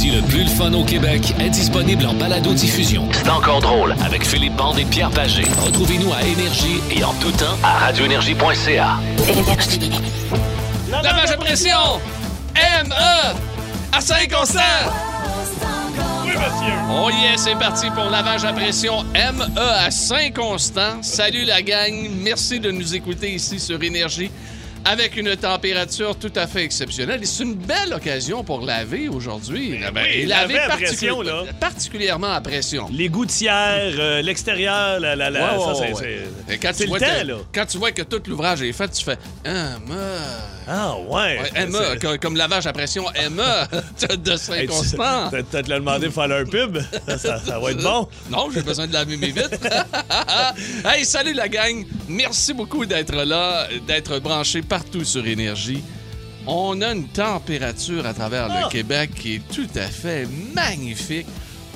comédie 0.00 0.16
le 0.16 0.22
plus 0.22 0.44
le 0.44 0.48
fun 0.48 0.72
au 0.72 0.84
Québec 0.84 1.34
est 1.38 1.50
disponible 1.50 2.06
en 2.06 2.14
balado-diffusion. 2.14 3.08
C'est 3.12 3.28
encore 3.28 3.60
drôle 3.60 3.94
avec 4.04 4.24
Philippe 4.24 4.56
Bande 4.56 4.78
et 4.78 4.84
Pierre 4.84 5.10
Pagé. 5.10 5.42
Retrouvez-nous 5.64 6.12
à 6.12 6.22
Énergie 6.22 6.80
et 6.90 7.04
en 7.04 7.12
tout 7.14 7.32
temps 7.32 7.56
à 7.62 7.78
radioénergie.ca. 7.78 8.98
Lavage 10.90 11.30
à 11.30 11.36
pression! 11.36 12.00
ME! 12.56 13.34
À 13.92 14.00
5 14.00 14.30
constant! 14.30 14.60
Oui, 16.24 16.30
monsieur. 16.30 16.74
Oh 16.90 17.10
yeah, 17.10 17.36
c'est 17.36 17.56
parti 17.56 17.90
pour 17.90 18.04
lavage 18.04 18.44
à 18.44 18.52
pression 18.52 19.02
ME 19.14 19.58
à 19.58 19.90
5 19.90 20.34
constants. 20.34 21.02
Salut 21.02 21.44
la 21.44 21.62
gang, 21.62 22.08
merci 22.22 22.60
de 22.60 22.70
nous 22.70 22.94
écouter 22.94 23.32
ici 23.32 23.58
sur 23.58 23.82
Énergie 23.82 24.30
avec 24.84 25.16
une 25.16 25.36
température 25.36 26.16
tout 26.18 26.32
à 26.36 26.46
fait 26.46 26.62
exceptionnelle. 26.64 27.20
Et 27.22 27.26
C'est 27.26 27.44
une 27.44 27.54
belle 27.54 27.92
occasion 27.94 28.42
pour 28.44 28.62
laver 28.62 29.08
aujourd'hui. 29.08 29.78
Ben 29.92 30.02
oui, 30.04 30.26
laver 30.26 30.58
à 30.58 30.68
pression, 30.70 31.22
là. 31.22 31.44
particulièrement 31.60 32.32
à 32.32 32.40
pression. 32.40 32.88
Les 32.92 33.08
gouttières, 33.08 33.92
euh, 33.98 34.22
l'extérieur, 34.22 34.98
la, 35.00 35.14
la, 35.16 35.30
la, 35.30 35.40
ça, 35.58 35.74
c'est- 35.74 35.92
ouais. 35.94 36.20
c'est... 36.48 36.58
Quand 36.58 36.72
tu 36.72 36.82
le 36.84 36.88
vois 36.88 36.98
temps, 37.00 37.06
que, 37.20 37.26
là. 37.26 37.34
Quand 37.54 37.66
tu 37.66 37.78
vois 37.78 37.92
que 37.92 38.02
tout 38.02 38.20
l'ouvrage 38.26 38.62
est 38.62 38.72
fait, 38.72 38.88
tu 38.88 39.04
fais 39.04 39.18
ME. 39.44 40.18
Ah, 40.68 40.94
ouais. 40.96 41.40
Ouais, 41.54 41.66
ME, 41.66 41.72
C'est- 41.92 41.98
co- 42.00 42.18
comme 42.18 42.36
lavage 42.36 42.66
à 42.66 42.72
pression 42.72 43.04
ME 43.30 44.16
de 44.16 44.36
5 44.36 44.54
Hey, 44.54 44.66
tu- 44.66 44.72
constants. 44.72 45.30
T'as 45.30 45.42
t'as 45.42 45.62
te 45.62 45.68
l'as 45.70 45.78
demandé 45.78 46.06
de 46.06 46.12
faire 46.12 46.28
leur 46.28 46.44
pub? 46.46 46.78
Ça, 47.06 47.18
ça- 47.18 47.40
ça 47.44 47.58
va 47.58 47.70
être 47.72 47.82
bon. 47.82 48.08
Non, 48.30 48.48
j'ai 48.54 48.62
besoin 48.62 48.86
de 48.86 48.92
laver 48.92 49.16
mes 49.16 49.30
vitres. 49.30 49.50
hey, 50.84 51.04
salut 51.04 51.32
la 51.34 51.48
gang. 51.48 51.84
Merci 52.08 52.52
beaucoup 52.54 52.86
d'être 52.86 53.14
là, 53.14 53.66
d'être 53.86 54.18
branché 54.20 54.62
partout 54.70 55.04
sur 55.04 55.26
Énergie. 55.26 55.82
On 56.46 56.80
a 56.80 56.92
une 56.92 57.08
température 57.08 58.06
à 58.06 58.14
travers 58.14 58.46
Ah! 58.50 58.62
le 58.64 58.70
Québec 58.70 59.10
qui 59.14 59.34
est 59.34 59.42
tout 59.52 59.68
à 59.74 59.82
fait 59.88 60.26
magnifique. 60.54 61.26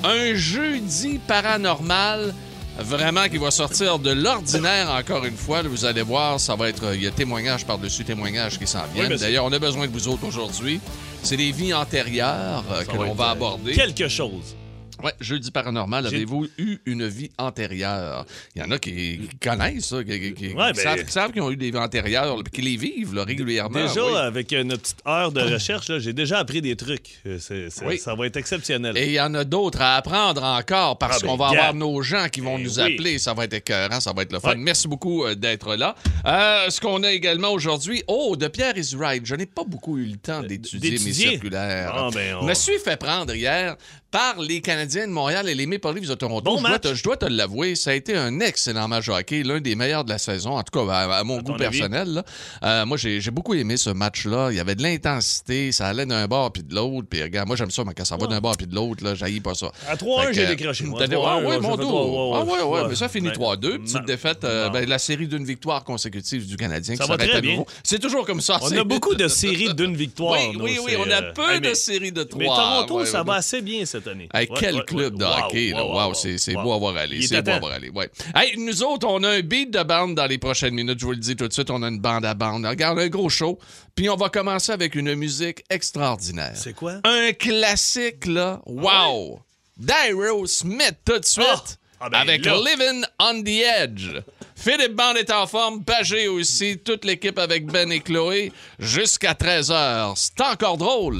Un 0.03 0.33
jeudi 0.33 1.19
paranormal. 1.27 2.33
Vraiment 2.77 3.29
qui 3.29 3.37
va 3.37 3.51
sortir 3.51 3.99
de 3.99 4.11
l'ordinaire 4.11 4.89
encore 4.91 5.23
une 5.23 5.37
fois. 5.37 5.61
Là, 5.63 5.69
vous 5.69 5.85
allez 5.85 6.01
voir, 6.01 6.39
ça 6.41 6.55
va 6.57 6.67
être. 6.67 6.93
Il 6.93 7.03
y 7.03 7.07
a 7.07 7.11
témoignage 7.11 7.65
par-dessus 7.65 8.03
témoignage 8.03 8.59
qui 8.59 8.67
s'en 8.67 8.83
viennent. 8.93 9.09
monsieur. 9.09 9.27
D'ailleurs, 9.27 9.45
on 9.45 9.51
a 9.53 9.59
besoin 9.59 9.87
de 9.87 9.93
vous 9.93 10.07
autres 10.09 10.25
aujourd'hui. 10.27 10.81
C'est 11.23 11.37
des 11.37 11.51
vies 11.53 11.73
antérieures 11.73 12.65
euh, 12.71 12.83
que 12.83 12.97
l'on 12.97 13.13
va 13.13 13.29
euh, 13.29 13.31
aborder. 13.31 13.71
Quelque 13.73 14.09
chose. 14.09 14.55
Ouais, 15.03 15.13
jeudi 15.19 15.51
paranormal, 15.51 16.05
avez-vous 16.07 16.47
eu 16.57 16.77
une 16.85 17.07
vie 17.07 17.29
antérieure? 17.37 18.25
Il 18.55 18.61
y 18.61 18.65
en 18.65 18.71
a 18.71 18.77
qui, 18.79 19.29
connaissent 19.41 19.85
ça, 19.87 20.03
qui, 20.03 20.19
qui- 20.19 20.33
qui 20.33 20.47
Ouais, 20.53 20.73
ben- 20.73 20.75
savent, 20.75 21.03
qui 21.05 21.11
savent 21.11 21.31
qu'ils 21.31 21.41
ont 21.41 21.51
eu 21.51 21.57
des 21.57 21.71
vies 21.71 21.77
antérieures, 21.77 22.37
puis 22.43 22.51
qui 22.53 22.61
les 22.61 22.77
vivent 22.77 23.13
là, 23.13 23.23
régulièrement. 23.23 23.79
Déjà, 23.87 24.05
oui. 24.05 24.15
avec 24.15 24.51
notre 24.51 24.81
petite 24.81 25.01
heure 25.07 25.31
de 25.31 25.41
recherche, 25.41 25.91
j'ai 25.99 26.13
déjà 26.13 26.39
appris 26.39 26.61
des 26.61 26.75
trucs. 26.75 27.19
Euh, 27.25 27.37
Oui. 27.85 27.97
Ça 27.97 28.15
va 28.15 28.25
être 28.27 28.37
exceptionnel. 28.37 28.97
Et 28.97 29.07
il 29.07 29.11
y 29.13 29.19
en 29.21 29.33
a 29.33 29.43
d'autres 29.43 29.81
à 29.81 29.95
apprendre 29.97 30.43
encore 30.43 30.97
parce 30.97 31.17
Ah, 31.17 31.19
ben, 31.21 31.27
qu'on 31.27 31.37
va 31.37 31.51
gars. 31.51 31.59
avoir 31.67 31.73
nos 31.73 32.01
gens 32.01 32.27
qui 32.29 32.41
vont 32.41 32.57
Eh 32.57 32.63
nous 32.63 32.79
oui. 32.79 32.93
appeler. 32.93 33.19
Ça 33.19 33.33
va 33.33 33.45
être 33.45 33.53
écœurant, 33.53 33.99
ça 33.99 34.13
va 34.13 34.21
être 34.23 34.31
le 34.33 34.39
fun. 34.39 34.49
Ouais. 34.49 34.55
Merci 34.57 34.87
beaucoup 34.87 35.25
euh, 35.25 35.35
d'être 35.35 35.75
là. 35.75 35.95
Euh, 36.25 36.69
ce 36.69 36.79
qu'on 36.81 37.03
a 37.03 37.11
également 37.11 37.49
aujourd'hui, 37.49 38.03
oh, 38.07 38.35
de 38.35 38.47
Pierre 38.47 38.77
is 38.77 38.95
right. 38.97 39.25
Je 39.25 39.35
n'ai 39.35 39.45
pas 39.45 39.63
beaucoup 39.65 39.97
eu 39.97 40.05
le 40.05 40.17
temps 40.17 40.41
d'étudier 40.41 40.91
mes 40.91 41.13
circulaires. 41.13 41.91
Ah, 41.95 42.09
ben, 42.13 42.35
on- 42.35 42.41
Je 42.43 42.47
me 42.47 42.53
suis 42.53 42.79
fait 42.79 42.97
prendre 42.97 43.33
hier 43.35 43.75
par 44.15 44.39
les 44.39 44.61
Canadiens 44.61 45.07
de 45.07 45.11
Montréal 45.11 45.49
et 45.49 45.55
les 45.55 45.65
Maple 45.65 45.93
Leafs 45.93 46.07
de 46.07 46.13
Toronto. 46.13 46.41
Bon 46.55 46.57
je, 46.59 46.67
dois 46.69 46.79
te, 46.79 46.93
je 46.95 47.03
dois 47.03 47.17
te 47.17 47.25
l'avouer, 47.25 47.75
ça 47.75 47.89
a 47.89 47.93
été 47.95 48.15
un 48.15 48.39
excellent 48.39 48.87
match 48.87 49.09
hockey, 49.09 49.43
l'un 49.43 49.59
des 49.59 49.75
meilleurs 49.75 50.05
de 50.05 50.09
la 50.09 50.17
saison, 50.17 50.51
en 50.51 50.63
tout 50.63 50.71
cas 50.71 50.89
à, 50.89 51.17
à 51.17 51.23
mon 51.25 51.41
goût 51.41 51.57
personnel. 51.57 52.07
là. 52.13 52.23
Euh, 52.63 52.85
moi, 52.85 52.95
j'ai 52.95 53.19
j'ai 53.19 53.31
beaucoup 53.31 53.53
aimé 53.55 53.75
ce 53.75 53.89
match-là. 53.89 54.51
Il 54.51 54.55
y 54.55 54.61
avait 54.61 54.75
de 54.75 54.83
l'intensité, 54.83 55.73
ça 55.73 55.87
allait 55.87 56.05
d'un 56.05 56.27
bord 56.27 56.53
puis 56.53 56.63
de 56.63 56.73
l'autre. 56.73 57.07
Puis 57.09 57.21
regarde, 57.21 57.47
moi 57.47 57.57
j'aime 57.57 57.71
ça, 57.71 57.83
mais 57.85 57.93
quand 57.93 58.05
ça 58.05 58.15
va 58.15 58.27
d'un 58.27 58.39
bord 58.39 58.55
puis 58.55 58.67
de 58.67 58.73
l'autre, 58.73 59.03
là, 59.03 59.15
j'haïs 59.15 59.41
pas 59.41 59.53
ça. 59.53 59.69
À 59.89 59.95
3-1, 59.97 60.27
Fait 60.27 60.33
j'ai 60.33 60.47
décroché. 60.47 60.85
moi. 60.85 61.05
dit, 61.05 61.13
3-1, 61.13 61.21
ah 61.27 61.37
ouais, 61.39 61.59
mon 61.59 61.75
dos. 61.75 62.33
Ah 62.35 62.43
ouais, 62.45 62.61
ouais, 62.61 62.87
mais 62.87 62.95
ça 62.95 63.09
finit 63.09 63.31
Ben, 63.37 63.55
3-2. 63.55 63.79
Petite 63.79 64.05
défaite, 64.05 64.45
euh, 64.45 64.69
ben, 64.69 64.87
la 64.87 64.97
série 64.97 65.27
d'une 65.27 65.43
victoire 65.43 65.83
consécutive 65.83 66.47
du 66.47 66.55
Canadien. 66.55 66.95
Ça 66.95 67.03
qui 67.03 67.09
va 67.09 67.15
s'arrête 67.17 67.29
très 67.31 67.37
à 67.39 67.41
bien. 67.41 67.51
nouveau. 67.51 67.67
C'est 67.83 67.99
toujours 67.99 68.25
comme 68.25 68.39
ça. 68.39 68.59
On 68.61 68.71
a 68.71 68.83
beaucoup 68.85 69.13
de 69.13 69.27
séries 69.41 69.73
d'une 69.73 69.97
victoire. 69.97 70.39
Oui, 70.39 70.57
oui, 70.61 70.79
oui, 70.85 70.95
on 70.97 71.11
a 71.11 71.21
euh, 71.21 71.33
peu 71.33 71.59
de 71.59 71.73
séries 71.73 72.13
de 72.13 72.23
trois. 72.23 72.39
Mais 72.39 72.45
Toronto, 72.47 73.03
ça 73.03 73.21
va 73.23 73.33
assez 73.33 73.61
bien 73.61 73.83
cette 73.85 74.04
année. 74.07 74.29
Hey, 74.33 74.47
Ouais, 74.49 74.57
quel 74.59 74.75
ouais, 74.75 74.83
club 74.85 75.13
ouais. 75.13 75.19
de 75.19 75.23
Wow, 75.25 75.31
hockey, 75.45 75.69
là. 75.71 75.83
wow, 75.85 75.91
Wow, 75.93 76.07
wow, 76.09 76.13
c'est 76.13 76.53
beau 76.53 76.73
à 76.73 76.77
voir 76.77 76.97
aller. 76.97 77.17
Il 77.17 77.23
est 77.23 77.27
C'est 77.27 77.41
beau 77.41 77.49
à 77.49 77.53
à 77.53 77.55
temps. 77.55 77.59
voir 77.67 77.73
aller. 77.73 77.89
Ouais. 77.89 78.09
Hey, 78.35 78.57
nous 78.57 78.83
autres, 78.83 79.07
on 79.07 79.23
a 79.23 79.29
un 79.29 79.41
beat 79.41 79.71
de 79.71 79.83
bande 79.83 80.15
dans 80.15 80.25
les 80.25 80.37
prochaines 80.37 80.73
minutes. 80.73 80.99
Je 80.99 81.05
vous 81.05 81.11
le 81.11 81.17
dis 81.17 81.35
tout 81.35 81.47
de 81.47 81.53
suite, 81.53 81.69
on 81.69 81.81
a 81.83 81.87
une 81.87 81.99
bande 81.99 82.25
à 82.25 82.33
bande. 82.33 82.65
Regarde, 82.65 82.99
un 82.99 83.07
gros 83.07 83.29
show. 83.29 83.59
Puis 83.95 84.09
on 84.09 84.15
va 84.15 84.29
commencer 84.29 84.71
avec 84.71 84.95
une 84.95 85.15
musique 85.15 85.63
extraordinaire. 85.69 86.51
C'est 86.55 86.73
quoi? 86.73 86.99
Un 87.03 87.31
classique, 87.33 88.25
là. 88.25 88.61
Wow! 88.65 89.39
Dairo 89.77 90.45
Smith, 90.47 90.95
tout 91.05 91.19
de 91.19 91.25
suite. 91.25 91.45
Ah! 91.47 91.63
Ah 92.01 92.09
ben 92.09 92.19
avec 92.19 92.45
là. 92.45 92.57
Living 92.57 93.03
on 93.19 93.41
the 93.41 93.63
Edge. 93.81 94.07
Philippe 94.55 94.95
Band 94.95 95.15
est 95.15 95.31
en 95.31 95.47
forme, 95.47 95.83
Pagé 95.83 96.27
aussi, 96.27 96.77
toute 96.77 97.05
l'équipe 97.05 97.39
avec 97.39 97.65
Ben 97.67 97.89
et 97.91 98.01
Chloé, 98.01 98.51
jusqu'à 98.79 99.33
13h. 99.33 100.13
C'est 100.15 100.41
encore 100.41 100.77
drôle. 100.77 101.19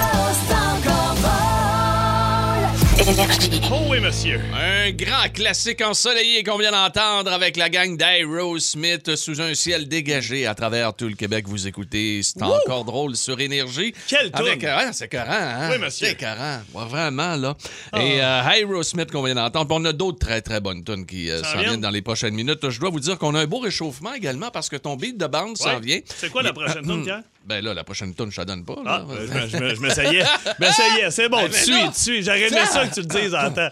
Oh 3.13 3.87
oui, 3.89 3.99
monsieur. 3.99 4.39
Un 4.53 4.91
grand 4.91 5.27
classique 5.33 5.81
ensoleillé 5.81 6.43
qu'on 6.43 6.57
vient 6.57 6.71
d'entendre 6.71 7.33
avec 7.33 7.57
la 7.57 7.67
gang 7.67 7.97
d'Aerosmith 7.97 9.17
sous 9.17 9.41
un 9.41 9.53
ciel 9.53 9.89
dégagé 9.89 10.47
à 10.47 10.55
travers 10.55 10.93
tout 10.93 11.07
le 11.09 11.15
Québec. 11.15 11.43
Vous 11.45 11.67
écoutez, 11.67 12.21
c'est 12.23 12.41
encore 12.41 12.85
drôle 12.85 13.17
sur 13.17 13.37
Énergie. 13.41 13.93
Quelle 14.07 14.29
Avec, 14.31 14.63
euh, 14.63 14.77
c'est 14.93 15.05
écœurant, 15.05 15.25
hein? 15.29 15.69
Oui, 15.73 15.77
monsieur. 15.79 16.07
Ah. 16.25 16.61
C'est. 16.71 16.77
Ouais, 16.77 16.85
vraiment, 16.85 17.35
là. 17.35 17.57
Et 17.97 18.21
euh, 18.21 18.43
Aerosmith 18.43 19.11
qu'on 19.11 19.23
vient 19.23 19.35
d'entendre. 19.35 19.67
Puis 19.67 19.77
on 19.81 19.85
a 19.85 19.93
d'autres 19.93 20.19
très, 20.19 20.41
très 20.41 20.61
bonnes 20.61 20.83
tunes 20.85 21.05
qui 21.05 21.29
euh, 21.29 21.43
s'en 21.43 21.59
viennent 21.59 21.81
dans 21.81 21.89
les 21.89 22.01
prochaines 22.01 22.33
minutes. 22.33 22.69
Je 22.69 22.79
dois 22.79 22.91
vous 22.91 23.01
dire 23.01 23.17
qu'on 23.17 23.35
a 23.35 23.41
un 23.41 23.45
beau 23.47 23.59
réchauffement 23.59 24.13
également 24.13 24.51
parce 24.51 24.69
que 24.69 24.77
ton 24.77 24.95
beat 24.95 25.17
de 25.17 25.27
bande 25.27 25.57
s'en 25.57 25.71
Ouais. 25.75 25.79
vient. 25.81 25.99
C'est 26.15 26.29
quoi 26.29 26.43
la 26.43 26.53
prochaine 26.53 26.83
tune, 26.83 27.03
Pierre? 27.03 27.21
Ben 27.45 27.63
là, 27.63 27.73
la 27.73 27.83
prochaine 27.83 28.13
tune, 28.13 28.31
je 28.31 28.39
te 28.41 28.45
donne 28.45 28.63
pas. 28.65 28.75
Ah, 28.85 28.99
là. 28.99 29.05
euh, 29.09 29.27
je 29.27 29.33
me- 29.33 29.47
je 29.47 29.57
me- 29.57 29.75
je 29.75 29.81
m'essayais. 29.81 30.23
Je 30.45 30.51
m'essayais. 30.65 31.11
C'est 31.11 31.27
bon, 31.29 31.37
Ben, 31.43 31.49
tu 31.49 31.51
mais 31.51 31.63
suis, 31.63 31.89
tu 31.91 31.99
suis. 31.99 32.23
J'aurais 32.23 32.47
aimé 32.47 32.61
ça 32.71 32.87
que 32.87 32.93
tu 32.93 32.99
le 33.01 33.05
dises 33.07 33.33
en 33.35 33.51
temps. 33.51 33.69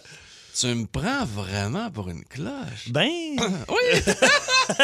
Tu 0.59 0.67
me 0.67 0.85
prends 0.87 1.23
vraiment 1.25 1.89
pour 1.91 2.09
une 2.09 2.23
cloche. 2.25 2.89
Ben. 2.89 3.07
Oui! 3.69 4.01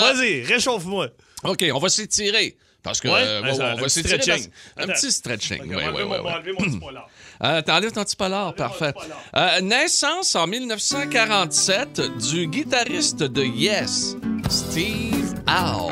Vas-y, 0.00 0.42
réchauffe-moi. 0.44 1.08
OK, 1.44 1.64
on 1.72 1.78
va 1.78 1.88
s'étirer. 1.88 2.56
Parce 2.82 2.98
que 3.00 3.08
Ouais, 3.08 3.14
euh, 3.20 3.40
un- 3.42 3.44
ouais, 3.44 3.58
ouais, 3.58 3.64
un 3.64 3.72
on 3.74 3.76
va 3.76 3.82
petit 3.84 4.02
s'étirer. 4.02 4.42
Un 4.78 4.86
petit 4.86 5.12
stretching. 5.12 5.60
Ok, 5.62 5.66
oui, 5.68 6.02
on 6.02 6.08
va 6.22 6.36
enlever 6.36 6.52
mon 6.52 6.64
petit 6.64 6.78
polar. 6.78 7.08
Euh, 7.42 7.62
T'enlèves 7.62 7.92
ton 7.92 8.04
petit 8.04 8.16
polar, 8.16 8.54
parfait. 8.54 8.92
petit 8.92 9.04
polar. 9.06 9.22
Euh, 9.56 9.60
naissance 9.60 10.34
en 10.34 10.46
1947 10.46 12.00
du 12.30 12.46
guitariste 12.46 13.22
de 13.22 13.44
Yes, 13.44 14.16
Steve 14.48 15.34
Howe. 15.46 15.90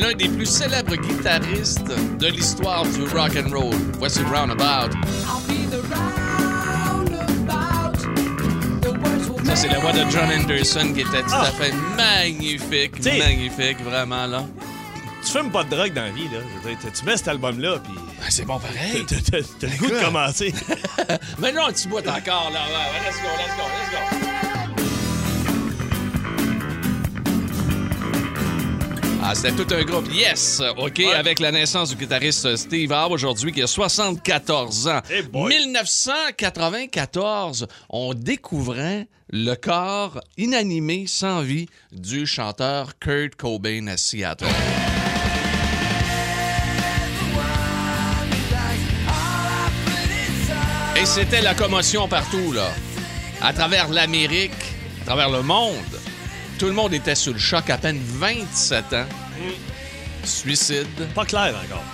L'un 0.00 0.12
des 0.14 0.28
plus 0.28 0.46
célèbres 0.46 0.96
guitaristes 0.96 1.84
de 2.18 2.26
l'histoire 2.28 2.84
du 2.84 3.04
rock 3.04 3.32
and 3.36 3.50
roll. 3.54 3.74
Voici 3.98 4.20
Roundabout. 4.22 4.94
Ça, 9.44 9.56
c'est 9.56 9.68
la 9.68 9.78
voix 9.78 9.92
de 9.92 10.04
John 10.10 10.28
Anderson 10.30 10.92
qui 10.92 11.00
était 11.00 11.22
tout 11.22 11.32
à 11.34 11.44
Ah. 11.46 11.52
fait 11.52 11.72
magnifique, 11.96 13.00
T'sais- 13.00 13.18
magnifique, 13.18 13.80
vraiment, 13.82 14.26
là. 14.26 14.44
Tu 15.24 15.32
fumes 15.32 15.50
pas 15.50 15.64
de 15.64 15.70
drogue 15.70 15.92
dans 15.94 16.02
la 16.02 16.10
vie, 16.10 16.24
là. 16.24 16.38
Je 16.62 16.68
veux 16.68 16.74
dire, 16.76 16.92
Tu 16.92 17.04
mets 17.04 17.16
cet 17.16 17.28
album-là, 17.28 17.78
puis 17.82 17.94
Ben, 17.94 18.26
c'est 18.28 18.44
bon 18.44 18.58
pareil. 18.58 19.04
t'as- 19.06 19.38
le 19.66 19.76
goût 19.78 19.86
de 19.88 20.00
commencer. 20.04 20.52
Mais 21.38 21.52
non, 21.52 21.68
tu 21.74 21.88
bois 21.88 22.00
encore, 22.02 22.50
là. 22.52 22.60
Ouais, 22.66 22.74
ouais, 22.74 23.08
let's 23.08 23.16
go, 23.22 23.28
let's 23.38 23.56
go, 23.56 23.62
let's 24.12 24.20
go. 24.20 24.25
Ah, 29.28 29.34
c'était 29.34 29.64
tout 29.64 29.74
un 29.74 29.82
groupe. 29.82 30.06
Yes! 30.14 30.62
OK, 30.78 31.00
avec 31.00 31.40
la 31.40 31.50
naissance 31.50 31.88
du 31.88 31.96
guitariste 31.96 32.54
Steve 32.54 32.92
Howe 32.92 33.10
aujourd'hui, 33.10 33.50
qui 33.50 33.60
a 33.60 33.66
74 33.66 34.86
ans. 34.86 35.00
Boy. 35.32 35.52
1994, 35.52 37.66
on 37.90 38.14
découvrait 38.14 39.08
le 39.28 39.56
corps 39.56 40.20
inanimé, 40.36 41.06
sans 41.08 41.40
vie, 41.40 41.66
du 41.90 42.24
chanteur 42.24 43.00
Kurt 43.00 43.34
Cobain 43.34 43.88
à 43.88 43.96
Seattle. 43.96 44.46
Et 51.02 51.04
c'était 51.04 51.42
la 51.42 51.56
commotion 51.56 52.06
partout, 52.06 52.52
là. 52.52 52.70
À 53.42 53.52
travers 53.52 53.88
l'Amérique, 53.88 54.52
à 55.02 55.06
travers 55.06 55.30
le 55.30 55.42
monde. 55.42 55.74
Tout 56.58 56.66
le 56.66 56.72
monde 56.72 56.94
était 56.94 57.14
sous 57.14 57.32
le 57.32 57.38
choc, 57.38 57.68
à 57.68 57.76
peine 57.76 58.00
27 58.02 58.92
ans. 58.94 59.04
Suicide. 60.24 60.86
Pas 61.14 61.24
clair 61.24 61.54
encore. 61.64 61.84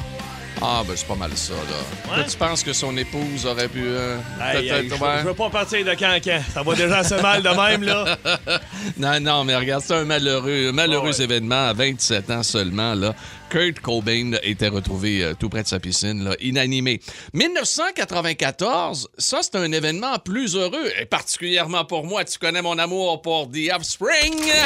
Ah, 0.64 0.82
ben 0.86 0.94
c'est 0.94 1.08
pas 1.08 1.16
mal 1.16 1.32
ça, 1.34 1.54
là. 1.54 2.16
Ouais. 2.16 2.24
Tu 2.24 2.36
penses 2.36 2.62
que 2.62 2.72
son 2.72 2.96
épouse 2.96 3.46
aurait 3.46 3.66
pu... 3.66 3.82
euh, 3.82 4.16
aïe, 4.40 4.68
peut-être, 4.68 4.94
je, 4.94 5.26
veux 5.26 5.34
pas 5.34 5.50
partir 5.50 5.84
de 5.84 5.92
cancan. 5.94 6.40
Ça 6.54 6.62
va 6.62 6.74
déjà 6.76 6.98
assez 6.98 7.20
mal 7.20 7.42
de 7.42 7.48
même, 7.48 7.82
là. 7.82 8.16
Non, 8.96 9.18
non, 9.18 9.44
mais 9.44 9.56
regarde, 9.56 9.82
c'est 9.84 9.96
un 9.96 10.04
malheureux, 10.04 10.68
un 10.68 10.72
malheureux 10.72 11.16
ouais. 11.18 11.24
événement 11.24 11.68
à 11.68 11.72
27 11.72 12.30
ans 12.30 12.44
seulement. 12.44 12.94
Là. 12.94 13.12
Kurt 13.52 13.80
Cobain 13.80 14.32
était 14.42 14.68
retrouvé 14.68 15.22
euh, 15.22 15.34
tout 15.38 15.50
près 15.50 15.62
de 15.62 15.68
sa 15.68 15.78
piscine, 15.78 16.24
là, 16.24 16.34
inanimé. 16.40 17.02
1994, 17.34 19.10
ça, 19.18 19.40
c'est 19.42 19.56
un 19.56 19.70
événement 19.70 20.18
plus 20.18 20.56
heureux, 20.56 20.90
et 20.98 21.04
particulièrement 21.04 21.84
pour 21.84 22.06
moi. 22.06 22.24
Tu 22.24 22.38
connais 22.38 22.62
mon 22.62 22.78
amour 22.78 23.20
pour 23.20 23.50
The 23.50 23.70
Offspring. 23.74 24.38
Yes! 24.38 24.62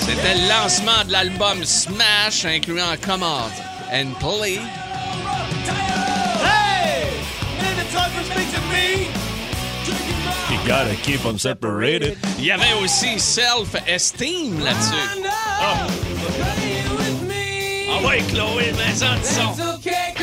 C'était 0.00 0.34
le 0.36 0.48
lancement 0.48 1.04
de 1.06 1.12
l'album 1.12 1.62
Smash, 1.62 2.46
incluant 2.46 2.96
Command 3.04 3.50
and 3.92 4.14
Play. 4.18 4.60
You 8.90 9.19
gotta 10.66 10.94
keep 11.02 11.20
them 11.22 11.38
separated. 11.38 12.16
Il 12.38 12.44
y 12.44 12.50
avait 12.50 12.72
aussi 12.82 13.18
Self-Esteem 13.18 14.60
là-dessus. 14.60 14.94
Ah 17.92 18.06
ouais, 18.06 18.22
Chloé, 18.30 18.72
mais 18.76 18.94
ça, 18.94 19.16
du 19.16 19.24
son. 19.24 20.19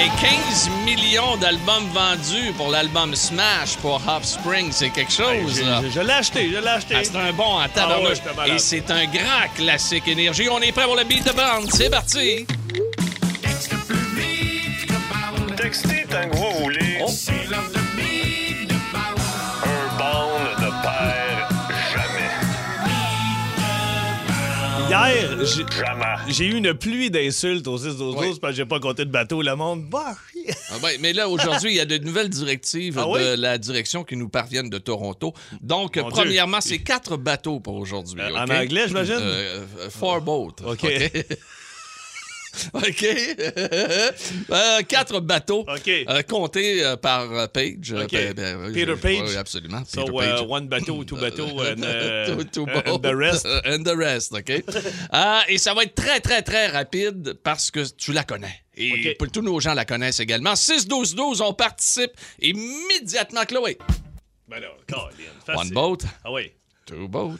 Hey, 0.00 0.10
15 0.20 0.70
millions 0.84 1.36
d'albums 1.38 1.88
vendus 1.92 2.52
pour 2.56 2.70
l'album 2.70 3.16
Smash 3.16 3.76
pour 3.82 4.00
Offspring, 4.06 4.68
c'est 4.70 4.90
quelque 4.90 5.10
chose. 5.10 5.56
Je, 5.58 5.64
là. 5.64 5.80
je- 5.82 5.90
je 5.90 6.00
l'ai 6.00 6.12
acheté, 6.12 6.50
je 6.52 6.58
l'ai 6.58 6.68
acheté. 6.68 6.94
Ah, 6.96 7.00
c'est 7.02 7.16
un 7.16 7.32
bon 7.32 7.42
en 7.56 7.66
Ah 7.76 8.00
ouais. 8.00 8.14
Et 8.54 8.58
c'est 8.58 8.88
un 8.92 9.06
grand 9.06 9.48
classique 9.56 10.06
énergie. 10.06 10.48
On 10.48 10.60
est 10.60 10.70
prêt 10.70 10.84
pour 10.84 10.94
le 10.94 11.02
beat 11.02 11.26
de 11.26 11.32
bande. 11.32 11.68
C'est 11.74 11.90
parti. 11.90 12.46
Textez 15.56 16.06
tant 16.08 16.28
que 16.30 16.36
vous 16.36 16.62
voulez. 16.62 16.98
Oh. 17.04 17.08
Hier, 24.88 25.44
j'ai- 26.28 26.46
eu 26.46 26.54
une 26.54 26.72
pluie 26.74 27.10
d'insultes 27.10 27.66
au 27.68 27.76
6 27.76 27.96
12 27.96 28.14
Oui. 28.18 28.38
parce 28.40 28.52
que 28.52 28.56
j'ai 28.56 28.64
pas 28.64 28.80
compté 28.80 29.04
de 29.04 29.10
bateau. 29.10 29.42
Le 29.42 29.54
monde, 29.54 29.84
bah. 29.90 30.14
Ah 30.70 30.74
ben, 30.80 30.96
mais 31.00 31.12
là, 31.12 31.28
aujourd'hui, 31.28 31.72
il 31.72 31.76
y 31.76 31.80
a 31.80 31.84
de 31.84 31.98
nouvelles 31.98 32.30
directives 32.30 32.98
Ah 32.98 33.02
de 33.04 33.08
oui? 33.10 33.20
la 33.40 33.58
direction 33.58 34.02
qui 34.04 34.16
nous 34.16 34.28
parviennent 34.30 34.70
de 34.70 34.78
Toronto. 34.78 35.34
Donc, 35.60 35.96
Mon 35.98 36.08
premièrement, 36.08 36.60
c'est 36.60 36.78
quatre 36.78 37.16
bateaux 37.18 37.60
pour 37.60 37.74
aujourd'hui. 37.74 38.20
Euh, 38.20 38.34
en 38.34 38.48
anglais, 38.48 38.84
j'imagine? 38.86 39.16
Euh, 39.20 39.64
euh, 39.80 39.90
four 39.90 40.20
boats. 40.22 40.54
OK? 40.64 40.86
OK. 42.74 43.06
Euh, 44.50 44.82
quatre 44.82 45.20
bateaux. 45.20 45.64
Euh, 45.68 46.22
comptés 46.22 46.84
euh, 46.84 46.96
par 46.96 47.48
Page. 47.50 47.92
Ben, 47.92 48.06
ben, 48.34 48.72
Peter 48.72 48.94
Page? 48.96 49.28
Oui, 49.28 49.36
absolument. 49.36 49.82
So, 49.86 50.04
Peter 50.06 50.42
uh, 50.42 50.46
one 50.48 50.68
bateau, 50.68 51.04
two 51.04 51.16
bateau, 51.20 51.46
and, 51.60 51.82
uh, 51.82 52.26
Two- 52.26 52.44
two 52.44 52.66
and 52.86 52.98
the 52.98 53.14
rest. 53.14 53.46
And 53.64 53.82
the 53.84 53.96
rest, 53.96 54.32
OK? 54.32 54.50
Et 55.48 55.58
ça 55.58 55.74
va 55.74 55.82
être 55.84 55.94
très, 55.94 56.20
très, 56.20 56.42
très 56.42 56.68
rapide 56.68 57.34
parce 57.42 57.70
que 57.70 57.80
tu 57.96 58.12
la 58.12 58.24
connais. 58.24 58.54
Et 58.76 59.14
pour- 59.18 59.30
tous 59.30 59.42
nos 59.42 59.60
gens 59.60 59.74
la 59.74 59.84
connaissent 59.84 60.20
également. 60.20 60.54
6-12-12, 60.54 61.42
on 61.42 61.52
participe 61.52 62.12
immédiatement, 62.40 63.44
Chloé. 63.44 63.76
Ben 64.48 64.60
là, 64.60 64.68
Colin, 64.88 65.58
One 65.60 65.70
boat, 65.70 65.98
Ah 66.24 66.32
oui. 66.32 66.52
two 66.86 67.06
boat, 67.08 67.38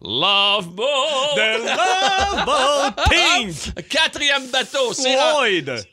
love 0.00 0.74
boat. 0.74 1.34
The 1.34 1.58
Love 1.64 2.44
Boat 2.44 3.04
Pink 3.10 3.88
Quatrième 3.88 4.46
bateau, 4.48 4.92
c'est 4.92 5.16
Floyd. 5.16 5.84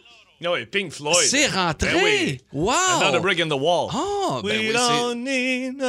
Ah 0.45 0.51
oui, 0.51 0.65
Pink 0.65 0.91
Floyd. 0.91 1.15
c'est 1.25 1.47
rentré. 1.47 1.93
Ben 1.93 2.03
oui. 2.03 2.41
Wow. 2.51 2.73
Another 3.01 3.21
brick 3.21 3.39
in 3.39 3.47
the 3.47 3.53
wall. 3.59 3.89
Ah, 3.93 4.41
ben 4.43 4.49
We 4.49 4.67
oui, 4.67 4.73
don't 4.73 5.23
need 5.23 5.81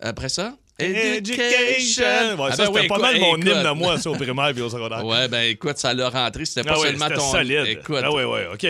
Après 0.00 0.28
ça? 0.28 0.54
Education. 0.80 2.02
Ouais, 2.38 2.48
Ah 2.50 2.56
ça, 2.56 2.64
ben 2.64 2.66
c'était 2.66 2.68
oui, 2.68 2.74
pas 2.88 2.94
écoute, 2.96 3.00
mal 3.00 3.20
mon 3.20 3.36
écoute. 3.36 3.46
hymne 3.52 3.66
à 3.66 3.74
moi, 3.74 3.98
ça, 3.98 4.10
au 4.10 4.14
primaire 4.14 4.52
et 4.56 4.60
au 4.60 4.68
secondaire. 4.70 5.04
Ouais, 5.04 5.28
ben 5.28 5.42
écoute, 5.50 5.78
ça 5.78 5.92
l'a 5.94 6.08
rentré. 6.08 6.44
C'était 6.44 6.62
pas 6.62 6.74
Ah 6.76 6.80
oui, 6.80 6.86
seulement 6.88 7.04
c'était 7.06 7.20
ton. 7.20 7.30
solide. 7.32 7.64
Écoute. 7.66 8.00
Ah 8.02 8.12
oui, 8.12 8.22
oui, 8.24 8.40
OK. 8.52 8.66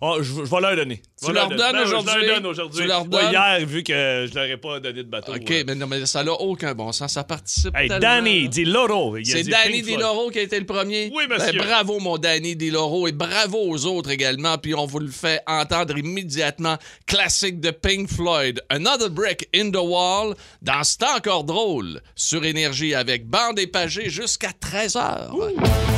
oh, 0.00 0.18
je, 0.20 0.32
vais 0.42 0.60
leur 0.60 0.76
donner. 0.76 1.02
Tu 1.20 1.26
vais 1.26 1.32
leur 1.32 1.48
donnes 1.48 1.58
Ben 1.58 1.72
oui, 1.74 1.82
aujourd'hui? 1.84 2.12
Je 2.20 2.26
leur 2.26 2.34
donne 2.40 2.46
aujourd'hui. 2.46 2.80
Tu 2.82 2.86
leur 2.88 3.02
Ouais, 3.02 3.08
donnes? 3.08 3.30
hier, 3.32 3.66
vu 3.66 3.82
que 3.82 3.92
je 4.30 4.34
leur 4.34 4.44
ai 4.44 4.56
pas 4.56 4.80
donné 4.80 5.02
de 5.02 5.08
bateau. 5.08 5.32
OK, 5.34 5.50
euh. 5.50 5.64
mais 5.66 5.74
non, 5.74 5.86
mais 5.86 6.04
ça 6.06 6.22
n'a 6.24 6.32
aucun 6.32 6.74
bon 6.74 6.92
sens. 6.92 7.12
Ça 7.12 7.24
participe 7.24 7.74
Hey, 7.76 7.88
tellement. 7.88 8.00
Danny 8.00 8.48
Di 8.48 8.64
Loro. 8.64 9.16
il 9.16 9.22
a 9.30 9.36
C'est 9.36 9.42
Danny 9.44 9.72
Pink 9.72 9.84
Di 9.84 9.92
Floyd. 9.92 10.00
Loro 10.00 10.30
qui 10.30 10.38
a 10.38 10.42
été 10.42 10.58
le 10.58 10.66
premier. 10.66 11.10
Oui, 11.14 11.24
monsieur. 11.28 11.52
Ben, 11.58 11.64
bravo, 11.66 11.98
mon 12.00 12.18
Danny 12.18 12.56
Di 12.56 12.70
Loro, 12.70 13.06
et 13.08 13.12
bravo 13.12 13.58
aux 13.58 13.86
autres 13.86 14.10
également. 14.10 14.58
Puis 14.58 14.74
on 14.74 14.86
vous 14.86 14.98
le 15.00 15.10
fait 15.10 15.40
entendre 15.46 15.96
immédiatement. 15.96 16.76
Classique 17.06 17.60
de 17.60 17.70
Pink 17.70 18.08
Floyd, 18.08 18.60
Another 18.68 19.10
Brick 19.10 19.48
in 19.54 19.70
the 19.70 19.76
Wall, 19.80 20.34
dans 20.60 20.82
C'est 20.82 21.02
encore 21.04 21.31
drôle, 21.40 22.02
sur 22.14 22.44
Énergie, 22.44 22.94
avec 22.94 23.26
bande 23.26 23.58
et 23.58 23.66
pagé 23.66 24.10
jusqu'à 24.10 24.50
13h. 24.50 25.30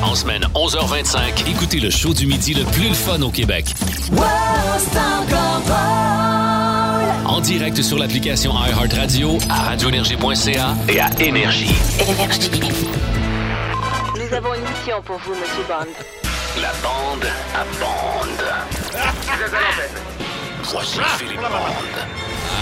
En 0.02 0.14
semaine 0.14 0.44
11h25, 0.54 1.50
écoutez 1.50 1.80
le 1.80 1.90
show 1.90 2.14
du 2.14 2.26
midi 2.26 2.54
le 2.54 2.64
plus 2.64 2.88
le 2.88 2.94
fun 2.94 3.20
au 3.22 3.30
Québec. 3.30 3.66
En 7.26 7.40
direct 7.40 7.82
sur 7.82 7.98
l'application 7.98 8.52
iHeartRadio, 8.52 9.38
à 9.50 9.62
radioénergie.ca 9.70 10.76
et 10.88 11.00
à 11.00 11.10
Énergie. 11.20 11.74
Nous 14.14 14.36
avons 14.36 14.54
une 14.54 14.62
mission 14.62 15.02
pour 15.04 15.18
vous, 15.18 15.32
Monsieur 15.32 15.64
Bond. 15.68 15.90
La 16.62 16.72
bande 16.82 17.26
à 17.54 17.64
bande. 17.80 18.54
Voici 20.72 20.98
Philippe 21.18 21.40
Bande. 21.40 21.50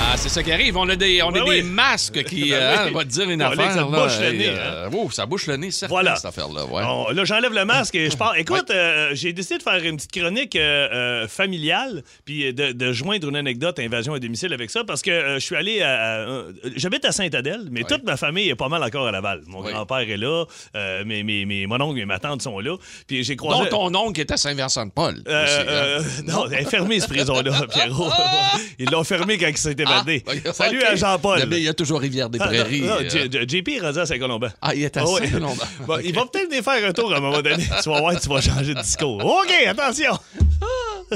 Ah, 0.05 0.17
c'est 0.17 0.29
ça 0.29 0.43
qui 0.43 0.51
arrive. 0.53 0.77
On 0.77 0.89
a 0.89 0.97
des, 0.97 1.23
on 1.23 1.29
a 1.31 1.33
des 1.33 1.41
oui. 1.43 1.63
masques 1.63 2.23
qui, 2.25 2.51
Ben 2.51 2.55
euh, 2.61 2.77
oui. 2.85 2.89
hein, 2.89 2.91
va 2.95 3.05
te 3.05 3.09
dire 3.09 3.31
une 3.31 3.41
affaire. 3.43 3.73
ça 3.73 3.85
bouche 3.85 4.19
le 4.21 4.33
nez, 4.33 4.47
euh, 4.49 4.89
oh, 4.93 5.11
ça 5.11 5.27
bouche 5.27 5.47
le 5.47 5.57
nez, 5.57 5.71
certain, 5.71 5.95
Voilà. 5.95 6.17
cette 6.17 6.27
affaire-là. 6.27 6.65
Ouais. 6.67 6.83
Bon, 6.83 7.09
là, 7.11 7.25
j'enlève 7.25 7.53
le 7.53 7.65
masque 7.65 7.95
et 7.95 8.11
je 8.11 8.17
pars. 8.17 8.37
Écoute, 8.37 8.71
euh, 8.71 9.11
j'ai 9.13 9.33
décidé 9.33 9.59
de 9.59 9.63
faire 9.63 9.83
une 9.85 9.97
petite 9.97 10.13
chronique 10.13 10.57
euh, 10.57 10.89
euh, 10.93 11.29
familiale, 11.29 12.03
puis 12.25 12.53
de, 12.53 12.73
de 12.73 12.93
joindre 12.93 13.29
une 13.29 13.37
anecdote 13.37 13.79
invasion 13.79 14.15
à 14.15 14.19
domicile 14.19 14.53
avec 14.53 14.71
ça, 14.71 14.83
parce 14.85 15.03
que 15.03 15.11
euh, 15.11 15.35
je 15.35 15.45
suis 15.45 15.57
allé 15.57 15.83
à. 15.83 15.91
à- 15.93 16.17
euh, 16.19 16.53
J'habite 16.77 17.05
à 17.05 17.13
Sainte-Adèle, 17.13 17.69
mais 17.71 17.85
toute 17.85 18.05
ma 18.05 18.17
famille 18.17 18.49
est 18.49 18.55
pas 18.57 18.69
mal 18.69 18.83
encore 18.83 19.07
à 19.07 19.13
Laval. 19.13 19.43
Mon 19.47 19.61
grand-père 19.63 19.99
est 20.01 20.17
là, 20.17 20.45
euh, 20.75 21.05
mes, 21.05 21.23
mes, 21.23 21.45
mes- 21.45 21.67
mon 21.67 21.81
oncle 21.81 22.01
et 22.01 22.05
ma 22.07 22.19
tante 22.19 22.43
sont 22.43 22.59
là. 22.61 22.77
Puis 23.07 23.25
j'ai 23.25 23.37
croisé. 23.37 23.69
Dont 23.71 23.91
ton 23.91 23.95
oncle 23.99 24.21
est 24.21 24.31
à 24.31 24.37
Saint-Vincent-de-Paul. 24.37 25.23
Euh, 25.29 25.45
hein. 25.47 25.65
euh, 25.69 26.03
non, 26.27 26.47
elle 26.51 26.61
est 26.61 26.65
fermée, 26.71 26.99
cette 27.01 27.11
prison-là, 27.13 27.53
Pierrot. 27.95 28.11
Ils 28.79 28.91
l'ont 28.91 29.05
fermée 29.05 29.39
quand 29.39 29.49
il 29.49 29.57
s'est 29.57 29.77
évadé. 29.79 30.25
Ah. 30.27 30.53
Salut 30.53 30.83
à 30.83 30.95
Jean-Paul. 30.97 31.47
Il 31.51 31.59
y 31.59 31.69
a- 31.69 31.75
toujours 31.75 32.01
Rivière-des-Prairies. 32.01 32.83
Ah, 32.85 33.03
non, 33.03 33.09
euh. 33.15 33.45
JP 33.49 33.69
est 33.69 33.81
rendu 33.81 33.99
à 33.99 34.07
Saint-Colomban. 34.07 34.49
Ah, 34.61 34.75
il 34.75 34.83
est 34.83 34.97
à 34.97 35.01
Ah. 35.03 35.05
Bon, 35.87 35.99
Il 36.05 36.15
va 36.15 36.27
peut-être 36.27 36.49
venir 36.51 36.63
faire 36.63 36.89
un 36.89 36.93
tour 36.93 37.13
à 37.13 37.17
un 37.17 37.21
moment 37.21 37.41
donné. 37.43 37.65
tu 37.83 37.89
vas 37.91 38.01
voir, 38.01 38.21
tu 38.21 38.29
vas 38.29 38.41
changer 38.41 38.75
de 38.75 38.81
discours. 38.81 39.25
OK, 39.25 39.53
attention. 39.67 40.19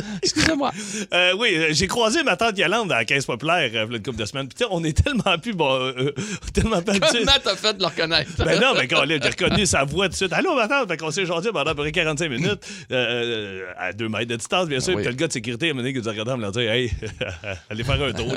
Excusez-moi. 0.23 0.73
Euh, 1.13 1.33
oui, 1.39 1.51
euh, 1.55 1.69
j'ai 1.73 1.87
croisé 1.87 2.23
ma 2.23 2.37
tante 2.37 2.59
Yolande 2.59 2.93
à 2.93 2.97
la 2.99 3.05
caisse 3.05 3.27
populaire 3.27 3.57
euh, 3.57 3.69
il 3.69 3.75
y 3.75 3.79
a 3.79 3.83
une 3.85 4.03
couple 4.03 4.19
de 4.19 4.25
semaines. 4.25 4.49
Puis, 4.49 4.65
on 4.71 4.83
est 4.85 4.97
tellement 5.05 5.39
plus 5.39 5.53
bon, 5.55 5.73
euh, 5.73 6.13
tellement 6.55 6.83
plus 6.83 6.97
habitués. 6.97 7.21
Comment 7.21 7.33
t'as 7.43 7.57
fait 7.57 7.75
de 7.75 7.81
le 7.81 7.87
reconnaître? 7.87 8.31
Ben 8.45 8.61
non, 8.61 8.75
mais 8.77 8.87
quand 8.89 9.03
j'ai 9.07 9.19
reconnu 9.19 9.67
sa 9.67 9.85
voix 9.85 10.07
tout 10.07 10.13
de 10.13 10.17
suite. 10.17 10.33
Allô, 10.33 10.55
ma 10.55 10.69
tante? 10.69 10.89
Fait 10.89 10.97
qu'on 10.97 11.11
s'est 11.11 11.27
gentil 11.27 11.49
pendant 11.53 11.71
à 11.71 11.75
peu 11.75 11.83
près 11.83 11.93
45 11.93 12.29
minutes, 12.31 12.67
euh, 12.91 12.95
euh, 12.95 13.65
à 13.79 13.93
deux 13.93 14.09
mètres 14.09 14.27
de 14.31 14.37
distance, 14.37 14.69
bien 14.69 14.81
sûr. 14.81 14.93
Ah 14.95 14.97
oui. 14.97 15.03
Puis 15.03 15.13
le 15.13 15.17
gars 15.17 15.27
de 15.29 15.33
sécurité 15.33 15.67
à 15.67 15.71
un 15.71 15.75
moment 15.75 15.83
donné 15.87 15.99
nous 15.99 16.09
a 16.09 16.13
regardé 16.13 16.33
en 16.33 16.37
me 16.37 16.47
disant 16.47 16.61
Hey, 16.61 16.91
allez 17.71 17.85
faire 17.85 18.03
un 18.03 18.13
tour. 18.13 18.35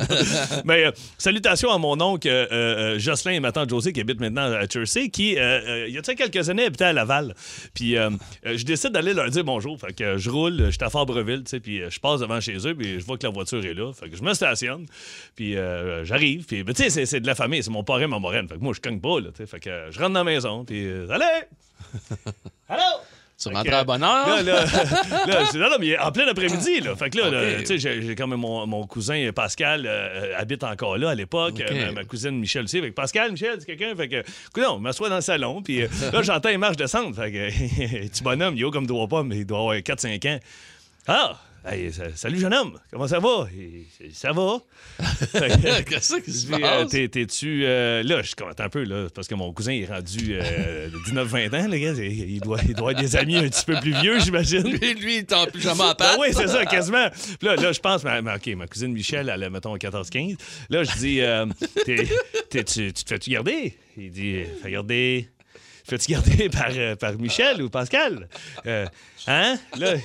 mais 0.66 0.86
euh, 0.86 0.92
salutations 1.18 1.72
à 1.72 1.78
mon 1.78 2.00
oncle 2.01 2.28
euh, 2.28 2.48
euh, 2.51 3.00
Jocelyn 3.00 3.34
et 3.34 3.39
ma 3.39 3.51
tante 3.51 3.70
Josie 3.70 3.94
qui 3.94 4.01
habitent 4.01 4.20
maintenant 4.20 4.44
à 4.51 4.66
Jersey, 4.68 5.10
qui, 5.10 5.38
euh, 5.38 5.42
euh, 5.42 5.86
il 5.88 5.94
y 5.94 5.98
a 5.98 6.01
quelques 6.01 6.50
années, 6.50 6.66
habitaient 6.66 6.86
à 6.86 6.94
Laval. 6.94 7.34
Puis 7.74 7.98
euh, 7.98 8.10
euh, 8.46 8.58
je 8.58 8.66
décide 8.66 8.92
d'aller 8.92 9.13
leur 9.13 9.30
dire 9.30 9.44
bonjour. 9.44 9.80
Fait 9.80 9.94
que 9.94 10.04
euh, 10.04 10.18
je 10.18 10.30
roule, 10.30 10.66
je 10.66 10.72
suis 10.72 10.84
à 10.84 10.89
Fabreville, 10.89 11.44
tu 11.44 11.49
sais, 11.50 11.60
puis 11.60 11.82
euh, 11.82 11.89
je 11.89 12.00
passe 12.00 12.20
devant 12.22 12.39
chez 12.39 12.56
eux, 12.68 12.75
puis 12.75 13.00
je 13.00 13.06
vois 13.06 13.18
que 13.18 13.25
la 13.27 13.32
voiture 13.34 13.63
est 13.65 13.74
là. 13.74 13.91
Fait 13.94 14.10
que 14.10 14.15
je 14.18 14.24
me 14.24 14.34
stationne, 14.34 14.86
puis 15.36 15.58
euh, 15.58 16.03
j'arrive. 16.06 16.46
Puis, 16.46 16.63
ben, 16.63 16.74
tu 16.74 16.89
sais, 16.89 17.06
c'est- 17.06 17.20
de 17.20 17.27
la 17.27 17.36
famille, 17.36 17.62
c'est 17.63 17.72
mon 17.72 17.84
parrain, 17.84 18.08
ma 18.08 18.20
moraine. 18.20 18.48
Fait 18.48 18.56
que 18.56 18.62
moi, 18.62 18.74
je 18.75 18.82
cogne 18.82 19.00
pas, 19.00 19.20
là, 19.20 19.29
tu 19.29 19.38
sais. 19.38 19.46
Fait 19.48 19.60
que 19.60 19.70
euh, 19.70 19.91
je 19.91 20.00
rentre 20.00 20.13
dans 20.13 20.20
la 20.20 20.24
maison, 20.24 20.63
puis 20.65 20.86
euh, 20.86 21.08
allez! 21.10 21.25
Allô? 22.70 22.82
Tu 23.41 23.48
rentres 23.48 23.72
à 23.74 23.86
bonne 23.86 24.03
heure? 24.03 24.27
Là, 24.27 24.41
là, 24.44 24.65
là, 25.27 25.46
c'est- 25.46 25.58
non, 25.58 25.70
non, 25.70 25.77
mais 25.79 25.98
en 25.98 26.12
plein 26.12 26.27
après-midi, 26.27 26.82
là. 26.82 26.94
Fait 26.98 27.10
que 27.10 27.18
là, 27.20 27.60
tu 27.62 27.79
sais, 27.79 28.01
j'ai 28.01 28.13
quand 28.13 28.27
même 28.27 28.41
mon, 28.41 28.68
mon 28.68 28.86
cousin 28.86 29.29
Pascal 29.34 29.86
euh, 29.88 30.34
habite 30.38 30.62
encore 30.65 30.98
là 30.98 31.12
à 31.12 31.15
l'époque. 31.15 31.62
Euh, 31.62 31.94
ma, 31.94 32.03
cousine 32.03 32.38
Michel 32.38 32.65
aussi. 32.65 32.82
Fait 32.82 32.89
que 32.89 32.94
Pascal, 32.96 33.32
Michel, 33.32 33.56
c'est 33.60 33.65
quelqu'un? 33.65 33.96
Fait 33.96 34.10
que, 34.10 34.18
écoute, 34.18 34.63
on 34.70 34.79
m'assoit 34.79 35.08
dans 35.08 35.15
le 35.15 35.22
salon. 35.22 35.62
Puis 35.62 35.84
euh, 35.84 35.88
là, 36.12 36.22
j'entends 36.22 36.50
les 36.50 36.58
marches 36.58 36.75
descendre. 36.75 37.15
Fait 37.15 37.32
que, 37.32 38.08
petit 38.10 38.24
bonhomme, 38.24 38.56
il 38.58 38.62
est 38.62 38.63
haut 38.65 38.72
comme 38.72 38.88
trois 38.88 39.08
pommes, 39.08 39.29
mais 39.29 39.38
il 39.38 39.46
doit 39.46 39.60
avoir 39.60 39.75
4-5 39.77 40.36
ans. 40.36 40.39
Ah! 41.12 41.39
Hey, 41.66 41.92
sa- 41.92 42.16
salut 42.16 42.39
jeune 42.39 42.54
homme, 42.54 42.80
comment 42.92 43.08
ça 43.08 43.18
va? 43.20 43.48
Ça 44.13 44.32
va? 44.32 44.60
Qu'est-ce 45.88 46.18
qui 46.22 46.32
se 46.32 46.54
euh, 46.54 46.60
passe? 46.60 46.89
t'es- 46.92 47.08
T'es-tu. 47.10 47.63
euh, 47.66 48.04
là, 48.04 48.22
je 48.22 48.36
commente 48.36 48.60
un 48.62 48.70
peu, 48.70 48.84
là, 48.84 49.08
parce 49.13 49.28
que 49.28 49.34
mon 49.34 49.51
cousin 49.51 49.72
est 49.74 49.86
rendu 49.88 50.36
euh, 50.39 50.88
19-20 51.08 51.48
ans, 51.66 51.68
le 51.68 51.78
gars. 51.80 51.94
Il 52.04 52.39
doit, 52.42 52.60
il 52.63 52.75
doit 52.75 52.92
avoir 52.92 52.96
des 53.04 53.16
amis 53.16 53.38
un 53.38 53.50
petit 53.50 53.66
peu 53.66 53.75
plus 53.82 53.92
vieux, 54.00 54.20
j'imagine. 54.20 54.62
Lui, 54.70 54.94
lui, 54.94 55.16
il 55.16 55.20
est 55.20 55.34
en 55.34 55.48
pyjama 55.48 55.86
à 55.86 55.94
Ben 55.96 55.96
pattes. 55.96 56.18
oui, 56.22 56.28
c'est 56.32 56.48
ça, 56.48 56.63
quasiment. 56.68 57.10
Puis 57.39 57.48
là, 57.48 57.56
là 57.56 57.72
je 57.72 57.80
pense, 57.80 58.04
ma- 58.04 58.22
ma- 58.22 58.36
OK, 58.36 58.48
ma 58.56 58.68
cousine 58.68 58.94
Michel, 58.94 59.30
elle 59.34 59.44
a, 59.44 59.50
mettons, 59.50 59.75
14-15. 59.75 60.38
Là, 60.70 60.84
je 60.84 60.92
dis, 60.98 61.22
euh, 61.22 61.48
t'es- 61.86 62.08
t'es- 62.51 62.63
tu, 62.63 62.94
tu 62.94 63.04
te 63.04 63.10
fais-tu 63.10 63.32
garder? 63.32 63.75
Il 63.98 64.12
dit, 64.12 64.44
fais 64.62 64.70
garder. 64.72 65.28
Fais-tu 65.84 66.12
garder 66.12 66.50
par, 66.50 66.70
euh, 66.70 66.96
par 66.96 67.13
Michel 67.18 67.63
ou 67.63 67.70
Pascal? 67.70 68.30
Euh, 68.68 68.86
hein? 69.28 69.58
Là, 69.78 69.96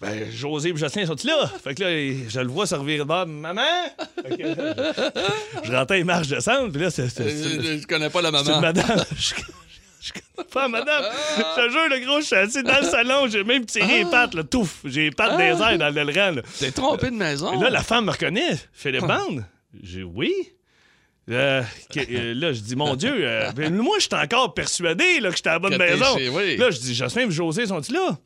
ben, 0.00 0.30
José 0.30 0.70
et 0.70 0.76
Jocelyn 0.76 1.06
sont-ils 1.06 1.28
là? 1.28 1.50
Fait 1.62 1.74
que 1.74 1.82
là, 1.82 1.88
je 2.28 2.40
le 2.40 2.48
vois 2.48 2.66
se 2.66 2.74
revirer 2.74 2.98
de. 2.98 3.24
Maman? 3.24 3.62
Fait 4.22 4.36
que, 4.36 4.42
je, 4.44 5.68
je 5.68 5.72
rentrais 5.72 5.98
les 5.98 6.04
marches 6.04 6.28
descendre, 6.28 6.70
puis 6.72 6.82
là, 6.82 6.90
c'est. 6.90 7.02
Euh, 7.20 7.28
Je, 7.60 7.78
je 7.80 7.86
connais 7.86 8.10
pas 8.10 8.20
la 8.20 8.30
c'est 8.30 8.38
une 8.52 8.60
maman. 8.60 8.60
madame. 8.60 9.04
Je, 9.18 9.34
je 10.08 10.12
connais 10.12 10.48
pas 10.50 10.68
madame. 10.68 11.02
Je 11.38 11.42
te 11.64 11.70
jure, 11.70 11.88
le 11.88 12.04
gros, 12.04 12.20
je 12.20 12.26
suis 12.26 12.36
assis 12.36 12.62
dans 12.62 12.78
le 12.78 12.84
salon, 12.86 13.26
j'ai 13.26 13.42
même 13.42 13.64
tiré 13.64 14.04
les 14.04 14.10
pattes, 14.10 14.34
là, 14.34 14.42
touf. 14.44 14.80
J'ai 14.84 15.04
les 15.04 15.10
pattes 15.10 15.38
des 15.38 15.44
airs 15.44 15.78
dans 15.78 15.88
le 15.94 16.12
rang. 16.20 16.42
T'es 16.58 16.70
trompé 16.72 17.06
de 17.10 17.16
maison. 17.16 17.58
Et 17.58 17.62
là, 17.62 17.70
la 17.70 17.82
femme 17.82 18.04
me 18.04 18.10
reconnaît. 18.10 18.58
Philippe 18.74 19.06
Bande. 19.06 19.44
J'ai 19.82 19.98
dit, 20.00 20.02
oui. 20.04 20.32
Euh, 21.30 21.62
que- 21.90 22.00
euh, 22.00 22.34
là, 22.34 22.52
je 22.52 22.60
dis, 22.60 22.76
mon 22.76 22.96
Dieu, 22.96 23.14
euh, 23.18 23.50
ben, 23.52 23.74
moi, 23.74 23.96
je 23.98 24.02
suis 24.04 24.14
encore 24.14 24.52
persuadé 24.52 25.20
là, 25.20 25.30
que 25.30 25.36
j'étais 25.36 25.48
à 25.48 25.52
la 25.54 25.58
bonne 25.58 25.78
maison. 25.78 26.18
chez- 26.18 26.28
oui. 26.28 26.58
Là, 26.58 26.70
je 26.70 26.78
dis, 26.80 26.94
Jocelyn 26.94 27.28
et 27.28 27.30
José 27.30 27.64
sont-ils 27.66 27.94
là? 27.94 28.18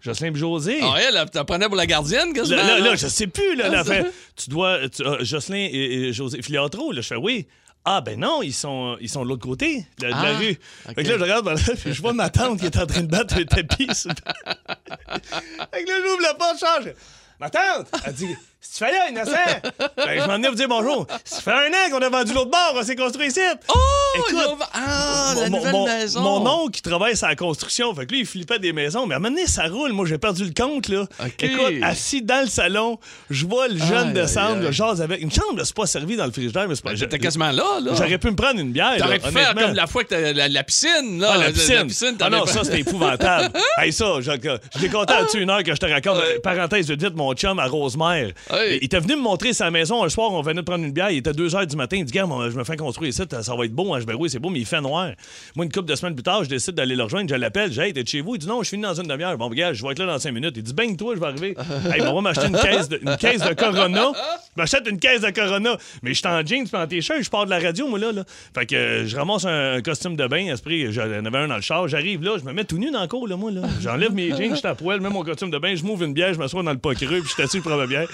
Jocelyn 0.00 0.32
et 0.32 0.34
José. 0.38 0.78
Ah, 0.82 0.94
elle, 1.00 1.24
t'en 1.30 1.44
prenait 1.44 1.66
pour 1.66 1.76
la 1.76 1.86
gardienne, 1.86 2.32
quasiment. 2.32 2.56
Là, 2.56 2.78
là, 2.78 2.90
là? 2.90 2.96
je 2.96 3.06
sais 3.06 3.26
plus, 3.26 3.54
là, 3.56 3.68
la 3.68 3.84
fin. 3.84 4.02
Tu 4.36 4.48
dois. 4.50 4.88
tu- 4.88 5.02
euh, 5.02 5.18
Jocelyn 5.24 5.68
et, 5.70 5.74
et 6.08 6.12
José 6.12 6.40
Filiatro, 6.42 6.92
là, 6.92 7.00
je 7.00 7.06
fais 7.08 7.16
oui. 7.16 7.46
Ah, 7.84 8.02
ben 8.02 8.18
non, 8.20 8.42
ils 8.42 8.52
sont, 8.52 8.98
ils 9.00 9.08
sont 9.08 9.24
de 9.24 9.28
l'autre 9.30 9.42
côté 9.46 9.86
de, 9.98 10.06
de 10.06 10.10
la 10.10 10.16
Ah, 10.18 10.36
rue. 10.36 10.58
Fait 10.94 11.02
que 11.02 11.08
là, 11.08 11.16
je 11.18 11.22
regarde, 11.22 11.46
là, 11.48 11.54
puis 11.80 11.94
je 11.94 12.00
vois 12.02 12.12
ma 12.12 12.28
tante 12.28 12.60
qui 12.60 12.66
est 12.66 12.76
en 12.78 12.84
train 12.86 13.00
de 13.02 13.06
battre 13.06 13.36
un 13.36 13.44
tapis. 13.44 13.86
fait 13.86 15.84
que 15.84 15.88
là, 15.88 15.96
j'ouvre 16.04 16.22
la 16.22 16.34
porte, 16.34 16.58
change. 16.60 16.92
Ma 17.38 17.48
tante, 17.48 17.86
elle 18.04 18.12
dit 18.12 18.36
Si 18.62 18.72
tu 18.78 18.84
fais 18.84 18.92
là, 18.92 19.08
innocent 19.08 19.32
ben, 19.96 20.20
Je 20.22 20.26
m'en 20.26 20.34
venais 20.34 20.48
vous 20.48 20.54
dire 20.54 20.68
bonjour. 20.68 21.06
Ça 21.24 21.40
fait 21.40 21.50
un 21.50 21.68
an 21.70 21.90
qu'on 21.90 21.98
a 22.04 22.08
vendu 22.10 22.34
l'autre 22.34 22.50
bord, 22.50 22.74
on 22.76 22.82
s'est 22.82 22.94
construit 22.94 23.28
ici. 23.28 23.40
Oh, 23.68 23.74
Écoute, 24.18 24.58
ah, 24.74 25.34
la 25.36 25.48
mon, 25.48 25.56
nouvelle 25.58 25.72
mon- 25.72 25.86
maison. 25.86 26.20
mon 26.20 26.46
oncle 26.46 26.72
qui 26.72 26.82
travaille 26.82 27.16
sur 27.16 27.26
la 27.28 27.36
construction, 27.36 27.94
fait 27.94 28.04
que 28.06 28.12
lui, 28.12 28.20
il 28.20 28.26
flippait 28.26 28.58
des 28.58 28.72
maisons, 28.74 29.06
mais 29.06 29.14
à 29.14 29.16
un 29.16 29.20
moment 29.20 29.34
donné, 29.34 29.46
ça 29.46 29.64
roule. 29.66 29.92
Moi, 29.92 30.04
j'ai 30.06 30.18
perdu 30.18 30.44
le 30.44 30.52
compte, 30.52 30.88
là. 30.88 31.06
Écoute, 31.40 31.72
assis 31.82 32.20
dans 32.22 32.42
le 32.42 32.48
salon, 32.50 32.98
je 33.30 33.46
vois 33.46 33.68
le 33.68 33.78
jeune 33.78 34.12
descendre, 34.12 34.60
le 34.62 34.70
jase 34.72 35.00
avec. 35.00 35.22
Une 35.22 35.32
chambre, 35.32 35.62
c'est 35.64 35.74
pas 35.74 35.86
servi 35.86 36.16
dans 36.16 36.26
le 36.26 36.32
frigidaire, 36.32 36.68
mais 36.68 36.74
c'est 36.74 36.84
pas. 36.84 36.90
Ben, 36.90 36.98
T'étais 36.98 37.18
quasiment 37.18 37.50
là, 37.52 37.80
là. 37.82 37.92
J'aurais 37.94 38.18
pu 38.18 38.30
me 38.30 38.36
prendre 38.36 38.60
une 38.60 38.72
bière. 38.72 38.96
T'aurais 38.98 39.18
pu 39.20 39.30
faire 39.30 39.54
comme 39.54 39.72
la 39.74 39.86
fois 39.86 40.04
que 40.04 40.08
t'as 40.10 40.32
la, 40.32 40.48
la 40.48 40.64
piscine, 40.64 41.18
là. 41.18 41.30
Ah, 41.34 41.38
la 41.38 41.50
piscine. 41.52 41.88
ah 41.88 42.12
t'avais 42.18 42.36
non, 42.36 42.44
pas- 42.44 42.52
ça, 42.52 42.64
c'était 42.64 42.80
épouvantable. 42.80 43.58
hey, 43.78 43.92
ça, 43.92 44.04
je, 44.20 44.30
je 44.32 44.78
l'ai 44.82 44.88
compté 44.90 45.14
Ah. 45.16 45.20
là-dessus 45.20 45.40
une 45.40 45.50
heure 45.50 45.62
que 45.62 45.72
je 45.74 45.80
te 45.80 45.86
raconte. 45.86 46.20
Parenthèse 46.42 46.86
de 46.88 46.94
vite, 46.94 47.16
mon 47.16 47.32
chum 47.34 47.58
à 47.58 47.66
Rosemère. 47.66 48.28
Hey. 48.52 48.78
Il 48.80 48.84
était 48.84 48.98
venu 48.98 49.16
me 49.16 49.22
montrer 49.22 49.52
sa 49.52 49.70
maison 49.70 50.02
un 50.02 50.08
soir, 50.08 50.32
on 50.32 50.42
venait 50.42 50.60
de 50.60 50.64
prendre 50.66 50.84
une 50.84 50.92
bière, 50.92 51.10
il 51.10 51.18
était 51.18 51.32
2 51.32 51.48
h 51.48 51.66
du 51.66 51.76
matin. 51.76 51.96
Il 51.98 52.04
dit, 52.04 52.12
gars, 52.12 52.26
moi, 52.26 52.50
je 52.50 52.56
me 52.56 52.64
fais 52.64 52.76
construire 52.76 53.10
ici, 53.10 53.22
ça 53.42 53.54
va 53.54 53.64
être 53.64 53.72
beau. 53.72 53.94
Hein. 53.94 54.00
Je 54.00 54.06
ben 54.06 54.16
oui, 54.18 54.28
c'est 54.28 54.38
beau, 54.38 54.50
mais 54.50 54.60
il 54.60 54.66
fait 54.66 54.80
noir. 54.80 55.10
Moi, 55.54 55.64
une 55.64 55.72
couple 55.72 55.88
de 55.88 55.94
semaines 55.94 56.14
plus 56.14 56.22
tard, 56.22 56.44
je 56.44 56.48
décide 56.48 56.74
d'aller 56.74 56.96
le 56.96 57.04
rejoindre, 57.04 57.28
je 57.28 57.34
l'appelle, 57.34 57.72
j'ai, 57.72 57.92
t'es 57.92 58.04
chez 58.04 58.20
vous? 58.20 58.34
Il 58.34 58.38
dit, 58.38 58.46
non, 58.46 58.62
je 58.62 58.70
finis 58.70 58.82
dans 58.82 58.94
une 58.94 59.06
demi-heure. 59.06 59.36
Bon, 59.38 59.48
gars, 59.50 59.72
je 59.72 59.84
vais 59.84 59.92
être 59.92 59.98
là 60.00 60.06
dans 60.06 60.18
5 60.18 60.32
minutes. 60.32 60.54
Il 60.56 60.62
dit, 60.62 60.74
bang, 60.74 60.96
toi, 60.96 61.14
je 61.14 61.20
vais 61.20 61.26
arriver. 61.26 61.56
hey, 61.94 62.02
on 62.02 62.14
va 62.14 62.20
m'acheter 62.20 62.46
une 62.46 62.58
caisse 62.58 62.88
de, 62.88 62.98
une 63.02 63.16
caisse 63.16 63.42
de 63.42 63.54
Corona. 63.54 64.12
Je 64.56 64.60
m'achète 64.60 64.88
une 64.88 64.98
caisse 64.98 65.20
de 65.20 65.30
Corona. 65.30 65.76
Mais 66.02 66.12
je 66.12 66.18
suis 66.18 66.28
en 66.28 66.44
jeans, 66.44 66.66
puis 66.66 66.76
en 66.76 66.86
t-shirt, 66.86 67.22
je 67.22 67.30
pars 67.30 67.44
de 67.44 67.50
la 67.50 67.60
radio, 67.60 67.86
moi, 67.86 67.98
là. 67.98 68.12
là. 68.12 68.24
Fait 68.54 68.66
que 68.66 68.74
euh, 68.74 69.06
je 69.06 69.16
ramasse 69.16 69.44
un, 69.44 69.74
un 69.74 69.82
costume 69.82 70.16
de 70.16 70.26
bain, 70.26 70.52
esprit, 70.52 70.92
j'en 70.92 71.02
avais 71.02 71.38
un 71.38 71.48
dans 71.48 71.56
le 71.56 71.62
char. 71.62 71.86
J'arrive 71.88 72.22
là, 72.22 72.36
je 72.38 72.44
me 72.44 72.52
mets 72.52 72.64
tout 72.64 72.78
nu 72.78 72.90
dans 72.90 73.02
le 73.02 73.08
cours, 73.08 73.28
là, 73.28 73.36
moi, 73.36 73.50
là. 73.50 73.62
J'enlève 73.80 74.12
mes 74.12 74.30
jeans, 74.30 74.50
je 74.50 74.56
suis 74.56 74.66
à 74.66 74.74
mets 74.98 75.10
mon 75.10 75.22
costume 75.22 75.50
de 75.50 75.58
bain, 75.58 75.74
je 75.74 75.84
m'ouvre 75.84 76.04
une 76.04 76.14
bière, 76.14 76.34
je 76.34 76.38
m'assois 76.38 76.62
dans 76.62 76.72
le 76.72 76.78
creux, 76.78 77.20
puis 77.20 77.32
je 77.38 77.46
suis 77.46 77.60
pour 77.60 77.76
ma 77.76 77.86
bière. 77.86 78.08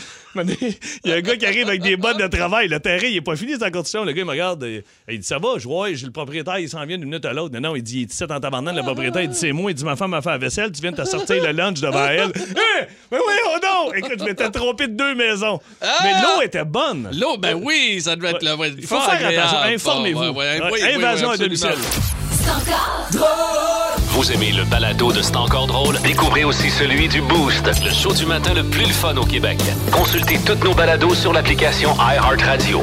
Il 1.05 1.11
y 1.11 1.13
a 1.13 1.17
un 1.17 1.21
gars 1.21 1.37
qui 1.37 1.47
arrive 1.47 1.69
avec 1.69 1.83
des 1.83 1.97
bottes 1.97 2.19
de 2.19 2.27
travail. 2.27 2.69
Le 2.69 2.81
terrain, 2.81 3.07
il 3.07 3.17
est 3.17 3.21
pas 3.21 3.37
fini, 3.37 3.57
sa 3.59 3.71
construction. 3.71 4.05
Le 4.05 4.13
gars, 4.13 4.23
il 4.23 4.25
me 4.25 4.31
regarde, 4.31 4.63
et- 4.65 4.85
et 5.09 5.15
il 5.15 5.19
dit 5.21 5.27
Ça 5.27 5.39
va, 5.39 5.51
je 5.59 5.65
vois, 5.69 5.93
j'ai 5.93 6.07
le 6.07 6.13
propriétaire, 6.13 6.59
il 6.59 6.69
s'en 6.69 6.85
vient 6.85 6.99
d'une 6.99 7.09
minute 7.09 7.25
à 7.25 7.33
l'autre. 7.33 7.55
Non, 7.55 7.61
non, 7.71 7.77
il 7.77 7.83
dit 7.83 8.03
Il 8.03 8.25
est 8.25 8.33
en 8.33 8.41
tabarnak, 8.41 8.75
le 8.77 8.83
propriétaire. 8.83 9.23
Il 9.23 9.29
dit 9.31 9.39
C'est 9.39 9.53
moi, 9.53 9.71
il 9.71 9.75
dit 9.75 9.85
Ma 9.85 9.97
femme 9.97 10.11
m'a 10.11 10.23
fait 10.23 10.31
la 10.31 10.39
vaisselle, 10.39 10.71
tu 10.73 10.81
viens 10.83 10.93
de 10.93 10.97
te 10.97 11.05
sortir 11.05 11.43
le 11.43 11.53
lunch 11.53 11.81
devant 11.81 12.07
elle. 12.07 12.31
Hé, 12.37 12.87
mais 13.11 13.19
oui, 13.19 13.35
oh 13.47 13.57
non 13.63 13.93
Écoute, 13.95 14.17
je 14.19 14.25
m'étais 14.25 14.51
trompé 14.51 14.89
de 14.89 14.93
deux 14.95 15.15
maisons. 15.15 15.61
Mais 15.81 16.13
l'eau 16.23 16.43
était 16.43 16.65
bonne. 16.65 17.11
L'eau, 17.13 17.37
ben 17.39 17.55
oui, 17.63 18.01
ça 18.01 18.17
devait 18.17 18.31
être 18.31 18.43
le 18.43 18.55
ouais, 18.55 18.73
Il 18.77 18.87
faut 18.87 19.01
faire 19.01 19.27
attention. 19.29 19.59
Informez-vous. 19.75 20.21
Ouais, 20.21 20.29
ouais, 20.31 20.61
Ouais, 20.61 20.69
oui, 20.73 20.81
oui, 20.83 20.95
Invasion 20.95 21.29
oui, 21.29 21.35
à 21.35 21.39
domicile. 21.39 21.69
absolument. 21.69 23.86
Vous 24.17 24.33
aimez 24.33 24.51
le 24.51 24.65
balado 24.65 25.13
de 25.13 25.21
C'est 25.21 25.37
encore 25.37 25.67
drôle? 25.67 25.99
Découvrez 26.01 26.43
aussi 26.43 26.71
celui 26.71 27.07
du 27.07 27.21
Boost, 27.21 27.67
le 27.85 27.91
show 27.91 28.15
du 28.15 28.25
matin 28.25 28.55
le 28.55 28.65
plus 28.65 28.87
le 28.87 28.93
fun 28.95 29.15
au 29.19 29.27
Québec. 29.27 29.59
Consultez 29.93 30.39
toutes 30.39 30.65
nos 30.65 30.73
balados 30.73 31.15
sur 31.15 31.35
l'application 31.35 31.95
iHeartRadio. 32.01 32.81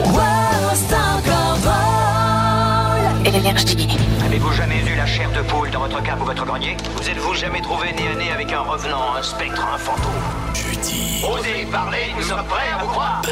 Énergie. 3.26 3.98
Avez-vous 4.24 4.54
jamais 4.54 4.84
eu 4.86 4.96
la 4.96 5.08
chair 5.08 5.32
de 5.32 5.42
poule 5.42 5.72
dans 5.72 5.80
votre 5.80 6.04
cave 6.04 6.22
ou 6.22 6.26
votre 6.26 6.46
grenier? 6.46 6.78
Vous 6.98 7.10
êtes-vous 7.10 7.34
jamais 7.34 7.62
trouvé 7.62 7.92
nez 7.94 8.10
à 8.10 8.16
nez 8.16 8.32
avec 8.32 8.54
un 8.54 8.62
revenant, 8.62 9.16
un 9.18 9.24
spectre, 9.24 9.68
un 9.74 9.78
fantôme? 9.80 10.12
Jeudi. 10.54 11.24
Osez 11.28 11.66
parler, 11.72 12.14
nous 12.16 12.24
sommes 12.24 12.46
prêts 12.46 12.70
à 12.72 12.84
vous 12.84 12.90
croire 12.90 13.24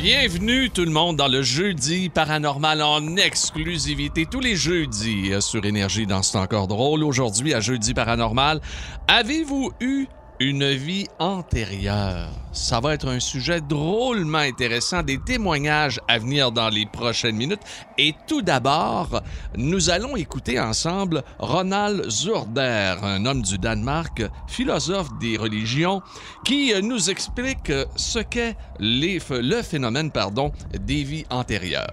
Bienvenue 0.00 0.70
tout 0.70 0.84
le 0.84 0.92
monde 0.92 1.16
dans 1.16 1.26
le 1.26 1.42
jeudi 1.42 2.08
paranormal 2.08 2.82
en 2.82 3.16
exclusivité 3.16 4.26
tous 4.26 4.38
les 4.38 4.54
jeudis 4.54 5.32
sur 5.40 5.64
Énergie 5.64 6.06
dans 6.06 6.22
C'est 6.22 6.38
encore 6.38 6.68
drôle. 6.68 7.02
Aujourd'hui 7.02 7.52
à 7.52 7.58
jeudi 7.58 7.94
paranormal, 7.94 8.60
avez-vous 9.08 9.72
eu 9.80 10.06
une 10.40 10.70
vie 10.72 11.06
antérieure? 11.18 12.30
Ça 12.52 12.80
va 12.80 12.94
être 12.94 13.08
un 13.08 13.20
sujet 13.20 13.60
drôlement 13.60 14.38
intéressant, 14.38 15.02
des 15.02 15.18
témoignages 15.18 16.00
à 16.08 16.18
venir 16.18 16.52
dans 16.52 16.68
les 16.68 16.86
prochaines 16.86 17.36
minutes. 17.36 17.60
Et 17.98 18.14
tout 18.26 18.42
d'abord, 18.42 19.22
nous 19.56 19.90
allons 19.90 20.16
écouter 20.16 20.58
ensemble 20.58 21.22
Ronald 21.38 22.08
Zurder, 22.10 22.96
un 23.02 23.24
homme 23.26 23.42
du 23.42 23.58
Danemark, 23.58 24.22
philosophe 24.46 25.08
des 25.20 25.36
religions, 25.36 26.02
qui 26.44 26.72
euh, 26.72 26.80
nous 26.80 27.10
explique 27.10 27.70
euh, 27.70 27.84
ce 27.96 28.18
qu'est 28.18 28.56
le 28.80 29.62
phénomène 29.62 30.10
pardon, 30.10 30.52
des 30.78 31.02
vies 31.02 31.24
antérieures. 31.30 31.86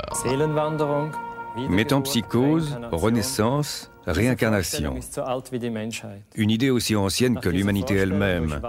Métempsychose, 1.69 2.77
renaissance, 2.91 3.89
réincarnation. 4.07 4.95
Une 6.35 6.49
idée 6.49 6.69
aussi 6.69 6.95
ancienne 6.95 7.39
que 7.39 7.49
l'humanité 7.49 7.95
elle-même, 7.95 8.61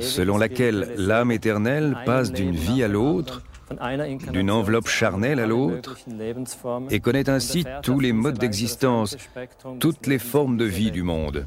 selon 0.00 0.38
laquelle 0.38 0.94
l'âme 0.96 1.32
éternelle 1.32 1.96
passe 2.04 2.32
d'une 2.32 2.54
vie 2.54 2.82
à 2.82 2.88
l'autre, 2.88 3.42
d'une 4.32 4.50
enveloppe 4.50 4.88
charnelle 4.88 5.40
à 5.40 5.46
l'autre, 5.46 5.96
et 6.90 7.00
connaît 7.00 7.28
ainsi 7.28 7.64
tous 7.82 8.00
les 8.00 8.12
modes 8.12 8.38
d'existence, 8.38 9.16
toutes 9.80 10.06
les 10.06 10.18
formes 10.18 10.56
de 10.56 10.64
vie 10.64 10.90
du 10.90 11.02
monde. 11.02 11.46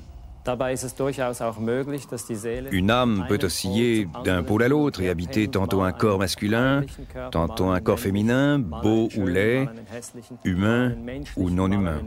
Une 2.71 2.91
âme 2.91 3.25
peut 3.27 3.39
osciller 3.43 4.07
d'un 4.23 4.43
pôle 4.43 4.63
à 4.63 4.67
l'autre 4.67 5.01
et 5.01 5.09
habiter 5.09 5.47
tantôt 5.47 5.81
un 5.81 5.91
corps 5.91 6.19
masculin, 6.19 6.83
tantôt 7.31 7.65
un 7.65 7.79
corps 7.79 7.99
féminin, 7.99 8.59
beau 8.59 9.09
ou 9.17 9.25
laid, 9.25 9.67
humain 10.43 10.93
ou 11.35 11.49
non 11.49 11.71
humain. 11.71 12.01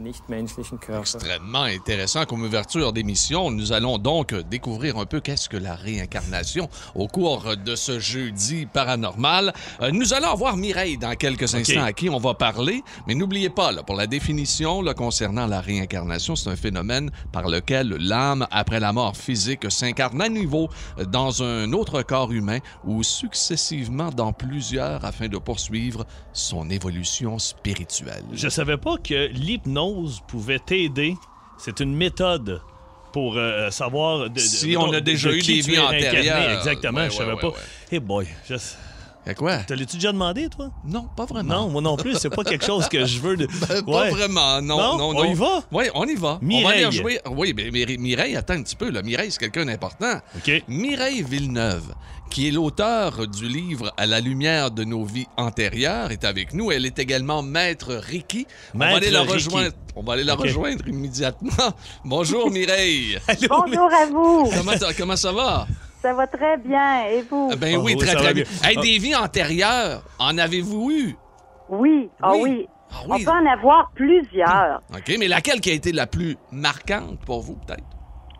Extrêmement 0.99 1.63
intéressant 1.63 2.25
comme 2.25 2.43
ouverture 2.43 2.93
d'émission. 2.93 3.51
Nous 3.51 3.73
allons 3.73 3.97
donc 3.97 4.33
découvrir 4.49 4.97
un 4.97 5.05
peu 5.05 5.19
qu'est-ce 5.19 5.49
que 5.49 5.57
la 5.57 5.75
réincarnation 5.75 6.69
au 6.95 7.07
cours 7.07 7.55
de 7.57 7.75
ce 7.75 7.99
jeudi 7.99 8.65
paranormal. 8.65 9.53
Euh, 9.81 9.91
nous 9.91 10.13
allons 10.13 10.29
avoir 10.29 10.57
Mireille 10.57 10.97
dans 10.97 11.15
quelques 11.15 11.55
instants 11.55 11.83
à 11.83 11.93
qui 11.93 12.09
on 12.09 12.17
va 12.17 12.33
parler, 12.33 12.83
mais 13.07 13.15
n'oubliez 13.15 13.49
pas, 13.49 13.71
là, 13.71 13.83
pour 13.83 13.95
la 13.95 14.07
définition 14.07 14.81
là, 14.81 14.93
concernant 14.93 15.47
la 15.47 15.61
réincarnation, 15.61 16.35
c'est 16.35 16.49
un 16.49 16.55
phénomène 16.55 17.11
par 17.31 17.47
lequel 17.47 17.89
l'âme, 17.99 18.28
après 18.51 18.79
la 18.79 18.93
mort 18.93 19.15
physique, 19.15 19.69
s'incarne 19.71 20.21
à 20.21 20.29
nouveau 20.29 20.69
dans 21.07 21.43
un 21.43 21.71
autre 21.73 22.01
corps 22.01 22.31
humain 22.31 22.59
ou 22.83 23.03
successivement 23.03 24.09
dans 24.09 24.33
plusieurs 24.33 25.03
afin 25.05 25.27
de 25.27 25.37
poursuivre 25.37 26.05
son 26.33 26.69
évolution 26.69 27.39
spirituelle. 27.39 28.23
Je 28.33 28.49
savais 28.49 28.77
pas 28.77 28.97
que 28.97 29.27
l'hypnose 29.31 30.21
pouvait 30.27 30.59
t'aider. 30.59 31.15
C'est 31.57 31.79
une 31.79 31.95
méthode 31.95 32.61
pour 33.11 33.37
euh, 33.37 33.69
savoir 33.71 34.19
de, 34.25 34.27
de- 34.29 34.39
Si 34.39 34.75
on 34.77 34.91
a 34.93 35.01
déjà 35.01 35.29
de 35.29 35.35
eu 35.35 35.41
des 35.41 35.61
vies 35.61 35.79
antérieures. 35.79 36.57
Exactement, 36.57 36.99
Ouais, 36.99 37.09
je 37.09 37.15
savais 37.15 37.33
ouais, 37.33 37.41
pas. 37.41 37.53
Hey 37.91 37.99
boy, 37.99 38.27
je- 38.47 38.55
À 39.27 39.33
quoi? 39.35 39.57
Te 39.57 39.73
l'as-tu 39.73 39.97
déjà 39.97 40.11
demandé, 40.11 40.49
toi? 40.49 40.71
Non, 40.85 41.07
pas 41.15 41.25
vraiment. 41.25 41.61
Non, 41.65 41.69
moi 41.69 41.81
non 41.81 41.97
plus. 41.97 42.15
C'est 42.17 42.29
pas 42.29 42.43
quelque 42.43 42.65
chose 42.65 42.87
que 42.87 43.05
je 43.05 43.19
veux. 43.19 43.37
De... 43.37 43.45
Ben, 43.67 43.83
Pas 43.83 43.91
Ouais. 44.03 44.09
vraiment, 44.09 44.61
non, 44.61 44.77
Non? 44.77 44.97
non, 44.97 45.13
non. 45.13 45.19
On 45.19 45.23
y 45.25 45.33
va? 45.35 45.63
Oui, 45.71 45.83
on 45.93 46.05
y 46.05 46.15
va. 46.15 46.27
On 46.29 46.31
va 46.33 46.39
Mireille. 46.41 46.83
aller. 46.85 47.19
Oui, 47.29 47.53
mais 47.55 47.69
Mireille, 47.97 48.35
attends 48.35 48.53
un 48.55 48.63
petit 48.63 48.75
peu. 48.75 48.89
Là. 48.89 49.01
Mireille, 49.03 49.29
c'est 49.31 49.39
quelqu'un 49.39 49.65
d'important. 49.65 50.15
OK. 50.35 50.63
Mireille 50.67 51.21
Villeneuve, 51.21 51.93
qui 52.31 52.47
est 52.47 52.51
l'auteur 52.51 53.27
du 53.27 53.47
livre 53.47 53.93
À 53.97 54.07
la 54.07 54.19
lumière 54.19 54.71
de 54.71 54.83
nos 54.83 55.03
vies 55.03 55.27
antérieures, 55.37 56.11
est 56.11 56.23
avec 56.23 56.53
nous. 56.53 56.71
Elle 56.71 56.85
est 56.85 56.97
également 56.97 57.43
maître 57.43 57.93
Ricky. 57.93 58.47
on 58.73 58.79
va 58.79 58.85
Maître 58.85 58.97
aller 58.97 59.11
la 59.11 59.21
Ricky. 59.21 59.33
rejoindre. 59.33 59.75
On 59.95 60.01
va 60.03 60.13
aller 60.13 60.23
la 60.23 60.35
rejoindre 60.35 60.87
immédiatement. 60.87 61.73
Bonjour 62.05 62.49
Mireille. 62.49 63.19
Bonjour 63.49 63.89
à 63.93 64.05
vous. 64.07 64.49
comment 64.97 65.15
ça 65.17 65.31
va? 65.33 65.67
Ça 66.01 66.13
va 66.13 66.27
très 66.27 66.57
bien. 66.57 67.05
Et 67.07 67.21
vous? 67.23 67.49
Ah 67.51 67.55
Ben 67.57 67.75
Oh, 67.77 67.81
oui, 67.83 67.93
oui, 67.95 67.97
très 68.05 68.15
très 68.15 68.33
bien. 68.33 68.43
bien. 68.43 68.51
Hey, 68.69 68.75
Ah. 68.77 68.81
des 68.81 68.97
vies 68.99 69.15
antérieures, 69.15 70.01
en 70.19 70.37
avez-vous 70.37 70.91
eu? 70.91 71.15
Oui. 71.69 72.09
Ah 72.21 72.33
Oui. 72.33 72.41
oui. 72.43 72.67
Ah 72.91 72.95
On 73.09 73.17
peut 73.19 73.29
en 73.31 73.45
avoir 73.45 73.91
plusieurs. 73.93 74.81
OK, 74.93 75.13
mais 75.19 75.27
laquelle 75.27 75.61
qui 75.61 75.69
a 75.69 75.73
été 75.73 75.91
la 75.91 76.07
plus 76.07 76.37
marquante 76.51 77.19
pour 77.25 77.41
vous, 77.41 77.55
peut-être? 77.67 77.83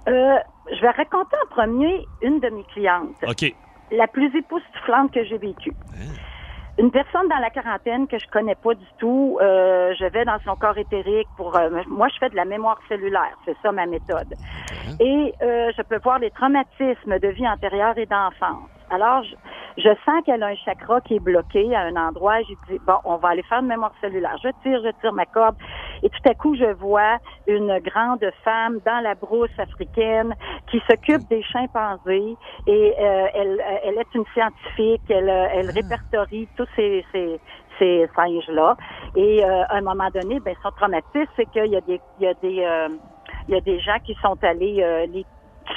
Euh, 0.08 0.38
je 0.74 0.82
vais 0.82 0.90
raconter 0.90 1.36
en 1.46 1.54
premier 1.54 2.06
une 2.24 2.40
de 2.40 2.50
mes 2.50 2.64
clientes, 2.74 3.16
OK. 3.28 3.54
la 3.92 4.08
plus 4.08 4.36
époustouflante 4.36 5.12
que 5.14 5.24
j'ai 5.26 5.38
vécue. 5.38 5.74
Une 6.80 6.92
personne 6.92 7.28
dans 7.28 7.40
la 7.40 7.50
quarantaine 7.50 8.08
que 8.08 8.18
je 8.18 8.26
connais 8.32 8.56
pas 8.56 8.74
du 8.74 8.86
tout, 9.00 9.38
euh, 9.42 9.94
je 10.00 10.06
vais 10.06 10.24
dans 10.24 10.40
son 10.46 10.56
corps 10.56 10.78
éthérique 10.78 11.28
pour... 11.36 11.54
euh, 11.58 11.70
moi, 11.88 12.08
je 12.08 12.18
fais 12.20 12.30
de 12.30 12.38
la 12.38 12.46
mémoire 12.46 12.80
cellulaire, 12.88 13.38
c'est 13.44 13.58
ça 13.62 13.74
ma 13.74 13.86
méthode. 13.86 14.34
Et 15.02 15.36
euh, 15.42 15.72
je 15.76 15.82
peux 15.82 16.00
voir 16.02 16.20
les 16.20 16.32
traumatismes 16.32 17.20
de 17.20 17.28
vie 17.28 17.46
antérieure 17.46 17.98
et 17.98 18.06
d'enfance. 18.06 18.70
Alors, 18.90 19.24
je, 19.24 19.36
je 19.78 19.90
sens 20.06 20.24
qu'elle 20.26 20.44
a 20.44 20.48
un 20.48 20.56
chakra 20.56 21.02
qui 21.02 21.16
est 21.16 21.20
bloqué 21.20 21.76
à 21.76 21.82
un 21.82 21.96
endroit. 21.96 22.42
J'ai 22.42 22.58
dit, 22.68 22.80
bon, 22.86 22.96
on 23.06 23.18
va 23.18 23.30
aller 23.30 23.44
faire 23.44 23.60
une 23.60 23.68
mémoire 23.68 23.94
cellulaire. 24.02 24.38
Je 24.44 24.50
tire, 24.64 24.82
je 24.84 24.90
tire 25.02 25.14
ma 25.14 25.26
corde. 25.26 25.56
Et 26.04 26.10
tout 26.10 26.30
à 26.30 26.34
coup, 26.34 26.56
je 26.56 26.72
vois 26.74 27.18
une 27.48 27.80
grande 27.80 28.26
femme 28.44 28.80
dans 28.86 29.02
la 29.04 29.16
brousse 29.16 29.58
africaine 29.58 30.34
qui 30.72 30.82
s'occupe 30.90 31.28
des 31.30 31.44
chimpanzés. 31.44 32.36
Et 32.68 32.94
euh, 33.00 33.28
elle, 33.34 33.64
elle 33.84 33.98
est 33.98 34.16
une 34.16 34.26
scientifique. 34.34 35.02
Elle, 35.10 35.30
euh, 35.30 35.48
elle 35.54 35.70
répertorie 35.70 36.48
tous 36.58 36.68
ces, 36.76 37.06
ces, 37.12 37.40
ces 37.78 38.10
singes-là. 38.16 38.76
Et 39.16 39.44
euh, 39.44 39.64
à 39.70 39.78
un 39.78 39.82
moment 39.82 40.10
donné, 40.14 40.40
ben, 40.40 40.56
son 40.62 40.72
traumatisme, 40.72 41.32
c'est 41.36 41.46
qu'il 41.52 41.68
y 41.68 41.76
a 41.76 41.82
des, 41.82 42.00
il 42.20 42.24
y 42.24 42.28
a 42.28 42.34
des, 42.36 42.64
euh, 42.64 42.90
il 43.48 43.54
y 43.54 43.58
a 43.58 43.62
des 43.62 43.80
gens 43.80 43.98
qui 44.04 44.16
sont 44.22 44.38
allés 44.44 44.82
euh, 44.82 45.06
les 45.08 45.26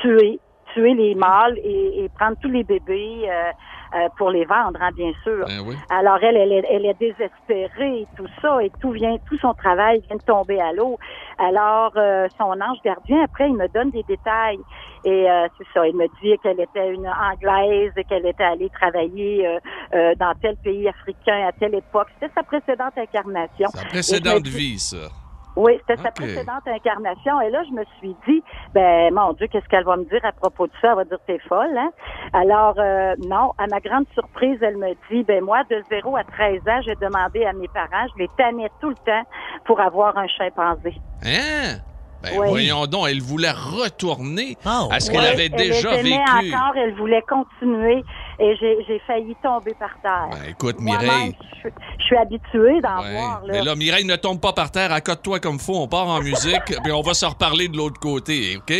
tuer, 0.01 0.41
tuer 0.73 0.95
les 0.95 1.15
mâles 1.15 1.59
et, 1.59 2.05
et 2.05 2.09
prendre 2.09 2.37
tous 2.41 2.49
les 2.49 2.65
bébés 2.65 3.23
euh, 3.25 3.51
euh, 3.95 4.09
pour 4.17 4.31
les 4.31 4.45
vendre, 4.45 4.79
hein, 4.81 4.91
bien 4.97 5.13
sûr. 5.23 5.45
Ben 5.47 5.61
oui. 5.67 5.77
Alors 5.91 6.19
elle, 6.23 6.37
elle 6.37 6.53
est, 6.53 6.65
elle 6.71 6.87
est 6.87 6.99
désespérée, 6.99 8.01
et 8.01 8.07
tout 8.17 8.29
ça, 8.41 8.63
et 8.63 8.71
tout 8.81 8.93
vient, 8.93 9.17
tout 9.29 9.39
son 9.39 9.55
travail 9.55 10.03
vient 10.09 10.17
de 10.17 10.23
tomber 10.23 10.61
à 10.61 10.73
l'eau. 10.73 10.99
Alors 11.39 11.93
euh, 11.97 12.29
son 12.39 12.53
ange 12.61 12.79
gardien, 12.85 13.23
après, 13.25 13.49
il 13.49 13.57
me 13.57 13.69
donne 13.69 13.91
des 13.91 14.03
détails. 14.05 14.59
Et 15.05 15.29
euh, 15.29 15.49
c'est 15.59 15.67
ça, 15.75 15.87
il 15.87 15.97
me 15.97 16.07
dit 16.23 16.39
qu'elle 16.43 16.61
était 16.61 16.95
une 16.95 17.09
anglaise 17.09 17.93
et 17.97 18.05
qu'elle 18.05 18.25
était 18.25 18.45
allée 18.45 18.71
travailler 18.71 19.47
euh, 19.47 19.59
euh, 19.95 20.15
dans 20.15 20.33
tel 20.41 20.57
pays 20.57 20.89
africain 20.89 21.49
à 21.49 21.53
telle 21.53 21.75
époque. 21.75 22.07
C'était 22.15 22.33
sa 22.35 22.45
précédente 22.45 22.97
incarnation. 22.97 23.69
Sa 23.75 23.85
précédente 23.87 24.47
vie, 24.47 24.79
ça. 24.79 25.09
Oui, 25.57 25.79
c'était 25.81 26.03
sa 26.03 26.11
précédente 26.11 26.63
incarnation. 26.67 27.41
Et 27.43 27.51
là, 27.51 27.63
je 27.69 27.75
me 27.75 27.85
suis 27.99 28.17
dit, 28.29 28.43
ben 28.75 29.13
mon 29.15 29.33
Dieu, 29.35 29.47
qu'est-ce 29.49 29.67
qu'elle 29.69 29.85
va 29.85 29.97
me 29.97 30.05
dire 30.05 30.25
à 30.25 30.33
propos 30.33 30.67
de 30.67 30.73
ça? 30.81 30.91
Elle 30.91 30.97
va 30.97 31.05
dire, 31.05 31.19
t'es 31.27 31.39
folle, 31.49 31.77
hein? 31.77 31.91
Alors, 32.33 32.75
euh, 32.79 33.15
non, 33.29 33.53
à 33.59 33.67
ma 33.67 33.81
grande 33.81 34.07
surprise, 34.15 34.59
elle 34.63 34.77
me 34.79 34.93
dit, 35.11 35.23
ben 35.25 35.43
moi, 35.45 35.63
de 35.71 35.83
0 35.91 36.17
à 36.17 36.25
13 36.25 36.61
ans, 36.69 36.81
j'ai 36.85 36.95
demandé 36.97 37.45
à 37.45 37.53
mes 37.53 37.69
parents, 37.69 38.07
je 38.17 38.23
les 38.23 38.31
tannais 38.37 38.71
tout 38.81 38.89
le 38.91 38.97
temps 39.05 39.23
pour 39.65 39.81
avoir 39.81 40.17
un 40.17 40.27
chimpanzé. 40.29 40.95
Hein? 41.25 41.79
Ben 42.23 42.31
Oui. 42.39 42.47
voyons 42.49 42.87
donc, 42.87 43.07
elle 43.11 43.21
voulait 43.21 43.51
retourner 43.51 44.57
Ah, 44.65 44.87
à 44.93 45.01
ce 45.01 45.11
qu'elle 45.11 45.27
avait 45.27 45.47
elle 45.47 45.51
déjà 45.57 45.97
aimait 45.97 46.19
vécu. 46.41 46.55
encore, 46.55 46.77
elle 46.77 46.95
voulait 46.95 47.23
continuer 47.23 48.05
et 48.43 48.57
j'ai 48.87 49.01
failli 49.07 49.35
tomber 49.43 49.75
par 49.79 49.91
terre. 50.03 50.29
Ben 50.33 50.51
écoute, 50.51 50.77
Mireille. 50.81 51.37
Je, 51.63 51.69
je 51.99 52.05
suis 52.05 52.17
habituée 52.17 52.81
d'en 52.81 53.01
Ouais. 53.03 53.13
voir. 53.13 53.43
Là. 53.47 53.53
Mais 53.53 53.63
là, 53.63 53.75
Mireille, 53.77 54.05
ne 54.05 54.17
tombe 54.17 54.41
pas 54.41 54.53
par 54.53 54.71
terre, 54.73 54.93
accote-toi 54.93 55.39
comme 55.39 55.59
faut, 55.61 55.77
on 55.77 55.87
part 55.87 56.09
en 56.09 56.21
musique, 56.21 56.61
puis 56.83 56.91
on 56.93 57.03
va 57.03 57.15
se 57.15 57.25
reparler 57.25 57.69
de 57.69 57.77
l'autre 57.77 58.01
côté, 58.01 58.57
OK? 58.57 58.71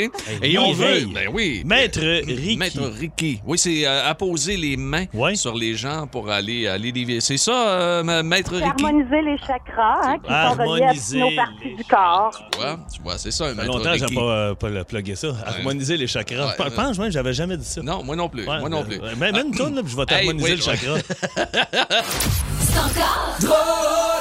Et 0.43 0.59
on 0.59 0.73
veut. 0.73 1.07
Ben 1.15 1.29
oui. 1.33 1.63
Maître 1.65 2.01
Ricky. 2.01 2.57
Maître 2.57 2.83
Ricky. 2.83 3.41
Oui, 3.47 3.57
c'est 3.59 3.87
euh, 3.87 4.09
apposer 4.11 4.57
les 4.57 4.77
mains 4.77 5.05
Ouais. 5.15 5.37
sur 5.37 5.55
les 5.55 5.75
gens 5.75 6.07
pour 6.09 6.29
aller, 6.31 6.67
aller 6.67 6.91
les 6.91 7.21
C'est 7.21 7.37
ça, 7.37 7.69
euh, 7.69 8.03
ma- 8.03 8.23
Maître 8.23 8.55
Ricky? 8.57 8.85
harmoniser 8.85 9.23
les 9.23 9.39
chakras 9.39 10.01
hein, 10.03 10.17
qui 10.19 10.29
sont 10.29 10.63
reliés 10.63 10.83
à 10.83 10.89
Harmoniser 10.89 11.21
nos 11.21 11.31
parties 11.37 11.75
du 11.77 11.85
corps. 11.85 12.43
Tu 12.53 12.59
vois, 12.59 12.79
tu 12.93 13.03
vois, 13.03 13.19
c'est 13.19 13.31
ça, 13.31 13.47
un 13.47 13.55
Maître 13.55 13.67
longtemps 13.69 13.91
Ricky. 13.93 14.15
pas, 14.15 14.21
euh, 14.23 14.55
pas 14.55 14.69
le 14.71 14.83
plugué 14.85 15.15
ça. 15.15 15.29
Harmoniser 15.47 15.97
les 15.97 16.07
chakras. 16.09 16.47
Ouais, 16.47 16.53
Je 16.59 16.75
pense 16.75 16.99
même 16.99 17.13
j'avais 17.13 17.33
jamais 17.33 17.57
dit 17.57 17.65
ça. 17.65 17.81
Non, 17.83 18.03
moi 18.03 18.17
non 18.17 18.29
plus. 18.29 18.47
Ouais, 18.49 18.59
moi 18.61 18.69
non 18.69 18.81
euh, 18.81 18.85
plus. 18.85 19.01
Même 19.17 19.52
une 19.53 19.59
tonne, 19.59 19.75
là, 19.75 19.83
puis 19.83 19.93
je 19.93 19.97
vais 19.97 20.07
t'harmoniser 20.07 20.51
Hey, 20.51 20.57
le 20.57 20.63
oui, 20.63 20.63
chakra. 20.63 20.95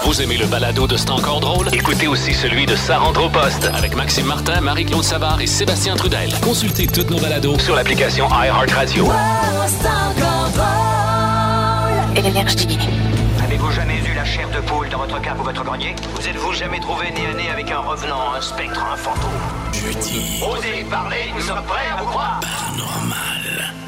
Vous 0.03 0.21
aimez 0.21 0.37
le 0.37 0.45
balado 0.47 0.87
de 0.87 0.97
C'est 0.97 1.09
encore 1.09 1.39
drôle? 1.39 1.69
Écoutez 1.73 2.07
aussi 2.07 2.33
celui 2.33 2.65
de 2.65 2.75
Sa 2.75 2.97
rentre 2.97 3.23
au 3.23 3.29
poste 3.29 3.65
avec 3.73 3.95
Maxime 3.95 4.25
Martin, 4.25 4.59
Marie-Claude 4.61 5.03
Savard 5.03 5.39
et 5.41 5.47
Sébastien 5.47 5.95
Trudel. 5.95 6.33
Consultez 6.41 6.87
toutes 6.87 7.09
nos 7.09 7.19
balados 7.19 7.59
sur 7.59 7.75
l'application 7.75 8.27
iHeartRadio. 8.29 9.09
Énergie. 12.15 12.77
Avez-vous 13.43 13.71
jamais 13.71 13.99
eu 13.99 14.13
la 14.13 14.25
chair 14.25 14.49
de 14.49 14.59
poule 14.61 14.89
dans 14.89 14.99
votre 14.99 15.21
cape 15.21 15.39
ou 15.39 15.43
votre 15.43 15.63
grenier? 15.63 15.95
Vous 16.15 16.27
êtes-vous 16.27 16.53
jamais 16.53 16.79
trouvé 16.79 17.09
nez 17.11 17.25
à 17.27 17.33
nez 17.33 17.49
avec 17.49 17.71
un 17.71 17.79
revenant, 17.79 18.33
un 18.37 18.41
spectre, 18.41 18.83
un 18.91 18.95
fantôme? 18.97 19.31
Jeudi. 19.73 20.41
Osez 20.43 20.85
parler, 20.89 21.31
nous 21.35 21.41
sommes 21.41 21.63
prêts 21.67 21.87
à 21.91 22.01
vous 22.01 22.07
croire. 22.09 22.39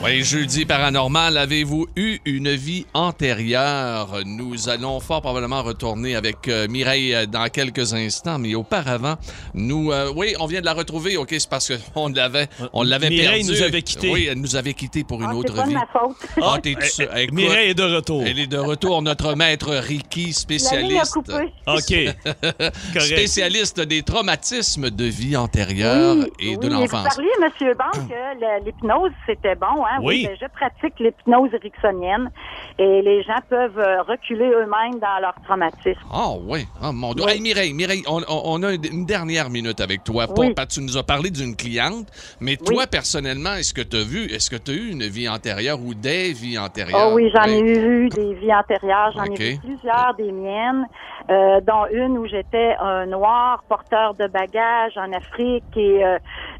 Oui, 0.03 0.21
jeudi 0.21 0.65
paranormal, 0.65 1.37
avez-vous 1.37 1.87
eu 1.95 2.17
une 2.25 2.49
vie 2.51 2.85
antérieure? 2.93 4.19
Nous 4.25 4.67
allons 4.67 4.99
fort 4.99 5.21
probablement 5.21 5.63
retourner 5.63 6.15
avec 6.17 6.49
euh, 6.49 6.67
Mireille 6.67 7.15
euh, 7.15 7.25
dans 7.25 7.47
quelques 7.47 7.93
instants, 7.93 8.37
mais 8.37 8.53
auparavant, 8.53 9.15
nous... 9.53 9.93
euh, 9.93 10.11
oui, 10.13 10.35
on 10.41 10.45
vient 10.45 10.59
de 10.59 10.65
la 10.65 10.73
retrouver, 10.73 11.15
OK, 11.15 11.29
c'est 11.31 11.49
parce 11.49 11.71
qu'on 11.93 12.09
l'avait 12.13 12.49
on 12.73 12.83
l'avait 12.83 13.09
Mireille 13.09 13.45
perdue. 13.45 13.59
nous 13.59 13.65
avait 13.65 13.81
quittés. 13.81 14.11
Oui, 14.11 14.27
elle 14.29 14.39
nous 14.41 14.57
avait 14.57 14.73
quittés 14.73 15.05
pour 15.05 15.21
une 15.21 15.29
Ah, 15.29 15.35
autre 15.35 15.53
c'est 15.55 15.61
pas 15.61 15.63
de 15.63 15.69
vie. 15.69 15.75
ma 15.75 15.87
faute. 15.87 16.17
Ah, 16.41 16.57
t'es 16.61 16.75
Eh, 16.81 17.21
Écoute, 17.23 17.35
Mireille 17.35 17.69
est 17.69 17.73
de 17.73 17.83
retour. 17.95 18.23
Elle 18.25 18.39
est 18.39 18.47
de 18.47 18.57
retour, 18.57 19.01
notre 19.01 19.35
maître 19.35 19.73
Ricky, 19.73 20.19
La 20.19 20.81
ligne 20.81 20.97
a 20.99 21.05
spécialiste. 21.05 21.13
coupé. 21.13 21.33
OK. 21.65 22.33
Correct. 22.93 23.01
Spécialiste 23.05 23.79
des 23.79 24.03
traumatismes 24.03 24.89
de 24.89 25.05
vie 25.05 25.37
antérieure 25.37 26.15
Oui, 26.17 26.31
et 26.39 26.57
de 26.57 26.63
oui, 26.67 26.69
l'enfance. 26.73 27.03
Vous 27.03 27.23
parliez, 27.23 27.29
M. 27.41 27.73
Banque, 27.77 28.09
que 28.09 28.13
le- 28.13 28.65
l'hypnose, 28.65 29.11
c'était 29.25 29.55
bon. 29.55 29.67
Hein? 29.85 29.92
Oui. 30.01 30.27
ben, 30.27 30.37
je 30.41 30.47
pratique 30.47 30.99
l'hypnose 30.99 31.53
ericksonienne 31.53 32.29
et 32.79 33.01
les 33.01 33.23
gens 33.23 33.39
peuvent 33.49 33.79
euh, 33.79 34.01
reculer 34.03 34.49
eux-mêmes 34.49 34.99
dans 34.99 35.19
leur 35.21 35.35
traumatisme. 35.43 35.99
Ah 36.11 36.31
oui, 36.41 36.65
ah 36.81 36.91
mon 36.91 37.13
Dieu. 37.13 37.25
Oui. 37.25 37.33
Hey, 37.33 37.41
Mireille, 37.41 37.73
Mireille, 37.73 38.03
on, 38.07 38.63
a 38.63 38.73
une, 38.73 39.05
dernière 39.05 39.49
minute 39.49 39.81
avec 39.81 40.03
toi. 40.03 40.25
Oui. 40.37 40.53
tu 40.69 40.81
nous 40.81 40.97
as 40.97 41.03
parlé 41.03 41.29
d'une 41.29 41.55
cliente, 41.55 42.07
mais 42.39 42.57
toi, 42.57 42.87
personnellement, 42.87 43.53
est-ce 43.55 43.73
que 43.73 43.81
tu 43.81 43.97
as 43.97 44.03
vu, 44.03 44.25
est-ce 44.25 44.49
que 44.49 44.55
tu 44.55 44.71
as 44.71 44.75
eu 44.75 44.91
une 44.91 45.03
vie 45.03 45.27
antérieure 45.29 45.79
ou 45.81 45.93
des 45.93 46.33
vies 46.33 46.57
antérieures? 46.57 47.09
Oh 47.11 47.15
oui, 47.15 47.29
j'en 47.33 47.43
ai 47.43 47.61
Ouais. 47.63 47.77
eu 47.77 48.09
des 48.09 48.33
vies 48.35 48.53
antérieures, 48.53 49.11
j'en 49.15 49.23
ai 49.25 49.35
vu 49.53 49.59
plusieurs, 49.59 50.13
des 50.17 50.31
miennes, 50.31 50.85
euh, 51.29 51.61
dont 51.61 51.85
une 51.91 52.17
où 52.17 52.25
j'étais 52.25 52.75
un 52.79 53.05
noir 53.05 53.63
porteur 53.69 54.13
de 54.15 54.27
bagages 54.27 54.97
en 54.97 55.11
Afrique 55.13 55.63
et 55.75 56.05
euh, 56.05 56.17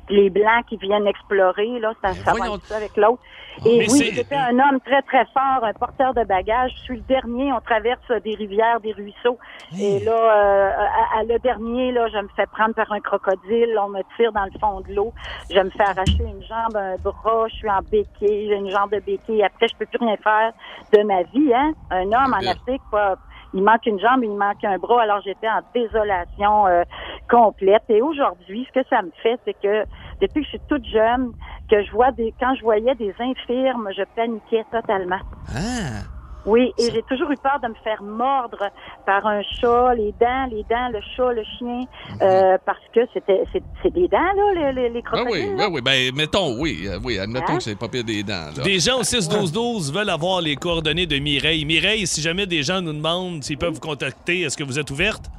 les 0.09 0.29
blancs 0.29 0.65
qui 0.67 0.77
viennent 0.77 1.07
explorer, 1.07 1.79
là, 1.79 1.93
ça, 2.01 2.13
ça 2.13 2.33
va 2.33 2.45
ça 2.63 2.77
avec 2.77 2.95
l'autre. 2.97 3.21
Oh, 3.59 3.67
Et 3.67 3.79
mais 3.79 3.91
oui, 3.91 4.11
j'étais 4.15 4.35
un 4.35 4.57
homme 4.57 4.79
très, 4.79 5.01
très 5.03 5.25
fort, 5.25 5.63
un 5.63 5.73
porteur 5.73 6.13
de 6.15 6.23
bagages. 6.23 6.71
Je 6.75 6.81
suis 6.81 6.95
le 6.95 7.01
dernier, 7.01 7.53
on 7.53 7.61
traverse 7.61 8.01
des 8.23 8.33
rivières, 8.33 8.79
des 8.79 8.93
ruisseaux. 8.93 9.37
Et 9.79 9.99
là, 9.99 10.11
euh, 10.11 10.71
à, 10.71 11.19
à 11.19 11.23
le 11.23 11.37
dernier, 11.39 11.91
là, 11.91 12.07
je 12.07 12.17
me 12.17 12.29
fais 12.35 12.47
prendre 12.47 12.73
par 12.73 12.91
un 12.91 12.99
crocodile, 12.99 13.77
on 13.79 13.89
me 13.89 14.01
tire 14.17 14.31
dans 14.31 14.45
le 14.45 14.59
fond 14.59 14.81
de 14.81 14.93
l'eau, 14.93 15.13
je 15.53 15.59
me 15.59 15.69
fais 15.69 15.83
arracher 15.83 16.23
une 16.23 16.41
jambe, 16.43 16.75
un 16.75 16.95
bras, 16.97 17.47
je 17.49 17.55
suis 17.55 17.69
en 17.69 17.81
béquille, 17.91 18.47
j'ai 18.47 18.55
une 18.55 18.69
jambe 18.71 18.91
de 18.91 18.99
béquille. 18.99 19.43
Après, 19.43 19.67
je 19.67 19.75
peux 19.75 19.85
plus 19.85 19.99
rien 19.99 20.17
faire 20.17 20.51
de 20.91 21.03
ma 21.03 21.21
vie, 21.23 21.53
hein. 21.53 21.73
Un 21.91 22.05
homme 22.05 22.33
en. 22.33 22.43
Afrique, 22.53 22.81
pas, 22.91 23.15
il 23.53 23.63
manque 23.63 23.85
une 23.85 23.99
jambe, 23.99 24.23
il 24.23 24.35
manque 24.35 24.63
un 24.63 24.77
bras, 24.77 25.03
alors 25.03 25.21
j'étais 25.21 25.47
en 25.47 25.61
désolation 25.73 26.67
euh, 26.67 26.83
complète. 27.29 27.83
Et 27.89 28.01
aujourd'hui, 28.01 28.67
ce 28.73 28.79
que 28.79 28.87
ça 28.89 29.01
me 29.01 29.11
fait, 29.21 29.39
c'est 29.45 29.55
que 29.61 29.85
depuis 30.21 30.41
que 30.41 30.45
je 30.45 30.49
suis 30.49 30.61
toute 30.67 30.85
jeune, 30.85 31.31
que 31.69 31.83
je 31.83 31.91
vois 31.91 32.11
des, 32.11 32.33
quand 32.39 32.55
je 32.55 32.61
voyais 32.61 32.95
des 32.95 33.13
infirmes, 33.19 33.89
je 33.95 34.03
paniquais 34.15 34.65
totalement. 34.71 35.19
Ah! 35.49 36.12
Oui, 36.45 36.73
et 36.77 36.91
j'ai 36.91 37.01
toujours 37.03 37.31
eu 37.31 37.37
peur 37.37 37.59
de 37.63 37.67
me 37.69 37.73
faire 37.83 38.01
mordre 38.03 38.69
par 39.05 39.25
un 39.25 39.41
chat, 39.43 39.93
les 39.95 40.13
dents, 40.19 40.45
les 40.51 40.63
dents, 40.69 40.89
le 40.91 40.99
chat, 41.15 41.31
le 41.31 41.43
chien, 41.57 41.81
euh, 42.21 42.57
parce 42.65 42.79
que 42.93 42.99
c'était 43.13 43.43
c'est 43.53 43.63
c'est 43.81 43.93
des 43.93 44.07
dents 44.09 44.17
là, 44.17 44.53
les, 44.53 44.73
les, 44.73 44.89
les 44.89 45.03
Ah 45.05 45.15
crocodiles. 45.15 45.49
oui, 45.51 45.57
là. 45.57 45.67
oui, 45.69 45.73
oui. 45.75 45.81
Ben, 45.81 46.15
mettons, 46.15 46.59
oui. 46.59 46.83
euh, 46.87 46.99
oui, 47.03 47.17
admettons 47.19 47.53
Hein? 47.53 47.57
que 47.57 47.63
c'est 47.63 47.77
pas 47.79 47.87
pire 47.87 48.03
des 48.03 48.23
dents. 48.23 48.49
Là. 48.57 48.63
Des 48.63 48.79
gens 48.79 48.99
au 48.99 49.03
6-12-12 49.03 49.93
veulent 49.93 50.09
avoir 50.09 50.41
les 50.41 50.55
coordonnées 50.55 51.05
de 51.05 51.17
Mireille. 51.19 51.63
Mireille, 51.65 52.05
si 52.07 52.21
jamais 52.21 52.45
des 52.45 52.61
gens 52.63 52.81
nous 52.81 52.93
demandent 52.93 53.43
s'ils 53.43 53.57
peuvent 53.57 53.73
vous 53.73 53.79
contacter, 53.79 54.41
est-ce 54.41 54.57
que 54.57 54.63
vous 54.63 54.79
êtes 54.79 54.91
ouverte? 54.91 55.29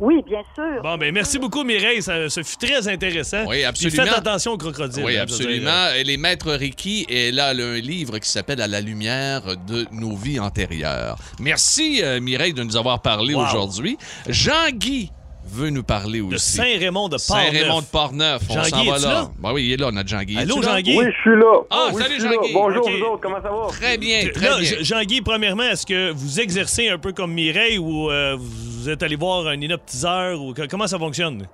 Oui, 0.00 0.22
bien 0.26 0.42
sûr. 0.54 0.82
Bon, 0.82 0.96
ben 0.96 1.12
merci 1.12 1.38
beaucoup, 1.38 1.64
Mireille. 1.64 2.02
Ça, 2.02 2.28
ça 2.30 2.42
fut 2.42 2.56
très 2.56 2.86
intéressant. 2.88 3.44
Oui, 3.46 3.56
Puis 3.56 3.64
absolument. 3.64 4.04
faites 4.04 4.18
attention 4.18 4.52
aux 4.52 4.56
crocodiles. 4.58 5.04
Oui, 5.04 5.16
hein, 5.18 5.22
absolument. 5.22 5.88
Et 5.96 6.04
les 6.04 6.16
maîtres 6.16 6.52
Ricky, 6.52 7.04
et 7.08 7.32
là, 7.32 7.50
elle 7.50 7.60
a 7.60 7.66
un 7.66 7.80
livre 7.80 8.18
qui 8.18 8.28
s'appelle 8.28 8.60
À 8.60 8.66
la 8.68 8.80
lumière 8.80 9.42
de 9.66 9.86
nos 9.90 10.14
vies 10.16 10.38
antérieures. 10.40 11.18
Merci, 11.40 12.00
euh, 12.02 12.20
Mireille, 12.20 12.52
de 12.54 12.62
nous 12.62 12.76
avoir 12.76 13.02
parlé 13.02 13.34
Wow. 13.34 13.42
aujourd'hui. 13.44 13.98
Jean-Guy 14.28 15.10
veut 15.50 15.70
nous 15.70 15.82
parler 15.82 16.20
De 16.20 16.34
aussi. 16.34 16.56
Saint-Raymond 16.56 17.08
de 17.08 17.18
Saint-Raymond 17.18 17.80
de 17.80 17.86
Port-Neuf. 17.86 18.46
Port-Neuf. 18.46 18.50
On 18.50 18.54
Jean-Guy, 18.54 18.86
s'en 18.86 18.92
va 18.92 18.98
là. 18.98 19.14
là? 19.22 19.28
Ben 19.38 19.52
oui, 19.52 19.64
il 19.66 19.72
est 19.72 19.76
là, 19.76 19.90
notre 19.90 20.08
Jean-Guy. 20.08 20.38
Allô? 20.38 20.62
Jean-Guy? 20.62 20.98
Oui, 20.98 21.04
je 21.06 21.20
suis 21.20 21.36
là. 21.38 21.60
Ah, 21.70 21.88
oui, 21.92 22.02
salut. 22.02 22.20
Jean-Guy. 22.20 22.52
Bonjour, 22.52 22.88
vous 22.90 23.04
autres, 23.04 23.20
comment 23.20 23.42
ça 23.42 23.50
va? 23.50 23.66
Très 23.68 23.98
bien, 23.98 24.28
très 24.32 24.48
Là, 24.48 24.58
bien. 24.60 24.70
Jean-Guy, 24.80 25.20
premièrement, 25.22 25.64
est-ce 25.64 25.86
que 25.86 26.10
vous 26.12 26.40
exercez 26.40 26.88
un 26.88 26.98
peu 26.98 27.12
comme 27.12 27.32
Mireille 27.32 27.78
ou 27.78 28.10
euh, 28.10 28.36
vous 28.38 28.88
êtes 28.88 29.02
allé 29.02 29.16
voir 29.16 29.46
un 29.46 29.60
inoptiseur 29.60 30.40
ou 30.40 30.52
que- 30.54 30.66
comment 30.66 30.86
ça 30.86 30.98
fonctionne? 30.98 31.46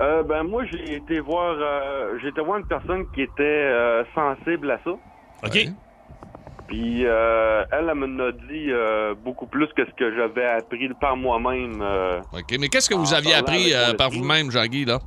Euh, 0.00 0.22
ben, 0.22 0.42
moi, 0.42 0.62
j'ai 0.72 0.96
été 0.96 1.20
voir, 1.20 1.54
euh, 1.60 2.18
j'ai 2.22 2.28
été 2.28 2.40
voir 2.40 2.58
une 2.58 2.66
personne 2.66 3.04
qui 3.14 3.22
était 3.22 3.42
euh, 3.42 4.02
sensible 4.14 4.70
à 4.70 4.78
ça. 4.84 4.90
OK? 4.90 5.54
Ouais. 5.54 5.68
Puis, 6.72 7.04
euh, 7.04 7.64
elle, 7.70 7.86
elle 7.90 7.94
me 7.98 8.32
dit 8.32 8.70
euh, 8.70 9.14
beaucoup 9.14 9.46
plus 9.46 9.66
que 9.76 9.84
ce 9.84 9.90
que 9.90 10.16
j'avais 10.16 10.46
appris 10.46 10.88
par 10.98 11.18
moi-même. 11.18 11.82
euh. 11.82 12.18
OK, 12.32 12.56
mais 12.58 12.68
qu'est-ce 12.68 12.88
que 12.88 12.94
vous 12.94 13.12
aviez 13.12 13.34
appris 13.34 13.74
euh, 13.74 13.92
par 13.92 14.08
vous-même, 14.08 14.50
Jean-Guy, 14.50 14.86
là? 14.86 14.98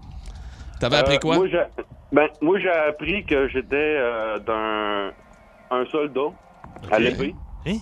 T'avais 0.79 0.97
appris 0.97 1.15
Euh, 1.15 1.19
quoi? 1.19 1.37
Moi, 1.37 1.47
j'ai, 1.47 1.63
ben, 2.11 2.27
moi, 2.39 2.59
j'ai 2.59 2.69
appris 2.69 3.25
que 3.25 3.47
j'étais 3.47 3.75
euh, 3.97 4.37
d'un 4.37 5.11
un 5.75 5.85
soldat 5.87 6.29
à 6.91 6.99
l'épée. 6.99 7.33
Hein? 7.65 7.77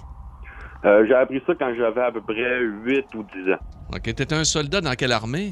Euh, 0.86 1.06
j'ai 1.06 1.16
appris 1.16 1.44
ça 1.46 1.54
quand 1.60 1.74
j'avais 1.78 2.04
à 2.04 2.12
peu 2.14 2.22
près 2.22 2.62
8 2.62 3.06
ou 3.16 3.24
10 3.36 3.52
ans. 3.52 3.58
OK, 3.94 4.02
t'étais 4.04 4.34
un 4.34 4.46
soldat 4.46 4.80
dans 4.80 4.94
quelle 4.94 5.12
armée? 5.12 5.52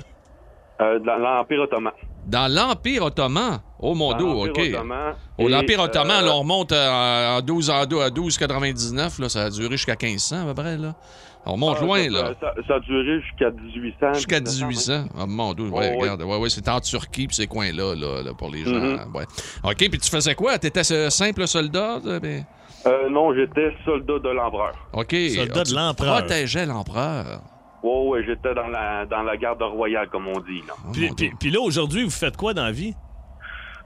Euh, 0.80 1.00
dans 1.00 1.18
l'Empire 1.18 1.64
ottoman. 1.64 1.92
Dans 2.26 2.52
l'Empire 2.54 3.04
ottoman. 3.04 3.60
Oh, 3.80 3.96
mon 3.96 4.14
dos, 4.18 4.46
l'Empire 4.46 4.52
OK. 4.52 4.76
ottoman. 4.76 5.14
L'Empire 5.40 5.80
ottoman, 5.80 6.24
euh, 6.24 6.28
là, 6.28 6.36
on 6.36 6.40
remonte 6.40 6.72
euh, 6.72 7.38
en 7.38 7.42
12 7.42 7.70
en 7.70 7.86
12 7.86 8.02
à 8.02 8.10
1299, 8.12 9.20
là, 9.20 9.30
ça 9.30 9.44
a 9.46 9.50
duré 9.50 9.72
jusqu'à 9.72 9.96
1500 10.02 10.42
à 10.42 10.46
peu 10.46 10.54
près, 10.54 10.78
là. 10.78 10.96
On 11.44 11.58
monte 11.58 11.78
ah, 11.82 11.84
loin, 11.84 12.04
ça, 12.04 12.10
là. 12.10 12.34
Ça, 12.40 12.54
ça 12.68 12.76
a 12.76 12.80
duré 12.82 13.20
jusqu'à 13.22 13.50
1800. 13.50 14.14
Jusqu'à 14.14 14.40
1900, 14.40 14.68
1800. 14.68 15.06
Ah, 15.18 15.26
mon 15.26 15.54
Dieu, 15.56 15.66
ouais, 15.70 15.90
Oh, 15.92 15.96
oui. 15.96 16.02
regarde. 16.02 16.22
Ouais, 16.22 16.38
ouais, 16.38 16.50
c'était 16.50 16.70
en 16.70 16.80
Turquie, 16.80 17.26
puis 17.26 17.36
ces 17.36 17.48
coins-là, 17.48 17.96
là, 17.96 18.22
là, 18.22 18.34
pour 18.38 18.52
les 18.52 18.64
gens. 18.64 18.72
Mhm. 18.80 19.16
ouais. 19.16 19.26
OK, 19.64 19.78
puis 19.78 19.98
tu 19.98 20.10
faisais 20.10 20.36
quoi? 20.36 20.60
T'étais 20.60 20.84
ce 20.84 21.10
simple 21.10 21.48
soldat? 21.48 22.00
ben? 22.22 22.46
Euh, 22.86 23.10
non, 23.10 23.34
j'étais 23.34 23.74
soldat 23.86 24.20
de 24.20 24.30
l'empereur. 24.30 24.74
OK. 24.94 25.16
Soldat 25.36 25.64
de 25.64 25.70
tu 25.70 25.76
l'empereur. 25.76 26.18
protégeais 26.20 26.66
l'empereur. 26.68 27.42
Ouais, 27.84 28.24
j'étais 28.26 28.54
dans 28.54 28.68
la, 28.68 29.06
dans 29.06 29.24
la 29.24 29.38
garde 29.38 29.62
royale, 29.62 30.08
comme 30.10 30.28
on 30.28 30.40
dit. 30.40 30.62
Là, 30.68 30.74
Oh, 30.88 31.16
Puis, 31.40 31.50
là, 31.52 31.60
aujourd'hui, 31.62 32.04
vous 32.04 32.10
faites 32.12 32.38
quoi 32.38 32.54
dans 32.54 32.66
la 32.66 32.72
vie? 32.72 32.94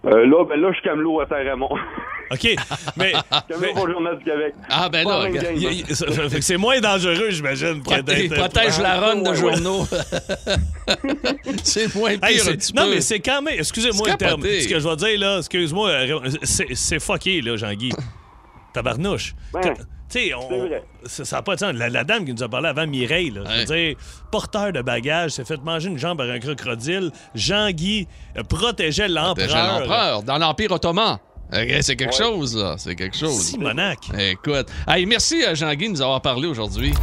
euh, 0.06 0.26
là, 0.28 0.46
ben 0.46 0.60
là, 0.60 0.70
je 0.72 0.76
suis 0.80 0.84
camelot 0.84 1.22
à 1.22 1.28
Saint-Raymond. 1.28 1.70
OK, 2.32 2.56
mais... 2.98 3.14
camelot 3.48 3.60
mais- 3.62 3.74
pour 3.74 3.88
le 3.88 3.94
Journal 3.94 4.18
du 4.20 4.24
Québec. 4.26 4.54
Ah, 4.70 4.90
ben 4.90 5.08
là, 5.08 5.30
que 5.30 6.42
c'est 6.42 6.58
moins 6.58 6.80
dangereux, 6.80 7.30
j'imagine. 7.30 7.82
que 7.82 7.90
Proté- 7.90 8.04
d'être- 8.04 8.36
protège 8.36 8.80
la 8.80 9.00
run 9.00 9.16
de 9.18 9.30
Ouais, 9.30 9.36
journaux. 9.36 9.86
c'est 11.64 11.94
moins 11.96 12.12
pire 12.18 12.24
Hey, 12.24 12.40
un 12.40 12.44
c'est- 12.44 12.58
petit 12.58 12.74
non, 12.76 12.84
peu. 12.84 12.90
mais 12.92 13.02
c'est 13.02 13.20
quand 13.20 13.42
même. 13.42 13.56
Excusez-moi 13.60 14.10
le 14.12 14.16
terme. 14.18 14.42
Ce 14.42 14.68
que 14.68 14.80
je 14.80 14.88
vais 14.88 14.96
dire, 14.96 15.20
là, 15.20 15.38
excuse-moi, 15.40 15.90
euh, 15.90 16.20
c'est 16.44 16.74
c'est 16.76 17.00
fucké, 17.00 17.42
là, 17.42 17.56
Jean-Guy. 17.58 17.92
Tabarnouche. 18.74 19.36
Ben, 19.54 19.74
Tu 20.16 20.22
sais, 20.30 20.34
on- 20.34 20.48
c'est 20.50 20.58
vrai. 20.68 20.84
ça 21.06 21.26
ça 21.26 21.38
a 21.38 21.42
pas 21.42 21.56
de 21.56 21.60
sens. 21.60 21.74
La, 21.74 21.90
la 21.90 22.04
dame 22.04 22.24
qui 22.26 22.34
nous 22.34 22.44
a 22.44 22.48
parlé 22.48 22.70
avant, 22.70 22.88
Mireille, 22.88 23.32
là, 23.32 23.42
je 23.46 23.60
veux 23.60 23.66
dire, 23.66 23.96
porteur 24.32 24.72
de 24.72 24.82
bagages, 24.82 25.32
s'est 25.32 25.44
fait 25.46 25.62
manger 25.62 25.90
une 25.90 25.98
jambe 25.98 26.18
par 26.20 26.30
un 26.30 26.40
crocodile. 26.40 27.12
Jean-Guy 27.34 28.08
euh, 28.38 28.44
protégeait 28.44 29.08
Déjà 29.08 29.08
l'empereur. 29.08 29.80
l'empereur, 29.80 30.24
dans 30.24 30.38
l'Empire 30.38 30.72
ottoman. 30.72 31.18
Ok, 31.54 31.76
C'est 31.82 31.96
quelque 31.96 32.16
chose, 32.16 32.56
là. 32.58 32.76
C'est 32.78 32.96
quelque 32.96 33.16
chose. 33.18 33.40
Simonac. 33.40 34.00
Écoute. 34.18 34.68
Hey, 34.88 35.06
merci, 35.06 35.44
euh, 35.44 35.54
Jean-Guy, 35.54 35.88
de 35.88 35.92
nous 35.94 36.02
avoir 36.02 36.22
parlé 36.22 36.48
aujourd'hui. 36.48 36.94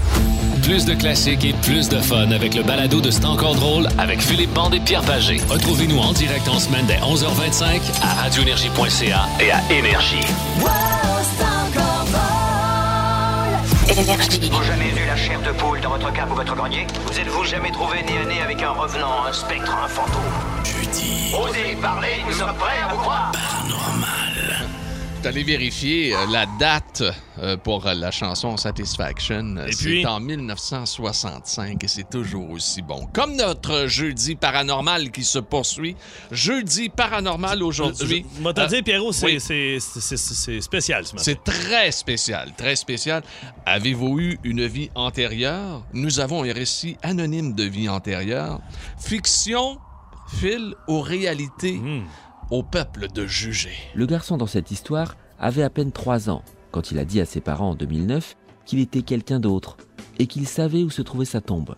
Plus 0.62 0.84
de 0.84 0.94
classiques 0.94 1.44
et 1.44 1.52
plus 1.62 1.88
de 1.88 1.98
fun 1.98 2.30
avec 2.30 2.54
le 2.54 2.62
balado 2.62 3.00
de 3.00 3.10
C'est 3.10 3.24
encore 3.24 3.54
drôle 3.56 3.88
avec 3.98 4.20
Philippe 4.20 4.52
Bande 4.54 4.74
et 4.74 4.80
Pierre 4.80 5.02
Pagé. 5.02 5.38
Retrouvez-nous 5.48 5.98
en 5.98 6.12
direct 6.12 6.48
en 6.48 6.58
semaine 6.58 6.86
dès 6.86 6.96
11h25 6.98 7.80
à 8.02 8.14
radioénergie.ca 8.22 9.26
et 9.40 9.50
à 9.50 9.60
Énergie. 9.72 10.26
Énergie. 13.98 14.50
Vous 14.50 14.62
jamais 14.62 14.88
eu 14.88 15.06
la 15.06 15.16
chair 15.16 15.40
de 15.42 15.52
poule 15.52 15.80
dans 15.80 15.90
votre 15.90 16.10
cave 16.12 16.32
ou 16.32 16.34
votre 16.34 16.54
grenier? 16.54 16.86
Vous 17.06 17.18
êtes-vous 17.18 17.44
jamais 17.44 17.70
trouvé 17.70 18.02
nez 18.02 18.18
à 18.18 18.24
nez 18.24 18.40
avec 18.40 18.62
un 18.62 18.70
revenant, 18.70 19.24
un 19.26 19.32
spectre, 19.32 19.76
un 19.76 19.86
fantôme? 19.86 20.22
Jeudi. 20.64 21.34
Osez 21.34 21.76
parler, 21.76 22.22
nous 22.26 22.32
sommes 22.32 22.54
prêts 22.54 22.78
à 22.82 22.88
vous 22.88 22.98
croire. 22.98 23.32
Je 23.66 24.21
suis 25.22 25.28
allé 25.28 25.42
vérifier 25.44 26.14
euh, 26.16 26.26
la 26.32 26.46
date 26.58 27.02
euh, 27.38 27.56
pour 27.56 27.86
euh, 27.86 27.94
la 27.94 28.10
chanson 28.10 28.56
Satisfaction. 28.56 29.56
Et 29.68 29.72
C'est 29.72 29.84
puis? 29.84 30.06
en 30.06 30.18
1965 30.18 31.84
et 31.84 31.86
c'est 31.88 32.10
toujours 32.10 32.50
aussi 32.50 32.82
bon. 32.82 33.06
Comme 33.12 33.36
notre 33.36 33.86
jeudi 33.86 34.34
paranormal 34.34 35.12
qui 35.12 35.22
se 35.22 35.38
poursuit. 35.38 35.94
Jeudi 36.32 36.88
paranormal 36.88 37.62
aujourd'hui. 37.62 38.26
Je- 38.36 38.42
Moi, 38.42 38.52
t'as 38.52 38.66
dit, 38.66 38.82
Pierrot, 38.82 39.12
c'est 39.12 39.26
oui. 39.26 39.40
c'est- 39.40 39.78
c'est- 39.80 40.00
c'est- 40.00 40.34
c'est 40.34 40.60
spécial 40.60 41.06
ce 41.06 41.12
matin. 41.12 41.24
C'est 41.24 41.44
très 41.44 41.92
spécial, 41.92 42.50
très 42.56 42.74
spécial. 42.74 43.22
Avez-vous 43.64 44.18
eu 44.18 44.38
une 44.42 44.66
vie 44.66 44.90
antérieure? 44.96 45.84
Nous 45.92 46.18
avons 46.18 46.42
un 46.42 46.52
récit 46.52 46.96
anonyme 47.02 47.54
de 47.54 47.62
vie 47.64 47.88
antérieure. 47.88 48.60
Fiction, 48.98 49.78
fil 50.40 50.74
ou 50.88 51.00
réalité? 51.00 51.74
Hmm. 51.74 52.02
Au 52.52 52.62
peuple 52.62 53.06
de 53.08 53.26
juger. 53.26 53.72
Le 53.94 54.04
garçon 54.04 54.36
dans 54.36 54.46
cette 54.46 54.70
histoire 54.70 55.16
avait 55.38 55.62
à 55.62 55.70
peine 55.70 55.90
3 55.90 56.28
ans 56.28 56.42
quand 56.70 56.90
il 56.90 56.98
a 56.98 57.06
dit 57.06 57.18
à 57.18 57.24
ses 57.24 57.40
parents 57.40 57.70
en 57.70 57.74
2009 57.74 58.36
qu'il 58.66 58.78
était 58.78 59.00
quelqu'un 59.00 59.40
d'autre 59.40 59.78
et 60.18 60.26
qu'il 60.26 60.46
savait 60.46 60.82
où 60.82 60.90
se 60.90 61.00
trouvait 61.00 61.24
sa 61.24 61.40
tombe. 61.40 61.76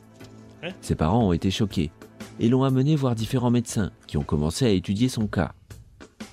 Hein? 0.65 0.71
Ses 0.81 0.97
parents 0.97 1.29
ont 1.29 1.33
été 1.33 1.53
choqués 1.53 1.93
et 2.41 2.49
l'ont 2.49 2.65
amené 2.65 2.97
voir 2.97 3.15
différents 3.15 3.53
médecins 3.53 3.93
qui 4.09 4.17
ont 4.17 4.25
commencé 4.25 4.67
à 4.67 4.71
étudier 4.71 5.09
son 5.09 5.29
cas. 5.29 5.53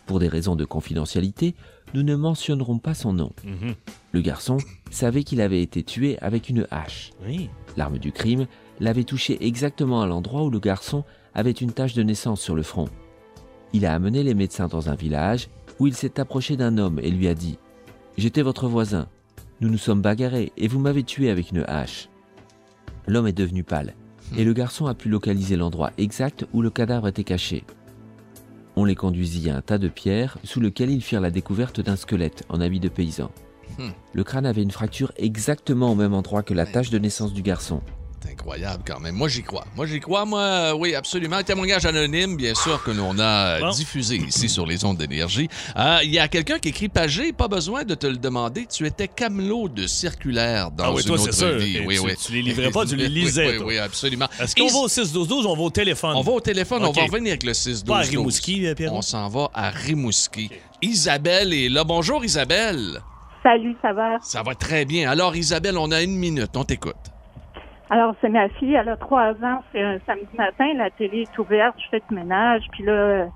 Pour 0.07 0.17
des 0.17 0.27
raisons 0.27 0.55
de 0.55 0.65
confidentialité, 0.65 1.53
nous 1.93 2.01
ne 2.01 2.15
mentionnerons 2.15 2.79
pas 2.79 2.95
son 2.95 3.13
nom. 3.13 3.33
Mhm. 3.43 3.75
Le 4.11 4.21
garçon 4.21 4.57
savait 4.89 5.23
qu'il 5.23 5.41
avait 5.41 5.61
été 5.61 5.83
tué 5.83 6.17
avec 6.17 6.49
une 6.49 6.65
hache. 6.71 7.11
Oui. 7.27 7.51
L'arme 7.77 7.99
du 7.99 8.11
crime 8.11 8.47
l'avait 8.79 9.03
touché 9.03 9.37
exactement 9.45 10.01
à 10.01 10.07
l'endroit 10.07 10.41
où 10.41 10.49
le 10.49 10.59
garçon 10.59 11.03
avait 11.35 11.51
une 11.51 11.73
tache 11.73 11.93
de 11.93 12.01
naissance 12.01 12.41
sur 12.41 12.55
le 12.55 12.63
front. 12.63 12.89
Il 13.73 13.85
a 13.85 13.93
amené 13.93 14.23
les 14.23 14.33
médecins 14.33 14.67
dans 14.67 14.89
un 14.89 14.95
village 14.95 15.49
où 15.79 15.87
il 15.87 15.95
s'est 15.95 16.19
approché 16.19 16.57
d'un 16.57 16.77
homme 16.77 16.99
et 16.99 17.09
lui 17.09 17.27
a 17.27 17.33
dit⁇ 17.33 17.53
J'étais 18.17 18.41
votre 18.41 18.67
voisin. 18.67 19.07
Nous 19.61 19.69
nous 19.69 19.77
sommes 19.77 20.01
bagarrés 20.01 20.51
et 20.57 20.67
vous 20.67 20.79
m'avez 20.79 21.03
tué 21.03 21.29
avec 21.29 21.51
une 21.51 21.63
hache.⁇ 21.67 22.09
L'homme 23.11 23.27
est 23.27 23.33
devenu 23.33 23.63
pâle 23.63 23.93
et 24.37 24.43
le 24.43 24.53
garçon 24.53 24.85
a 24.85 24.93
pu 24.93 25.09
localiser 25.09 25.55
l'endroit 25.55 25.91
exact 25.97 26.45
où 26.53 26.61
le 26.61 26.69
cadavre 26.69 27.07
était 27.07 27.23
caché. 27.23 27.63
On 28.75 28.85
les 28.85 28.95
conduisit 28.95 29.49
à 29.49 29.57
un 29.57 29.61
tas 29.61 29.77
de 29.77 29.89
pierres 29.89 30.37
sous 30.43 30.59
lequel 30.59 30.89
ils 30.89 31.01
firent 31.01 31.21
la 31.21 31.31
découverte 31.31 31.81
d'un 31.81 31.95
squelette 31.95 32.43
en 32.49 32.61
habit 32.61 32.79
de 32.79 32.89
paysan. 32.89 33.31
Hmm. 33.77 33.89
Le 34.13 34.23
crâne 34.23 34.45
avait 34.45 34.63
une 34.63 34.71
fracture 34.71 35.11
exactement 35.17 35.91
au 35.91 35.95
même 35.95 36.13
endroit 36.13 36.43
que 36.43 36.53
la 36.53 36.65
tache 36.65 36.89
de 36.89 36.97
naissance 36.97 37.33
du 37.33 37.41
garçon. 37.41 37.81
C'est 38.23 38.31
incroyable 38.33 38.83
quand 38.85 38.99
même. 38.99 39.15
Moi, 39.15 39.27
j'y 39.29 39.41
crois. 39.41 39.65
Moi, 39.75 39.87
j'y 39.87 39.99
crois. 39.99 40.25
Moi, 40.25 40.39
euh, 40.41 40.73
oui, 40.77 40.93
absolument. 40.93 41.37
Un 41.37 41.43
témoignage 41.43 41.85
anonyme, 41.87 42.37
bien 42.37 42.53
sûr, 42.53 42.83
que 42.83 42.91
l'on 42.91 43.17
a 43.17 43.23
euh, 43.57 43.59
Bon. 43.61 43.69
diffusé 43.71 44.17
ici 44.17 44.47
sur 44.47 44.65
les 44.67 44.85
ondes 44.85 44.97
d'énergie. 44.97 45.49
Euh, 45.75 45.97
Il 46.03 46.11
y 46.11 46.19
a 46.19 46.27
quelqu'un 46.27 46.59
qui 46.59 46.69
écrit 46.69 46.87
Pagé, 46.87 47.33
pas 47.33 47.47
besoin 47.47 47.83
de 47.83 47.95
te 47.95 48.05
le 48.05 48.17
demander. 48.17 48.67
Tu 48.67 48.85
étais 48.85 49.07
camelot 49.07 49.69
de 49.69 49.87
circulaire 49.87 50.69
dans 50.69 50.83
Ah 50.85 50.91
oui, 50.93 51.01
une 51.01 51.07
toi, 51.07 51.19
autre 51.19 51.33
sûr. 51.33 51.57
vie. 51.57 51.77
Et 51.77 51.85
Oui, 51.85 51.95
tu- 51.95 52.01
oui. 52.05 52.11
tu 52.23 52.31
les 52.33 52.41
livrais 52.43 52.69
pas, 52.69 52.85
tu 52.85 52.95
les 52.95 53.05
Oui, 53.07 53.09
lisais, 53.09 53.51
Oui, 53.53 53.57
toi. 53.57 53.65
oui, 53.65 53.77
absolument. 53.79 54.27
Est-ce 54.39 54.55
qu'on 54.55 54.67
va 54.67 54.77
au 54.79 54.87
6-12-12 54.87 55.45
ou 55.45 55.49
on 55.49 55.55
va 55.55 55.63
au 55.63 55.69
téléphone? 55.71 56.15
On 56.15 56.21
va 56.21 56.31
au 56.33 56.41
téléphone, 56.41 56.85
on 56.85 56.91
va 56.91 57.03
revenir 57.03 57.31
avec 57.31 57.43
le 57.43 57.53
6 57.55 57.83
12 57.83 57.95
Pas 57.95 57.97
à 58.01 58.01
Rimouski, 58.01 58.67
Pierrot? 58.75 58.97
On 58.97 59.01
s'en 59.01 59.27
va 59.29 59.49
à 59.53 59.71
Rimouski. 59.71 60.51
Isabelle 60.83 61.53
est 61.53 61.69
là. 61.69 61.83
Bonjour, 61.83 62.23
Isabelle. 62.23 63.01
Salut, 63.41 63.75
ça 63.81 63.93
va? 63.93 64.17
Ça 64.21 64.43
va 64.43 64.53
très 64.53 64.85
bien. 64.85 65.09
Alors, 65.09 65.35
Isabelle, 65.35 65.77
on 65.79 65.89
a 65.91 66.03
une 66.03 66.15
minute. 66.15 66.51
On 66.55 66.63
t'écoute. 66.63 66.95
Alors, 67.91 68.15
c'est 68.21 68.29
ma 68.29 68.49
fille, 68.49 68.73
elle 68.75 68.89
a 68.89 68.97
trois 68.97 69.33
ans, 69.43 69.63
c'est 69.71 69.81
un 69.83 69.99
samedi 70.07 70.35
matin, 70.37 70.73
la 70.75 70.91
télé 70.91 71.23
est 71.23 71.37
ouverte, 71.39 71.75
je 71.79 71.89
fais 71.91 72.03
du 72.09 72.15
ménage, 72.15 72.63
puis 72.71 72.83
là, 72.85 73.27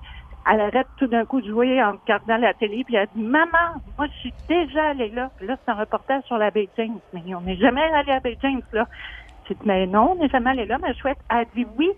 Elle 0.48 0.62
arrête 0.62 0.88
tout 0.98 1.08
d'un 1.08 1.26
coup 1.26 1.42
de 1.42 1.48
jouer 1.50 1.84
en 1.84 1.94
regardant 1.94 2.38
la 2.38 2.54
télé, 2.56 2.84
puis 2.86 2.96
elle 2.96 3.08
dit 3.16 3.24
Maman, 3.24 3.82
moi, 3.98 4.08
je 4.08 4.20
suis 4.20 4.36
déjà 4.50 4.90
allée 4.92 5.10
là. 5.10 5.32
Puis 5.38 5.48
là, 5.48 5.58
c'est 5.66 5.72
un 5.72 5.76
reportage 5.76 6.24
sur 6.26 6.38
la 6.40 6.52
baie 6.52 6.70
James. 6.78 7.00
Mais 7.14 7.24
on 7.36 7.42
n'est 7.42 7.58
jamais 7.58 7.84
allé 7.84 8.14
à 8.14 8.22
baie 8.22 8.38
James, 8.44 8.62
là. 8.74 8.88
J'ai 9.48 9.56
dit 9.56 9.62
Mais 9.66 9.88
non, 9.88 10.14
on 10.14 10.24
n'est 10.24 10.30
jamais 10.30 10.52
allé 10.52 10.66
là, 10.68 10.80
mais 10.84 10.96
chouette. 10.96 11.20
Elle 11.32 11.48
dit 11.56 11.66
Oui, 11.78 11.90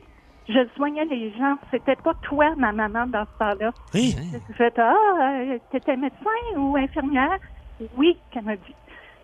je 0.50 0.68
soignais 0.76 1.06
les 1.06 1.32
gens. 1.38 1.58
C'était 1.72 1.98
pas 1.98 2.16
toi, 2.24 2.56
ma 2.58 2.74
maman, 2.74 3.08
dans 3.08 3.26
ce 3.26 3.38
temps-là. 3.40 3.74
Oui. 3.94 4.16
J'ai 4.32 4.56
fait 4.56 4.80
Ah, 4.80 4.96
euh, 5.22 5.60
t'étais 5.72 5.98
médecin 5.98 6.58
ou 6.58 6.78
infirmière? 6.78 7.38
Oui, 7.98 8.24
qu'elle 8.32 8.46
m'a 8.46 8.58
dit. 8.58 8.76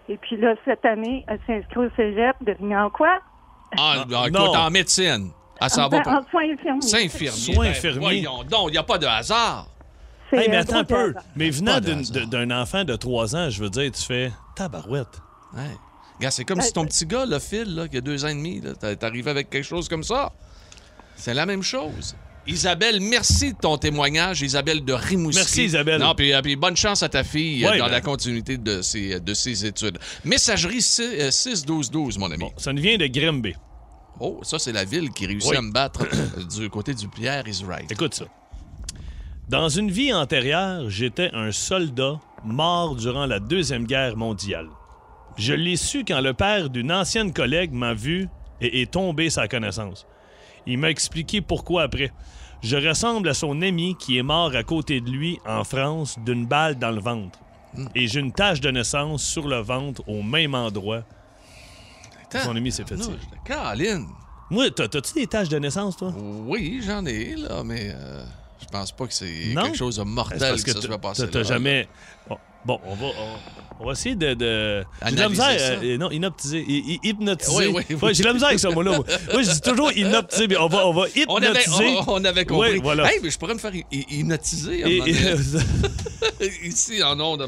Et 0.09 0.17
puis 0.17 0.37
là, 0.37 0.53
cette 0.65 0.83
année, 0.85 1.23
elle 1.27 1.39
s'est 1.47 1.57
inscrite 1.57 1.77
au 1.77 1.89
cégep, 1.95 2.35
devenant 2.41 2.89
quoi? 2.89 3.19
Ah, 3.77 4.05
écoute, 4.07 4.31
Non. 4.33 4.53
en 4.55 4.69
médecine. 4.69 5.31
Ah, 5.59 5.69
ça 5.69 5.87
va 5.87 5.97
En, 5.97 6.01
pas. 6.01 6.19
en 6.19 6.29
soins 6.29 6.51
infirmiers. 6.53 6.81
C'est 6.81 7.05
infirmier. 7.05 7.53
Soins 7.53 7.65
Ben, 7.65 7.71
infirmiers. 7.71 7.99
voyons 7.99 8.43
donc, 8.43 8.69
il 8.69 8.71
n'y 8.73 8.77
a 8.77 8.83
pas 8.83 8.97
de 8.97 9.05
hasard. 9.05 9.67
Hey, 10.31 10.49
mais 10.49 10.57
attends 10.57 10.77
un 10.79 10.83
peu. 10.83 11.13
Mais 11.35 11.49
venant 11.51 11.79
d'un 11.79 12.51
enfant 12.61 12.83
de 12.83 12.95
3 12.95 13.35
ans, 13.35 13.49
je 13.49 13.63
veux 13.63 13.69
dire, 13.69 13.91
tu 13.91 14.01
fais 14.01 14.31
tabarouette. 14.55 15.21
Ouais. 15.55 16.29
C'est 16.31 16.43
comme 16.45 16.61
si 16.61 16.73
ton 16.73 16.85
petit 16.85 17.05
gars, 17.05 17.25
le 17.25 17.37
Phil, 17.39 17.75
là, 17.75 17.87
qui 17.87 17.97
a 17.97 18.01
deux 18.01 18.25
ans 18.25 18.29
et 18.29 18.33
demi, 18.33 18.59
là, 18.61 18.71
t'es 18.75 19.03
arrivé 19.05 19.29
avec 19.29 19.49
quelque 19.49 19.63
chose 19.65 19.87
comme 19.87 20.03
ça. 20.03 20.31
C'est 21.15 21.33
la 21.33 21.45
même 21.45 21.61
chose. 21.61 22.15
Isabelle, 22.45 22.99
merci 22.99 23.53
de 23.53 23.57
ton 23.57 23.77
témoignage, 23.77 24.41
Isabelle 24.41 24.83
de 24.83 24.91
Rimouski. 24.93 25.39
Merci, 25.39 25.63
Isabelle. 25.65 26.01
Non, 26.01 26.13
puis, 26.13 26.33
euh, 26.33 26.41
puis 26.41 26.55
bonne 26.57 26.75
chance 26.75 27.01
à 27.01 27.09
ta 27.09 27.23
fille 27.23 27.65
euh, 27.65 27.71
Ouais, 27.71 27.77
dans 27.77 27.85
ben- 27.85 27.91
la 27.91 28.01
continuité 28.01 28.57
de 28.57 28.81
ses, 28.81 29.19
de 29.19 29.33
ses 29.33 29.65
études. 29.65 29.97
Messagerie 30.25 30.79
6-12-12, 30.81 32.19
mon 32.19 32.29
ami. 32.31 32.45
Ça 32.57 32.73
nous 32.73 32.81
vient 32.81 32.97
de 32.97 33.07
Grimby. 33.07 33.53
Oh, 34.19 34.39
ça, 34.43 34.59
c'est 34.59 34.73
la 34.73 34.83
ville 34.83 35.09
qui 35.11 35.25
réussit 35.25 35.51
Oui. 35.51 35.57
à 35.57 35.61
me 35.61 35.71
battre 35.71 36.01
euh, 36.03 36.43
du 36.59 36.69
côté 36.69 36.93
du 36.93 37.07
Pierre 37.07 37.47
is 37.47 37.63
right. 37.65 37.89
Écoute 37.91 38.13
ça. 38.13 38.25
Dans 39.49 39.69
une 39.69 39.89
vie 39.91 40.13
antérieure, 40.13 40.89
j'étais 40.89 41.29
un 41.33 41.51
soldat 41.51 42.19
mort 42.43 42.95
durant 42.95 43.25
la 43.25 43.39
Deuxième 43.39 43.85
Guerre 43.85 44.17
mondiale. 44.17 44.67
Je 45.37 45.53
l'ai 45.53 45.77
su 45.77 46.03
quand 46.05 46.21
le 46.21 46.33
père 46.33 46.69
d'une 46.69 46.91
ancienne 46.91 47.33
collègue 47.33 47.71
m'a 47.71 47.93
vu 47.93 48.27
et 48.61 48.81
est 48.81 48.91
tombé 48.91 49.29
sa 49.29 49.47
connaissance. 49.47 50.05
Il 50.65 50.77
m'a 50.77 50.89
expliqué 50.89 51.41
pourquoi 51.41 51.83
après. 51.83 52.11
Je 52.61 52.77
ressemble 52.77 53.27
à 53.29 53.33
son 53.33 53.61
ami 53.61 53.95
qui 53.99 54.17
est 54.17 54.23
mort 54.23 54.55
à 54.55 54.63
côté 54.63 55.01
de 55.01 55.09
lui 55.09 55.37
en 55.45 55.63
France 55.65 56.17
d'une 56.25 56.45
balle 56.45 56.75
dans 56.79 56.91
le 56.91 57.01
ventre. 57.01 57.39
Et 57.95 58.07
j'ai 58.07 58.19
une 58.19 58.31
tache 58.31 58.61
de 58.61 58.69
naissance 58.71 59.23
sur 59.23 59.47
le 59.47 59.57
ventre 59.59 60.01
au 60.07 60.21
même 60.21 60.55
endroit. 60.55 61.03
Son 62.43 62.55
ami 62.55 62.71
s'est 62.71 62.85
fait 62.85 62.95
tirer. 62.95 63.17
Caroline. 63.45 64.07
Moi, 64.49 64.69
t'as- 64.71 64.87
t'as-tu 64.87 65.13
des 65.13 65.27
taches 65.27 65.49
de 65.49 65.57
naissance, 65.59 65.97
toi? 65.97 66.13
Oui, 66.17 66.81
j'en 66.85 67.05
ai, 67.05 67.35
là, 67.35 67.63
mais 67.63 67.91
euh, 67.93 68.23
je 68.61 68.65
pense 68.67 68.91
pas 68.91 69.07
que 69.07 69.13
c'est 69.13 69.53
quelque 69.63 69.77
chose 69.77 69.97
de 69.97 70.03
mortel 70.03 70.37
parce 70.39 70.63
que, 70.63 70.71
ça 70.71 70.81
se 70.81 70.87
va 70.87 70.97
passer. 70.97 71.29
t'as- 71.29 71.39
là. 71.39 71.43
jamais. 71.43 71.87
Bon, 72.65 72.79
on 72.85 72.95
va, 72.95 73.05
on, 73.07 73.81
on 73.81 73.85
va 73.87 73.91
essayer 73.91 74.15
de. 74.15 74.33
de... 74.35 74.83
J'ai 75.05 75.15
de 75.15 75.19
la 75.19 75.29
misère. 75.29 75.79
euh, 75.83 75.97
non, 75.97 76.09
hi- 76.11 76.99
Hypnotiser. 77.03 77.67
Oui, 77.67 77.73
oui, 77.75 77.83
oui. 77.89 77.95
Ouais, 78.01 78.13
j'ai 78.13 78.23
de 78.23 78.27
la 78.27 78.33
misère 78.33 78.47
avec 78.49 78.59
ça, 78.59 78.69
moi, 78.69 78.83
là. 78.83 78.91
Moi, 79.33 79.41
je 79.41 79.51
dis 79.51 79.61
toujours 79.61 79.91
hypnotiser, 79.91 80.47
mais 80.47 80.57
on 80.57 80.67
va, 80.67 80.87
on 80.87 80.93
va 80.93 81.05
On 81.27 81.35
avait, 81.37 81.47
hypnotiser. 81.61 81.95
on, 82.07 82.13
on 82.13 82.23
avait 82.25 82.45
compris. 82.45 82.71
Ouais, 82.73 82.79
voilà. 82.81 83.11
Hey, 83.11 83.19
mais 83.21 83.29
je 83.29 83.37
pourrais 83.37 83.53
me 83.55 83.59
faire 83.59 83.73
hy- 83.73 83.83
hy- 83.91 84.05
hypnotiser 84.19 84.83
à 84.83 84.87
Et- 84.87 84.99
donné. 84.99 85.13
ici 86.63 87.03
en 87.03 87.11
un 87.11 87.15
moment 87.15 87.37
donné. 87.37 87.47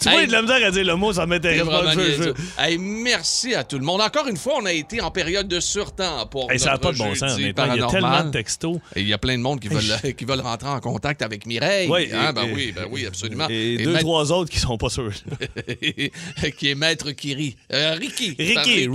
tu 0.00 0.08
vois, 0.08 0.20
j'ai 0.20 0.26
de 0.26 0.32
la 0.32 0.42
misère 0.42 0.66
à 0.66 0.70
dire 0.70 0.84
le 0.84 0.96
mot, 0.96 1.12
ça 1.12 1.26
m'intéresse 1.26 1.66
pas. 1.66 1.92
Je- 1.92 2.00
je-. 2.22 2.62
Hey, 2.62 2.78
merci 2.78 3.54
à 3.54 3.64
tout 3.64 3.78
le 3.78 3.84
monde. 3.84 4.00
Encore 4.00 4.28
une 4.28 4.36
fois, 4.36 4.54
on 4.60 4.66
a 4.66 4.72
été 4.72 5.00
en 5.00 5.10
période 5.10 5.48
de 5.48 5.60
surtemps 5.60 6.26
pour 6.26 6.50
Hey, 6.50 6.58
ça 6.60 6.72
n'a 6.72 6.78
pas 6.78 6.92
de 6.92 6.98
bon 6.98 7.14
sens. 7.14 7.32
Il 7.38 7.46
y 7.46 7.50
a 7.50 7.86
tellement 7.88 8.24
de 8.24 8.30
textos. 8.30 8.78
Il 8.96 9.08
y 9.08 9.12
a 9.12 9.18
plein 9.18 9.36
de 9.36 9.42
monde 9.42 9.58
qui 9.60 9.68
veulent, 9.68 10.14
qui 10.16 10.24
veulent 10.24 10.40
rentrer 10.40 10.68
en 10.68 10.80
contact 10.80 11.22
avec 11.22 11.46
Mireille. 11.46 11.88
Ouais, 11.88 12.10
Hein, 12.14 12.32
ben 12.32 12.48
oui, 12.54 12.72
ben 12.76 12.86
oui, 12.90 13.06
absolument. 13.06 13.46
Et, 13.48 13.78
deux, 13.78 13.94
trois 13.98 14.30
autres 14.30 14.43
qui 14.48 14.58
sont 14.58 14.76
pas 14.78 14.88
sûrs. 14.88 15.12
qui 16.58 16.70
est 16.70 16.74
Maître 16.74 17.10
Kiri. 17.12 17.56
Euh, 17.72 17.94
Ricky. 17.94 18.34
Ricky, 18.38 18.88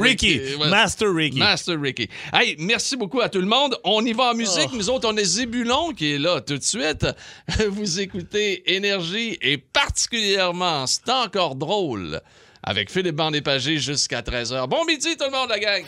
Ricky. 0.00 0.40
ouais. 0.56 0.68
Master 0.68 1.12
Ricky. 1.12 1.38
Master 1.38 1.80
Ricky. 1.80 2.08
Hey, 2.32 2.56
merci 2.58 2.96
beaucoup 2.96 3.20
à 3.20 3.28
tout 3.28 3.40
le 3.40 3.46
monde. 3.46 3.76
On 3.84 4.04
y 4.04 4.12
va 4.12 4.32
en 4.32 4.34
musique. 4.34 4.70
Oh. 4.72 4.76
Nous 4.76 4.90
autres, 4.90 5.08
on 5.10 5.16
est 5.16 5.24
Zébulon 5.24 5.92
qui 5.92 6.12
est 6.12 6.18
là 6.18 6.40
tout 6.40 6.58
de 6.58 6.62
suite. 6.62 7.06
Vous 7.68 8.00
écoutez 8.00 8.74
Énergie 8.74 9.38
et 9.40 9.58
particulièrement 9.58 10.86
C'est 10.86 11.08
encore 11.10 11.54
drôle 11.54 12.20
avec 12.62 12.90
Philippe 12.90 13.16
Bandépagé 13.16 13.78
jusqu'à 13.78 14.20
13h. 14.20 14.68
Bon 14.68 14.84
midi 14.84 15.16
tout 15.16 15.24
le 15.24 15.30
monde, 15.30 15.48
la 15.48 15.58
gang. 15.58 15.84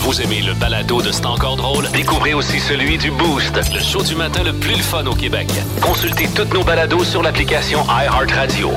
Vous 0.00 0.22
aimez 0.22 0.40
le 0.40 0.54
balado 0.54 1.02
de 1.02 1.12
C'est 1.12 1.26
encore 1.26 1.56
drôle? 1.56 1.88
Découvrez 1.92 2.32
aussi 2.32 2.58
celui 2.60 2.96
du 2.96 3.10
Boost. 3.10 3.54
Le 3.74 3.80
show 3.80 4.02
du 4.02 4.14
matin 4.14 4.42
le 4.42 4.54
plus 4.54 4.76
le 4.76 4.82
fun 4.82 5.04
au 5.06 5.14
Québec. 5.14 5.48
Consultez 5.82 6.28
toutes 6.34 6.54
nos 6.54 6.64
balados 6.64 7.04
sur 7.04 7.22
l'application 7.22 7.84
iHeartRadio. 7.84 8.70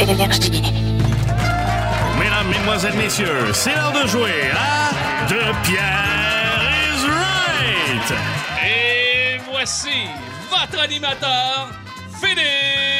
Énergie. 0.00 0.62
Mesdames, 2.18 2.48
Mesdemoiselles, 2.48 2.96
Messieurs, 2.96 3.52
c'est 3.52 3.74
l'heure 3.74 3.92
de 3.92 4.08
jouer 4.08 4.50
à 4.54 5.26
De 5.28 5.38
Pierre 5.62 6.62
is 6.88 7.06
Right! 7.06 8.18
Et 8.66 9.40
voici 9.50 10.08
votre 10.50 10.82
animateur, 10.82 11.68
Philippe 12.20 12.99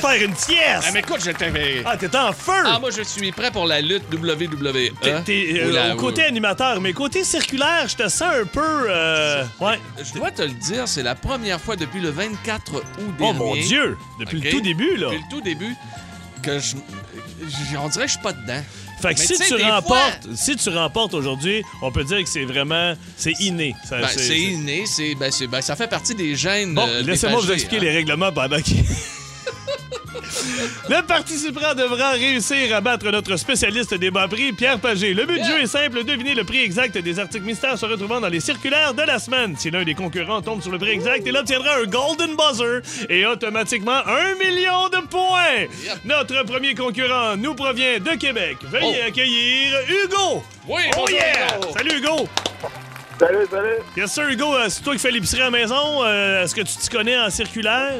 temps 0.00 0.08
de 0.08 0.12
faire 0.14 0.28
une 0.28 0.36
sieste! 0.36 0.84
Ah, 0.86 0.90
mais 0.92 1.00
écoute, 1.00 1.20
je 1.24 1.30
t'avais... 1.30 1.82
Ah, 1.84 1.96
t'es 1.96 2.14
en 2.16 2.32
feu! 2.32 2.52
Ah, 2.64 2.78
moi, 2.80 2.90
je 2.90 3.02
suis 3.02 3.32
prêt 3.32 3.50
pour 3.50 3.66
la 3.66 3.80
lutte 3.80 4.04
WWE. 4.12 4.90
T'es- 5.24 5.60
euh, 5.62 5.92
au 5.92 5.96
côté 5.96 6.24
animateur, 6.24 6.80
mais 6.80 6.92
côté 6.92 7.24
circulaire, 7.24 7.86
je 7.88 7.96
te 7.96 8.08
sens 8.08 8.22
un 8.42 8.44
peu. 8.46 8.60
euh, 8.88 9.44
ouais. 9.60 9.78
Je 10.02 10.12
dois 10.18 10.30
te 10.30 10.42
le 10.42 10.50
dire, 10.50 10.86
c'est 10.88 11.02
la 11.02 11.14
première 11.14 11.60
fois 11.60 11.76
depuis 11.76 12.00
le 12.00 12.10
24 12.10 12.74
août 12.74 12.82
dernier. 13.18 13.18
Oh 13.20 13.32
mon 13.32 13.54
Dieu! 13.56 13.96
Depuis 14.20 14.40
le 14.40 14.50
tout 14.50 14.60
début, 14.60 14.96
là. 14.96 15.06
Depuis 15.10 15.18
le 15.18 15.30
tout 15.30 15.40
début, 15.40 15.74
que 16.42 16.58
je... 16.58 16.74
On 17.78 17.88
dirait 17.88 18.04
que 18.04 18.08
je 18.10 18.14
suis 18.14 18.22
pas 18.22 18.32
dedans. 18.32 18.62
Fait 19.00 19.14
que 19.14 19.20
si 19.20 19.34
tu 19.36 19.54
remportes, 19.64 20.28
si 20.36 20.54
tu 20.54 20.68
remportes 20.68 21.14
aujourd'hui, 21.14 21.64
on 21.82 21.90
peut 21.90 22.04
dire 22.04 22.22
que 22.22 22.28
c'est 22.28 22.44
vraiment, 22.44 22.94
c'est 23.16 23.32
inné. 23.40 23.74
Ça- 23.88 23.98
Ben, 23.98 24.06
c'est- 24.06 24.38
inné, 24.38 24.84
c'est, 24.86 25.16
ben, 25.16 25.32
c'est- 25.32 25.48
ben, 25.48 25.60
ça 25.60 25.74
fait 25.74 25.88
partie 25.88 26.14
des 26.14 26.36
gènes. 26.36 26.74
Bon, 26.74 26.86
euh, 26.88 27.02
laissez-moi 27.02 27.40
vous 27.40 27.50
expliquer 27.50 27.78
pagés, 27.78 27.90
les 27.90 27.96
règlements 27.96 28.30
pendant 28.30 28.60
qu'il. 28.60 28.84
Le 30.88 31.02
participant 31.06 31.74
devra 31.74 32.10
réussir 32.10 32.74
à 32.74 32.80
battre 32.80 33.10
notre 33.10 33.36
spécialiste 33.36 33.94
des 33.94 34.10
bas 34.10 34.28
prix, 34.28 34.52
Pierre 34.52 34.78
Pagé. 34.78 35.14
Le 35.14 35.24
but 35.24 35.38
du 35.40 35.44
jeu 35.48 35.60
est 35.62 35.66
simple, 35.66 36.04
deviner 36.04 36.34
le 36.34 36.44
prix 36.44 36.62
exact 36.62 36.96
des 36.98 37.18
articles 37.18 37.44
mystères 37.44 37.78
se 37.78 37.86
retrouvant 37.86 38.20
dans 38.20 38.28
les 38.28 38.40
circulaires 38.40 38.92
de 38.94 39.02
la 39.02 39.18
semaine. 39.18 39.54
Si 39.58 39.70
l'un 39.70 39.84
des 39.84 39.94
concurrents 39.94 40.42
tombe 40.42 40.60
sur 40.62 40.70
le 40.70 40.78
prix 40.78 40.90
exact, 40.90 41.22
il 41.26 41.36
obtiendra 41.36 41.76
un 41.76 41.84
Golden 41.84 42.36
Buzzer 42.36 42.80
et 43.08 43.24
automatiquement 43.26 44.00
un 44.06 44.34
million 44.34 44.88
de 44.88 45.06
points. 45.06 45.66
Notre 46.04 46.42
premier 46.44 46.74
concurrent 46.74 47.36
nous 47.36 47.54
provient 47.54 47.98
de 47.98 48.10
Québec. 48.18 48.58
Veuillez 48.64 49.02
accueillir 49.02 49.78
Hugo. 49.88 50.42
Oui, 50.68 50.82
oh 50.88 50.90
bonjour, 50.96 51.10
yeah! 51.10 51.56
Hugo. 51.56 51.68
Salut 51.76 51.98
Hugo! 51.98 52.28
Salut, 53.18 53.46
salut. 53.50 53.76
Yes 53.96 54.12
sir 54.12 54.28
Hugo, 54.28 54.54
Euh, 54.56 54.66
c'est 54.68 54.82
toi 54.82 54.94
qui 54.94 54.98
fais 54.98 55.10
l'épicerie 55.10 55.42
à 55.42 55.44
la 55.44 55.50
maison. 55.50 56.02
Euh, 56.04 56.42
Est-ce 56.42 56.54
que 56.54 56.62
tu 56.62 56.76
t'y 56.76 56.88
connais 56.88 57.16
en 57.18 57.30
circulaire? 57.30 57.92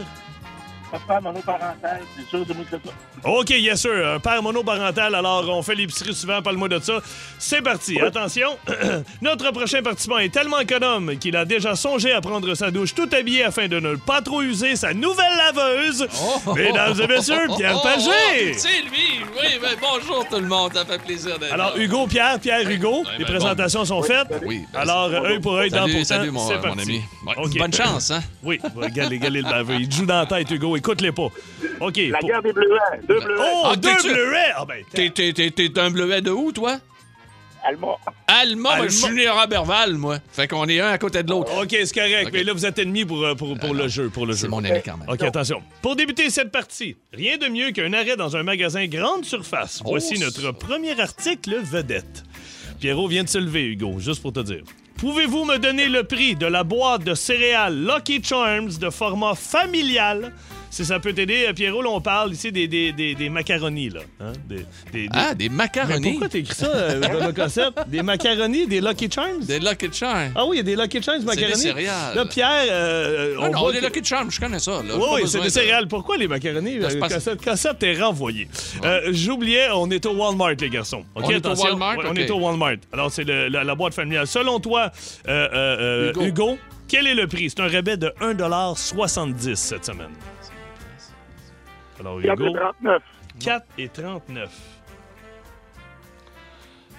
Papa 0.92 1.20
monoparental, 1.22 2.02
c'est 2.14 2.28
sûr, 2.28 2.44
c'est 2.46 2.54
moi 2.54 2.64
qui 2.64 2.70
fais 2.70 2.80
ça. 3.22 3.28
OK, 3.30 3.48
yes 3.50 3.80
sir. 3.80 4.06
Un 4.14 4.20
père 4.20 4.42
monoparental, 4.42 5.14
alors 5.14 5.48
on 5.48 5.62
fait 5.62 5.74
l'épicerie 5.74 6.12
souvent, 6.14 6.42
parle-moi 6.42 6.68
de 6.68 6.78
ça. 6.80 7.00
C'est 7.38 7.62
parti, 7.62 7.98
attention. 7.98 8.58
Notre 9.22 9.50
prochain 9.52 9.82
participant 9.82 10.18
est 10.18 10.28
tellement 10.28 10.60
économe 10.60 11.16
qu'il 11.16 11.34
a 11.36 11.46
déjà 11.46 11.74
songé 11.76 12.12
à 12.12 12.20
prendre 12.20 12.54
sa 12.54 12.70
douche 12.70 12.94
tout 12.94 13.08
habillé 13.10 13.44
afin 13.44 13.68
de 13.68 13.80
ne 13.80 13.96
pas 13.96 14.20
trop 14.20 14.42
user 14.42 14.76
sa 14.76 14.92
nouvelle 14.92 15.34
laveuse. 15.38 16.06
Mesdames 16.54 17.00
et 17.00 17.06
messieurs, 17.06 17.46
Pierre 17.56 17.76
Oh, 17.76 17.80
oh, 17.82 17.88
Pagé! 17.88 18.52
C'est 18.54 18.82
lui! 18.82 19.20
Oui, 19.34 19.58
ben, 19.62 19.70
bonjour 19.80 20.26
tout 20.28 20.36
le 20.40 20.46
monde, 20.46 20.74
ça 20.74 20.84
fait 20.84 21.02
plaisir 21.02 21.38
d'être 21.38 21.54
Alors. 21.54 21.74
Hugo, 21.76 22.06
Pierre, 22.06 22.38
Pierre, 22.38 22.68
Hugo, 22.68 23.02
ben, 23.04 23.10
les 23.18 23.24
présentations 23.24 23.84
sont 23.86 24.02
faites. 24.02 24.28
Oui, 24.44 24.66
ben, 24.72 24.80
Alors, 24.80 25.10
œil 25.24 25.40
pour 25.40 25.54
œil, 25.54 25.70
dent 25.70 25.86
Salut, 25.86 25.92
pour 25.92 26.00
dent, 26.00 26.06
salut, 26.06 26.30
mon, 26.30 26.48
c'est 26.48 26.56
mon 26.56 26.62
parti. 26.62 26.82
ami. 26.82 27.02
Ouais, 27.26 27.34
OK. 27.38 27.58
Bonne 27.58 27.72
chance, 27.72 28.10
hein? 28.10 28.20
Oui, 28.42 28.60
regardez, 28.76 29.16
regardez 29.16 29.40
le 29.40 29.48
baveux. 29.48 29.76
Il 29.80 29.90
joue 29.90 30.04
dans 30.04 30.18
la 30.18 30.26
tête, 30.26 30.50
Hugo. 30.50 30.76
Écoute-les 30.82 31.12
pas. 31.12 31.28
OK. 31.80 31.96
La 32.10 32.18
pour- 32.18 32.28
guerre 32.28 32.42
des 32.42 32.52
bleuets, 32.52 32.78
deux 33.06 33.20
bleuets. 33.20 33.38
Oh, 33.40 33.62
Ah, 33.66 33.76
deux 33.76 34.02
bleuets! 34.02 34.52
Ah, 34.56 34.64
ben, 34.66 34.82
T'es, 34.92 35.10
t'es, 35.10 35.32
t'es, 35.32 35.50
t'es 35.50 35.78
un 35.78 35.90
bleuet 35.90 36.20
de 36.20 36.30
où, 36.32 36.50
toi? 36.50 36.78
Alma. 37.64 37.86
Alma, 38.26 38.60
moi, 38.60 38.72
Alma. 38.72 38.88
je 38.88 38.92
suis 38.96 39.14
né 39.14 39.26
à 39.28 39.34
Roberval, 39.40 39.94
moi. 39.94 40.18
Fait 40.32 40.48
qu'on 40.48 40.66
est 40.68 40.80
un 40.80 40.88
à 40.88 40.98
côté 40.98 41.22
de 41.22 41.30
l'autre. 41.30 41.52
OK, 41.62 41.68
c'est 41.70 41.94
correct. 41.94 42.30
Mais 42.32 42.42
là, 42.42 42.52
vous 42.52 42.66
êtes 42.66 42.76
ennemis 42.80 43.04
pour, 43.04 43.22
euh, 43.24 43.36
pour, 43.36 43.56
pour 43.56 43.72
le 43.72 43.86
jeu. 43.86 44.08
Pour 44.08 44.26
le 44.26 44.32
C'est 44.32 44.42
jeu. 44.42 44.48
mon 44.48 44.64
ami 44.64 44.80
quand 44.84 44.96
même. 44.96 45.08
OK, 45.08 45.22
attention. 45.22 45.62
Pour 45.80 45.94
débuter 45.94 46.28
cette 46.30 46.50
partie, 46.50 46.96
rien 47.12 47.38
de 47.38 47.46
mieux 47.46 47.70
qu'un 47.70 47.92
arrêt 47.92 48.16
dans 48.16 48.36
un 48.36 48.42
magasin 48.42 48.84
grande 48.88 49.24
surface. 49.24 49.80
Voici 49.84 50.14
Oh, 50.16 50.24
notre 50.24 50.50
premier 50.50 51.00
article 51.00 51.60
vedette. 51.62 52.24
Pierrot 52.80 53.06
vient 53.06 53.22
de 53.22 53.28
se 53.28 53.38
lever, 53.38 53.62
Hugo, 53.66 53.94
juste 54.00 54.22
pour 54.22 54.32
te 54.32 54.40
dire. 54.40 54.64
Pouvez-vous 54.96 55.44
me 55.44 55.58
donner 55.58 55.88
le 55.88 56.02
prix 56.02 56.34
de 56.34 56.46
la 56.46 56.64
boîte 56.64 57.04
de 57.04 57.14
céréales 57.14 57.76
Lucky 57.86 58.20
Charms 58.24 58.70
de 58.80 58.90
format 58.90 59.36
familial 59.36 60.32
si 60.72 60.84
ça 60.86 60.98
peut 60.98 61.12
t'aider, 61.12 61.44
euh, 61.48 61.52
Pierrot, 61.52 61.82
là, 61.82 61.90
on 61.90 62.00
parle 62.00 62.32
ici 62.32 62.50
des, 62.50 62.66
des, 62.66 62.92
des, 62.92 63.14
des 63.14 63.28
macaronis, 63.28 63.90
là. 63.90 64.00
Hein? 64.20 64.32
Des, 64.48 64.56
des- 64.90 65.02
des- 65.02 65.08
Ah, 65.12 65.34
des 65.34 65.48
Mais 65.50 65.54
macaronis. 65.56 66.10
pourquoi 66.12 66.28
t'as 66.30 66.38
écrit 66.38 66.54
ça 66.54 66.66
euh, 66.74 66.98
dans 66.98 67.26
le 67.26 67.32
concept? 67.34 67.78
Des 67.88 68.02
macaronis, 68.02 68.66
des 68.66 68.80
Lucky 68.80 69.10
Charms? 69.10 69.44
Des 69.44 69.58
Lucky 69.60 69.88
Charms. 69.92 70.32
Ah 70.34 70.46
oui, 70.46 70.56
il 70.56 70.56
y 70.56 70.60
a 70.60 70.62
des 70.62 70.76
Lucky 70.82 71.02
Charms 71.02 71.22
macaronis. 71.24 71.52
des 71.52 71.60
céréales. 71.60 72.14
Là, 72.16 72.24
Pierre, 72.24 72.48
euh, 72.70 73.34
Ah 73.38 73.42
on 73.42 73.50
non, 73.52 73.70
que- 73.70 73.84
Lucky 73.84 74.02
Charms, 74.02 74.30
je 74.30 74.40
connais 74.40 74.58
ça. 74.58 74.82
Là. 74.82 74.94
Oui, 74.96 75.22
c'est 75.26 75.38
des 75.40 75.44
de- 75.44 75.50
céréales. 75.50 75.88
Pourquoi 75.88 76.16
les 76.16 76.26
macaronis? 76.26 76.78
C'est 76.80 76.96
Euh, 76.96 77.00
parce- 77.00 77.12
Cassette, 77.12 77.40
cassette 77.42 77.78
t'es 77.78 78.00
renvoyé. 78.00 78.48
Euh, 78.82 79.10
J'oubliais, 79.12 79.68
on 79.74 79.90
est 79.90 80.06
au 80.06 80.14
Walmart, 80.14 80.54
les 80.58 80.70
garçons. 80.70 81.04
On 81.14 81.28
est 81.28 81.46
au. 81.46 81.54
Walmart, 81.54 81.96
On 82.08 82.14
est 82.14 82.30
au 82.30 82.38
Walmart. 82.38 82.76
Alors, 82.94 83.12
c'est 83.12 83.24
le- 83.24 83.48
la, 83.48 83.62
la 83.62 83.74
boîte 83.74 83.92
familiale. 83.92 84.26
Selon 84.26 84.58
toi, 84.58 84.90
euh, 85.28 85.48
euh, 85.52 86.08
euh, 86.08 86.10
Hugo. 86.12 86.22
Hugo. 86.24 86.58
quel 86.88 87.06
est 87.06 87.14
le 87.14 87.26
prix? 87.26 87.50
C'est 87.50 87.60
un 87.60 87.68
rabais 87.68 87.98
de 87.98 88.10
1,70 88.20 89.54
cette 89.56 89.84
semaine. 89.84 90.08
Alors, 92.00 92.18
Hugo, 92.20 92.56
4,39. 92.82 92.98
4,39. 93.40 94.48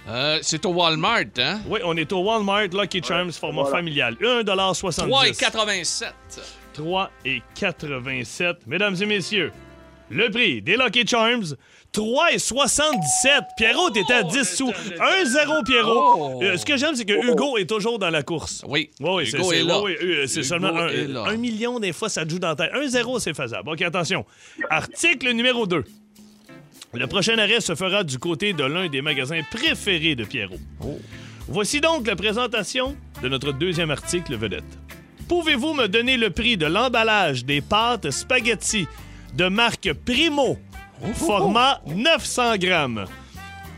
Euh, 0.05 0.39
c'est 0.41 0.65
au 0.65 0.73
Walmart, 0.73 1.23
hein? 1.37 1.61
Oui, 1.67 1.79
on 1.85 1.95
est 1.95 2.11
au 2.11 2.23
Walmart, 2.23 2.67
Lucky 2.73 3.01
Charms, 3.01 3.31
format 3.31 3.61
voilà. 3.61 3.77
familial. 3.77 4.15
1,70 4.15 5.07
3,87. 5.07 6.11
3 6.73 7.11
et 7.25 7.41
87. 7.55 8.67
Mesdames 8.67 8.95
et 8.99 9.05
messieurs, 9.05 9.51
le 10.09 10.29
prix 10.29 10.61
des 10.61 10.77
Lucky 10.77 11.05
Charms, 11.07 11.55
3 11.91 12.33
et 12.33 12.39
77. 12.39 13.43
Pierrot, 13.57 13.89
t'étais 13.91 14.13
à 14.13 14.23
10 14.23 14.43
sous. 14.43 14.69
1-0, 14.71 15.63
Pierrot. 15.63 16.15
Oh. 16.17 16.39
Euh, 16.43 16.57
ce 16.57 16.65
que 16.65 16.75
j'aime, 16.75 16.95
c'est 16.95 17.05
que 17.05 17.13
Hugo 17.13 17.57
est 17.57 17.69
toujours 17.69 17.99
dans 17.99 18.09
la 18.09 18.23
course. 18.23 18.63
Oui. 18.67 18.89
Hugo 18.99 19.21
c'est- 19.23 19.59
est 19.59 19.63
là. 19.63 19.81
oui, 19.81 19.95
euh, 20.01 20.25
c'est 20.27 20.43
seulement 20.43 20.69
un, 20.75 21.37
million, 21.37 21.79
des 21.79 21.93
fois, 21.93 22.09
ça 22.09 22.25
te 22.25 22.31
joue 22.31 22.39
dans 22.39 22.55
tête. 22.55 22.71
1-0, 22.73 23.19
c'est 23.19 23.35
faisable. 23.35 23.69
OK, 23.69 23.81
attention. 23.81 24.25
Article 24.69 25.31
numéro 25.33 25.67
2. 25.67 25.83
Le 26.95 27.07
prochain 27.07 27.37
arrêt 27.37 27.59
se 27.59 27.73
fera 27.73 28.03
du 28.03 28.19
côté 28.19 28.53
de 28.53 28.63
l'un 28.63 28.87
des 28.87 29.01
magasins 29.01 29.41
préférés 29.51 30.15
de 30.15 30.25
Pierrot. 30.25 30.59
Oh. 30.83 30.99
Voici 31.47 31.81
donc 31.81 32.07
la 32.07 32.15
présentation 32.15 32.95
de 33.21 33.29
notre 33.29 33.51
deuxième 33.51 33.91
article 33.91 34.35
vedette. 34.35 34.63
Pouvez-vous 35.27 35.73
me 35.73 35.87
donner 35.87 36.17
le 36.17 36.29
prix 36.29 36.57
de 36.57 36.65
l'emballage 36.65 37.45
des 37.45 37.61
pâtes 37.61 38.11
spaghetti 38.11 38.87
de 39.33 39.47
marque 39.47 39.93
Primo, 39.93 40.57
format 41.15 41.81
900 41.87 42.57
grammes? 42.57 43.05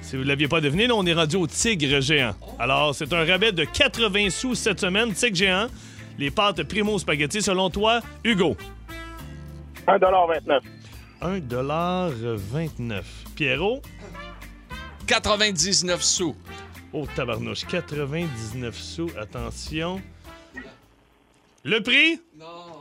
Si 0.01 0.15
vous 0.15 0.23
ne 0.23 0.27
l'aviez 0.27 0.47
pas 0.47 0.61
deviné, 0.61 0.87
là, 0.87 0.95
on 0.95 1.05
est 1.05 1.13
rendu 1.13 1.35
au 1.35 1.47
tigre 1.47 1.99
géant. 1.99 2.35
Alors, 2.59 2.93
c'est 2.93 3.11
un 3.11 3.25
rabais 3.25 3.51
de 3.51 3.63
80 3.63 4.29
sous 4.29 4.53
cette 4.53 4.79
semaine, 4.79 5.13
tigre 5.13 5.35
géant. 5.35 5.67
Les 6.19 6.29
pâtes 6.31 6.63
Primo 6.63 6.97
spaghetti, 6.99 7.41
selon 7.41 7.69
toi, 7.69 8.01
Hugo? 8.23 8.55
1,29 9.87 10.61
1,29 11.21 13.01
Pierrot? 13.35 13.81
99 15.07 16.01
sous. 16.01 16.35
Oh, 16.93 17.07
tabarnouche, 17.15 17.65
99 17.65 18.75
sous. 18.75 19.09
Attention. 19.19 20.01
Le 21.63 21.81
prix? 21.81 22.21
Non. 22.37 22.74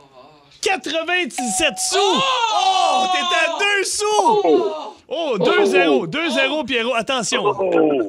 97 0.65 1.73
sous! 1.91 1.97
Oh! 1.99 3.05
T'es 3.13 3.19
à 3.35 3.59
2 3.59 3.83
sous! 3.83 4.63
Oh, 5.07 5.37
2-0. 5.37 6.07
2-0, 6.07 6.65
Pierrot. 6.65 6.95
Attention. 6.95 7.45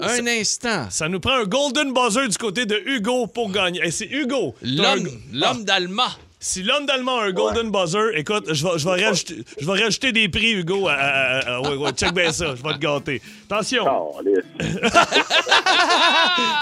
Un 0.03 0.27
instant. 0.27 0.87
Ça 0.89 1.09
nous 1.09 1.21
prend 1.21 1.35
un 1.35 1.45
golden 1.45 1.93
buzzer 1.93 2.27
du 2.29 2.39
côté 2.39 2.65
de 2.65 2.81
Hugo 2.87 3.27
pour 3.27 3.51
gagner. 3.51 3.81
Et 3.85 3.91
c'est 3.91 4.07
Hugo. 4.11 4.55
L'homme 4.63 5.07
l'homme 5.33 5.65
d'Alma. 5.65 6.09
Si 6.41 6.63
l'homme 6.63 6.87
d'allemand 6.87 7.19
a 7.19 7.25
un 7.27 7.33
golden 7.33 7.71
buzzer, 7.71 8.17
écoute, 8.17 8.45
je 8.53 8.65
vais, 8.67 8.79
je 8.79 8.89
vais 8.89 9.05
rajouter, 9.05 9.37
je 9.61 9.67
vais 9.67 9.83
rajouter 9.85 10.13
des 10.13 10.29
prix, 10.29 10.53
Hugo. 10.53 10.87
à- 10.89 10.93
à- 10.93 11.39
à- 11.39 11.57
à- 11.57 11.61
ouais, 11.63 11.77
ouais, 11.77 11.93
check 11.93 12.13
bien 12.15 12.31
ça. 12.33 12.55
Je 12.55 12.63
vais 12.63 12.73
te 12.75 12.79
gâter. 12.79 13.21
Attention. 13.51 13.85
Oh. 13.91 14.19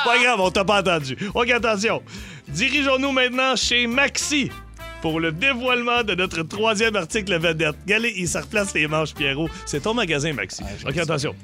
Pas 0.05 0.19
grave, 0.23 0.41
on 0.41 0.51
t'a 0.51 0.65
pas 0.65 0.81
entendu. 0.81 1.17
OK, 1.35 1.51
attention. 1.51 2.03
Dirigeons-nous 2.49 3.13
maintenant 3.13 3.55
chez 3.57 3.87
Maxi 3.87 4.51
pour 5.05 5.21
le 5.21 5.33
dévoilement 5.33 6.03
de 6.03 6.15
notre 6.15 6.43
troisième 6.45 6.97
article 6.97 7.39
vedette. 7.39 7.77
Regardez, 7.83 8.15
il 8.17 8.27
se 8.27 8.39
replace 8.39 8.73
les 8.73 8.87
manches, 8.89 9.13
Pierrot. 9.13 9.51
C'est 9.67 9.81
ton 9.81 9.93
magasin, 9.93 10.33
Maxi. 10.33 10.63
OK, 10.89 10.97
attention. 10.97 11.35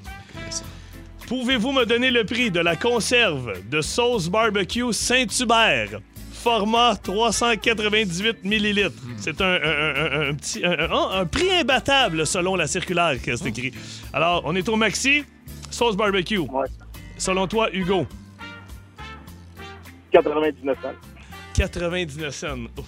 Pouvez-vous 1.27 1.71
me 1.71 1.85
donner 1.85 2.11
le 2.11 2.25
prix 2.25 2.51
de 2.51 2.61
la 2.61 2.75
conserve 2.75 3.53
de 3.69 3.83
sauce 3.83 4.31
barbecue 4.31 4.91
Saint-Hubert? 4.95 6.01
Format 6.33 6.97
398 7.03 8.45
millilitres. 8.45 8.97
C'est 9.19 9.39
un, 9.43 9.45
un- 9.45 9.61
un- 9.61 9.95
un- 10.23 10.31
un 10.31 10.35
petit 10.37 10.65
un, 10.65 10.79
un- 10.91 11.11
un 11.21 11.27
prix 11.27 11.51
imbattable 11.53 12.27
selon 12.27 12.57
la 12.57 12.67
circulaire 12.67 13.21
que 13.23 13.37
c'est 13.37 13.49
écrit. 13.49 13.73
Alors, 14.15 14.41
on 14.47 14.57
est 14.57 14.67
au 14.71 14.77
Maxi, 14.77 15.23
sauce 15.71 15.97
barbecue. 15.99 16.39
Ouais. 16.39 16.67
Selon 17.19 17.47
toi, 17.47 17.69
Hugo? 17.75 18.07
99 20.13 20.79
cents. 20.83 20.89
99 21.55 22.35
cents. 22.35 22.57
Ouf, 22.79 22.87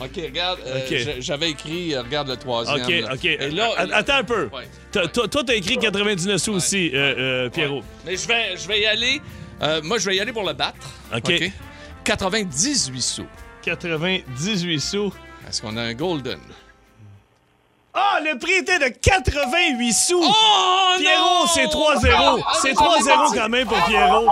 OK. 0.00 0.10
Regarde, 0.16 0.58
euh, 0.66 1.14
j'avais 1.20 1.50
écrit, 1.50 1.94
euh, 1.94 2.02
regarde 2.02 2.28
le 2.28 2.36
troisième. 2.36 2.82
OK, 2.82 2.88
là. 2.90 3.14
OK. 3.14 3.24
Et 3.24 3.50
là, 3.50 3.70
A- 3.76 3.96
Attends 3.96 4.16
un 4.16 4.24
peu. 4.24 4.48
Ouais. 4.52 4.68
Toi, 5.12 5.28
t'as 5.46 5.54
écrit 5.54 5.78
99 5.78 6.40
sous 6.40 6.52
aussi, 6.52 6.90
euh, 6.94 7.14
euh, 7.46 7.50
Pierrot. 7.50 7.82
Mais 8.04 8.16
je 8.16 8.26
vais, 8.28 8.56
je 8.56 8.66
vais 8.68 8.80
y 8.80 8.86
aller. 8.86 9.20
euh, 9.62 9.80
moi, 9.82 9.98
je 9.98 10.06
vais 10.10 10.16
y 10.16 10.20
aller 10.20 10.32
pour 10.32 10.44
le 10.46 10.52
battre. 10.52 10.78
OK. 11.14 11.52
98 12.04 13.00
sous. 13.02 13.26
98 13.62 14.80
sous. 14.80 15.12
Est-ce 15.48 15.62
qu'on 15.62 15.76
a 15.76 15.82
un 15.82 15.94
golden? 15.94 16.38
Ah, 17.96 18.18
le 18.24 18.36
prix 18.38 18.54
était 18.54 18.78
de 18.80 18.88
88 18.88 19.92
sous! 19.92 20.20
Oh, 20.20 20.94
Pierrot, 20.98 21.46
c'est 21.54 21.66
3-0. 21.66 22.42
C'est 22.60 22.72
3-0 22.72 23.34
quand 23.34 23.48
même 23.48 23.68
pour 23.68 23.80
Pierrot. 23.84 24.26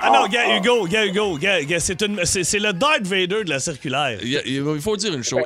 Ah 0.00 0.10
non, 0.12 0.26
gars, 0.28 0.56
Hugo, 0.56 0.86
gars, 0.86 1.04
Hugo, 1.04 1.36
gars, 1.36 1.58
c'est 1.80 2.00
le 2.00 2.72
Darth 2.72 3.02
Vader 3.02 3.42
de 3.42 3.50
la 3.50 3.58
circulaire. 3.58 4.18
Il 4.22 4.80
faut 4.80 4.96
dire 4.96 5.14
une 5.14 5.24
chose. 5.24 5.42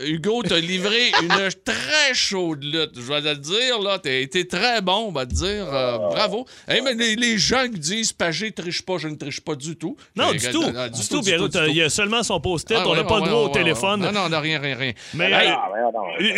Hugo, 0.00 0.42
t'a 0.42 0.58
livré 0.58 1.12
une 1.22 1.28
très 1.64 2.14
chaude 2.14 2.64
lutte. 2.64 2.92
Je 2.96 3.00
vais 3.02 3.20
te 3.20 3.28
le 3.28 3.36
dire, 3.36 3.78
là. 3.82 3.98
T'as 3.98 4.10
été 4.20 4.48
très 4.48 4.80
bon, 4.80 5.08
on 5.08 5.12
va 5.12 5.26
te 5.26 5.34
dire. 5.34 5.66
euh, 5.72 5.98
bravo. 5.98 6.46
Hey, 6.66 6.80
mais 6.80 6.94
les, 6.94 7.14
les 7.14 7.36
gens 7.36 7.64
qui 7.70 7.78
disent 7.78 8.12
Pagé 8.12 8.52
triche 8.52 8.80
pas, 8.82 8.96
je 8.96 9.08
ne 9.08 9.16
triche 9.16 9.42
pas 9.42 9.54
du 9.54 9.76
tout. 9.76 9.96
Non, 10.16 10.30
Euh, 10.30 10.32
du 10.32 10.50
tout. 10.50 10.62
euh, 10.64 10.88
Du 10.88 11.06
tout, 11.06 11.20
Pierrot. 11.20 11.48
Il 11.68 11.76
y 11.76 11.82
a 11.82 11.90
seulement 11.90 12.22
son 12.22 12.40
post-it. 12.40 12.76
Ah, 12.80 12.84
on 12.86 12.94
n'a 12.94 13.02
ouais, 13.02 13.06
pas 13.06 13.20
ouais, 13.20 13.28
droit 13.28 13.40
au 13.42 13.46
ouais, 13.48 13.52
téléphone. 13.52 14.00
Non, 14.00 14.12
non, 14.12 14.20
on 14.26 14.28
n'a 14.30 14.40
rien, 14.40 14.58
rien, 14.60 14.76
rien. 14.76 14.92
Mais 15.14 15.30
Hey, 15.30 15.48
Ah, 15.54 15.68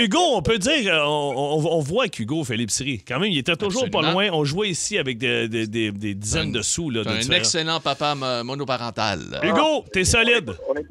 Hugo, 0.02 0.18
on 0.34 0.42
peut 0.42 0.58
dire, 0.58 0.92
euh, 0.92 1.04
on, 1.06 1.34
on- 1.36 1.76
on 1.76 1.80
voit 1.80 2.08
qu'Hugo 2.08 2.42
fait 2.42 2.56
l'épicerie. 2.56 3.02
Quand 3.06 3.20
même, 3.20 3.30
il 3.30 3.38
était 3.38 3.54
toujours 3.56 3.88
pas 3.88 4.02
loin. 4.02 4.30
On 4.32 4.44
jouait 4.44 4.70
ici 4.70 4.98
avec 4.98 5.18
des, 5.18 5.48
des- 5.48 5.66
des- 5.68 5.92
des 5.92 6.14
dizaines 6.14 6.50
de 6.52 6.60
sous. 6.62 6.90
Là, 6.90 7.04
de 7.04 7.08
un 7.08 7.18
différents. 7.18 7.38
excellent 7.38 7.80
papa 7.80 8.14
mo- 8.16 8.42
monoparental. 8.44 9.40
Hugo, 9.44 9.84
t'es 9.92 10.04
solide. 10.04 10.50
On 10.68 10.74
est, 10.74 10.84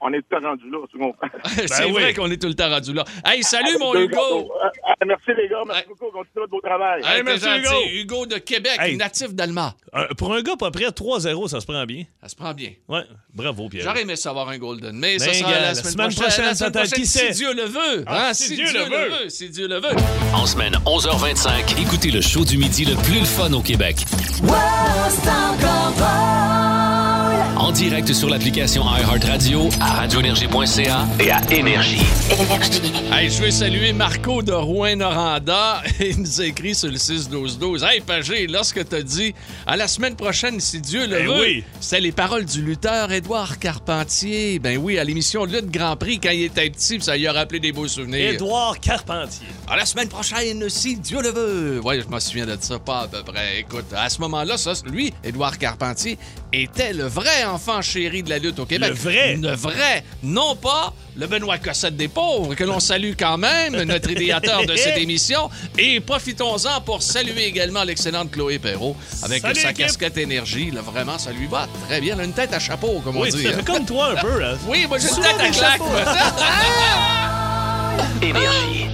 on 0.00 0.12
est 0.12 0.20
tout 0.28 0.36
rendu 0.42 0.70
là, 0.70 0.78
tu 0.90 0.98
comprends? 0.98 1.28
C'est 1.44 1.68
Ben 1.68 1.86
oui. 1.86 1.92
vrai 1.92 2.14
qu'on 2.14 2.30
est 2.30 2.40
tout 2.40 2.48
le 2.48 2.54
temps 2.54 2.68
rendu 2.68 2.92
là. 2.92 3.04
Hey, 3.24 3.42
salut, 3.42 3.76
mon 3.80 3.94
Hugo! 3.94 4.52
Ah, 4.62 4.70
ah, 4.88 4.94
merci, 5.06 5.30
les 5.36 5.48
gars. 5.48 5.62
Merci 5.66 5.84
beaucoup. 5.88 6.06
Continuez 6.06 6.24
votre 6.36 6.50
beau 6.50 6.60
travail. 6.60 7.02
Hey, 7.04 7.22
merci. 7.22 7.46
Hugo. 7.46 7.80
Hugo 7.92 8.26
de 8.26 8.36
Québec, 8.38 8.76
Hey. 8.78 8.96
natif 8.96 9.34
d'Allemagne. 9.34 9.72
Euh, 9.94 10.06
pour 10.18 10.32
un 10.34 10.42
gars 10.42 10.56
pas 10.56 10.70
près, 10.70 10.84
3-0, 10.90 11.48
ça 11.48 11.60
se 11.60 11.66
prend 11.66 11.84
bien. 11.84 12.04
Ça 12.22 12.28
se 12.28 12.36
prend 12.36 12.52
bien. 12.52 12.70
Ouais, 12.88 13.02
bravo, 13.34 13.68
Pierre. 13.68 13.84
J'aurais 13.84 14.02
aimé 14.02 14.16
savoir 14.16 14.48
un 14.48 14.58
Golden, 14.58 14.94
mais 14.96 15.18
ça 15.18 15.26
Ben, 15.26 15.34
sera 15.34 15.50
gars, 15.50 15.60
la 15.60 15.66
la 15.68 15.74
semaine, 15.74 15.92
semaine 15.92 16.06
prochaine. 16.08 16.22
prochaine, 16.26 16.44
la 16.46 16.54
semaine 16.54 16.72
prochaine, 16.72 16.98
qui 16.98 17.06
si? 17.06 17.30
Dieu 17.32 17.54
le 17.54 17.62
veut. 17.64 18.04
Ah, 18.06 18.28
hein, 18.28 18.34
si 18.34 18.44
si 18.48 18.54
Dieu 18.56 18.64
Dieu 18.66 18.78
le 18.78 18.84
le 18.90 18.96
veut. 19.24 19.28
Si 19.28 19.48
Dieu 19.50 19.68
le 19.68 19.76
veut. 19.80 19.96
En 20.34 20.46
semaine 20.46 20.74
11h25, 20.84 21.80
écoutez 21.80 22.10
le 22.10 22.20
show 22.20 22.44
du 22.44 22.58
midi 22.58 22.84
le 22.84 22.94
plus 23.02 23.20
le 23.20 23.24
fun 23.24 23.52
au 23.52 23.62
Québec. 23.62 23.96
En 27.66 27.72
direct 27.72 28.12
sur 28.12 28.28
l'application 28.28 28.84
iHeartRadio, 28.84 29.68
à 29.80 29.94
radioénergie.ca 29.94 31.04
et 31.18 31.32
à 31.32 31.40
Énergie. 31.50 31.96
Énergie. 31.96 32.92
Hey, 33.12 33.28
je 33.28 33.42
veux 33.42 33.50
saluer 33.50 33.92
Marco 33.92 34.40
de 34.40 34.52
Rouen-Noranda. 34.52 35.82
Il 36.00 36.20
nous 36.20 36.40
a 36.40 36.44
écrit 36.44 36.76
sur 36.76 36.88
le 36.88 36.94
6-12-12. 36.94 37.84
Hey, 37.84 38.00
Pagé, 38.02 38.46
lorsque 38.46 38.88
t'as 38.88 39.02
dit 39.02 39.34
à 39.66 39.76
la 39.76 39.88
semaine 39.88 40.14
prochaine, 40.14 40.60
si 40.60 40.80
Dieu 40.80 41.08
le 41.08 41.16
Ben 41.16 41.26
veut, 41.26 41.40
oui. 41.40 41.64
c'est 41.80 41.98
les 41.98 42.12
paroles 42.12 42.44
du 42.44 42.62
lutteur 42.62 43.10
Édouard 43.10 43.58
Carpentier. 43.58 44.60
Ben 44.60 44.78
oui, 44.78 44.96
à 45.00 45.02
l'émission 45.02 45.44
Lutte 45.44 45.68
Grand 45.68 45.96
Prix 45.96 46.20
quand 46.20 46.30
il 46.30 46.44
était 46.44 46.70
petit, 46.70 47.00
ça 47.00 47.16
lui 47.16 47.26
a 47.26 47.32
rappelé 47.32 47.58
des 47.58 47.72
beaux 47.72 47.88
souvenirs. 47.88 48.34
Édouard 48.34 48.78
Carpentier. 48.78 49.48
À 49.66 49.76
la 49.76 49.86
semaine 49.86 50.08
prochaine, 50.08 50.68
si 50.68 50.96
Dieu 50.96 51.20
le 51.20 51.30
veut. 51.30 51.80
Ouais, 51.80 52.00
je 52.00 52.06
me 52.14 52.20
souviens 52.20 52.46
de 52.46 52.56
ça, 52.60 52.78
pas 52.78 53.00
à 53.00 53.08
peu 53.08 53.24
près. 53.24 53.58
Écoute, 53.58 53.86
à 53.96 54.08
ce 54.08 54.20
moment-là, 54.20 54.56
ça, 54.56 54.72
lui, 54.84 55.12
Édouard 55.24 55.58
Carpentier, 55.58 56.16
était 56.62 56.92
le 56.92 57.04
vrai 57.06 57.44
enfant 57.44 57.80
chéri 57.82 58.22
de 58.22 58.30
la 58.30 58.38
lutte 58.38 58.58
au 58.58 58.66
Québec. 58.66 58.90
Le 58.90 58.94
vrai? 58.94 59.36
Le 59.36 59.54
vrai. 59.54 60.04
Non 60.22 60.56
pas 60.56 60.92
le 61.16 61.26
Benoît 61.26 61.56
Cossette 61.58 61.96
des 61.96 62.08
pauvres, 62.08 62.54
que 62.54 62.64
l'on 62.64 62.80
salue 62.80 63.12
quand 63.18 63.38
même, 63.38 63.82
notre 63.84 64.10
idéateur 64.10 64.64
de 64.66 64.76
cette 64.76 64.98
émission. 64.98 65.48
Et 65.78 66.00
profitons-en 66.00 66.80
pour 66.82 67.02
saluer 67.02 67.46
également 67.46 67.84
l'excellente 67.84 68.30
Chloé 68.30 68.58
Perrault 68.58 68.96
avec 69.22 69.40
Salut, 69.42 69.60
sa 69.60 69.70
équipe. 69.70 69.86
casquette 69.86 70.18
énergie. 70.18 70.70
Là, 70.70 70.82
vraiment, 70.82 71.18
ça 71.18 71.32
lui 71.32 71.46
va 71.46 71.66
très 71.88 72.00
bien. 72.00 72.14
Elle 72.14 72.20
a 72.20 72.24
une 72.24 72.32
tête 72.34 72.52
à 72.52 72.58
chapeau, 72.58 73.00
comme 73.02 73.16
Oui, 73.16 73.30
on 73.32 73.36
dit. 73.36 73.42
tu 73.44 73.52
fait 73.52 73.64
comme 73.64 73.86
toi 73.86 74.10
un 74.12 74.16
peu. 74.16 74.44
Hein. 74.44 74.58
Oui, 74.66 74.86
moi 74.86 74.98
j'ai 74.98 75.08
une 75.08 75.22
tête 75.22 75.40
à 75.40 75.48
claque. 75.48 75.80
Énergie. 78.22 78.86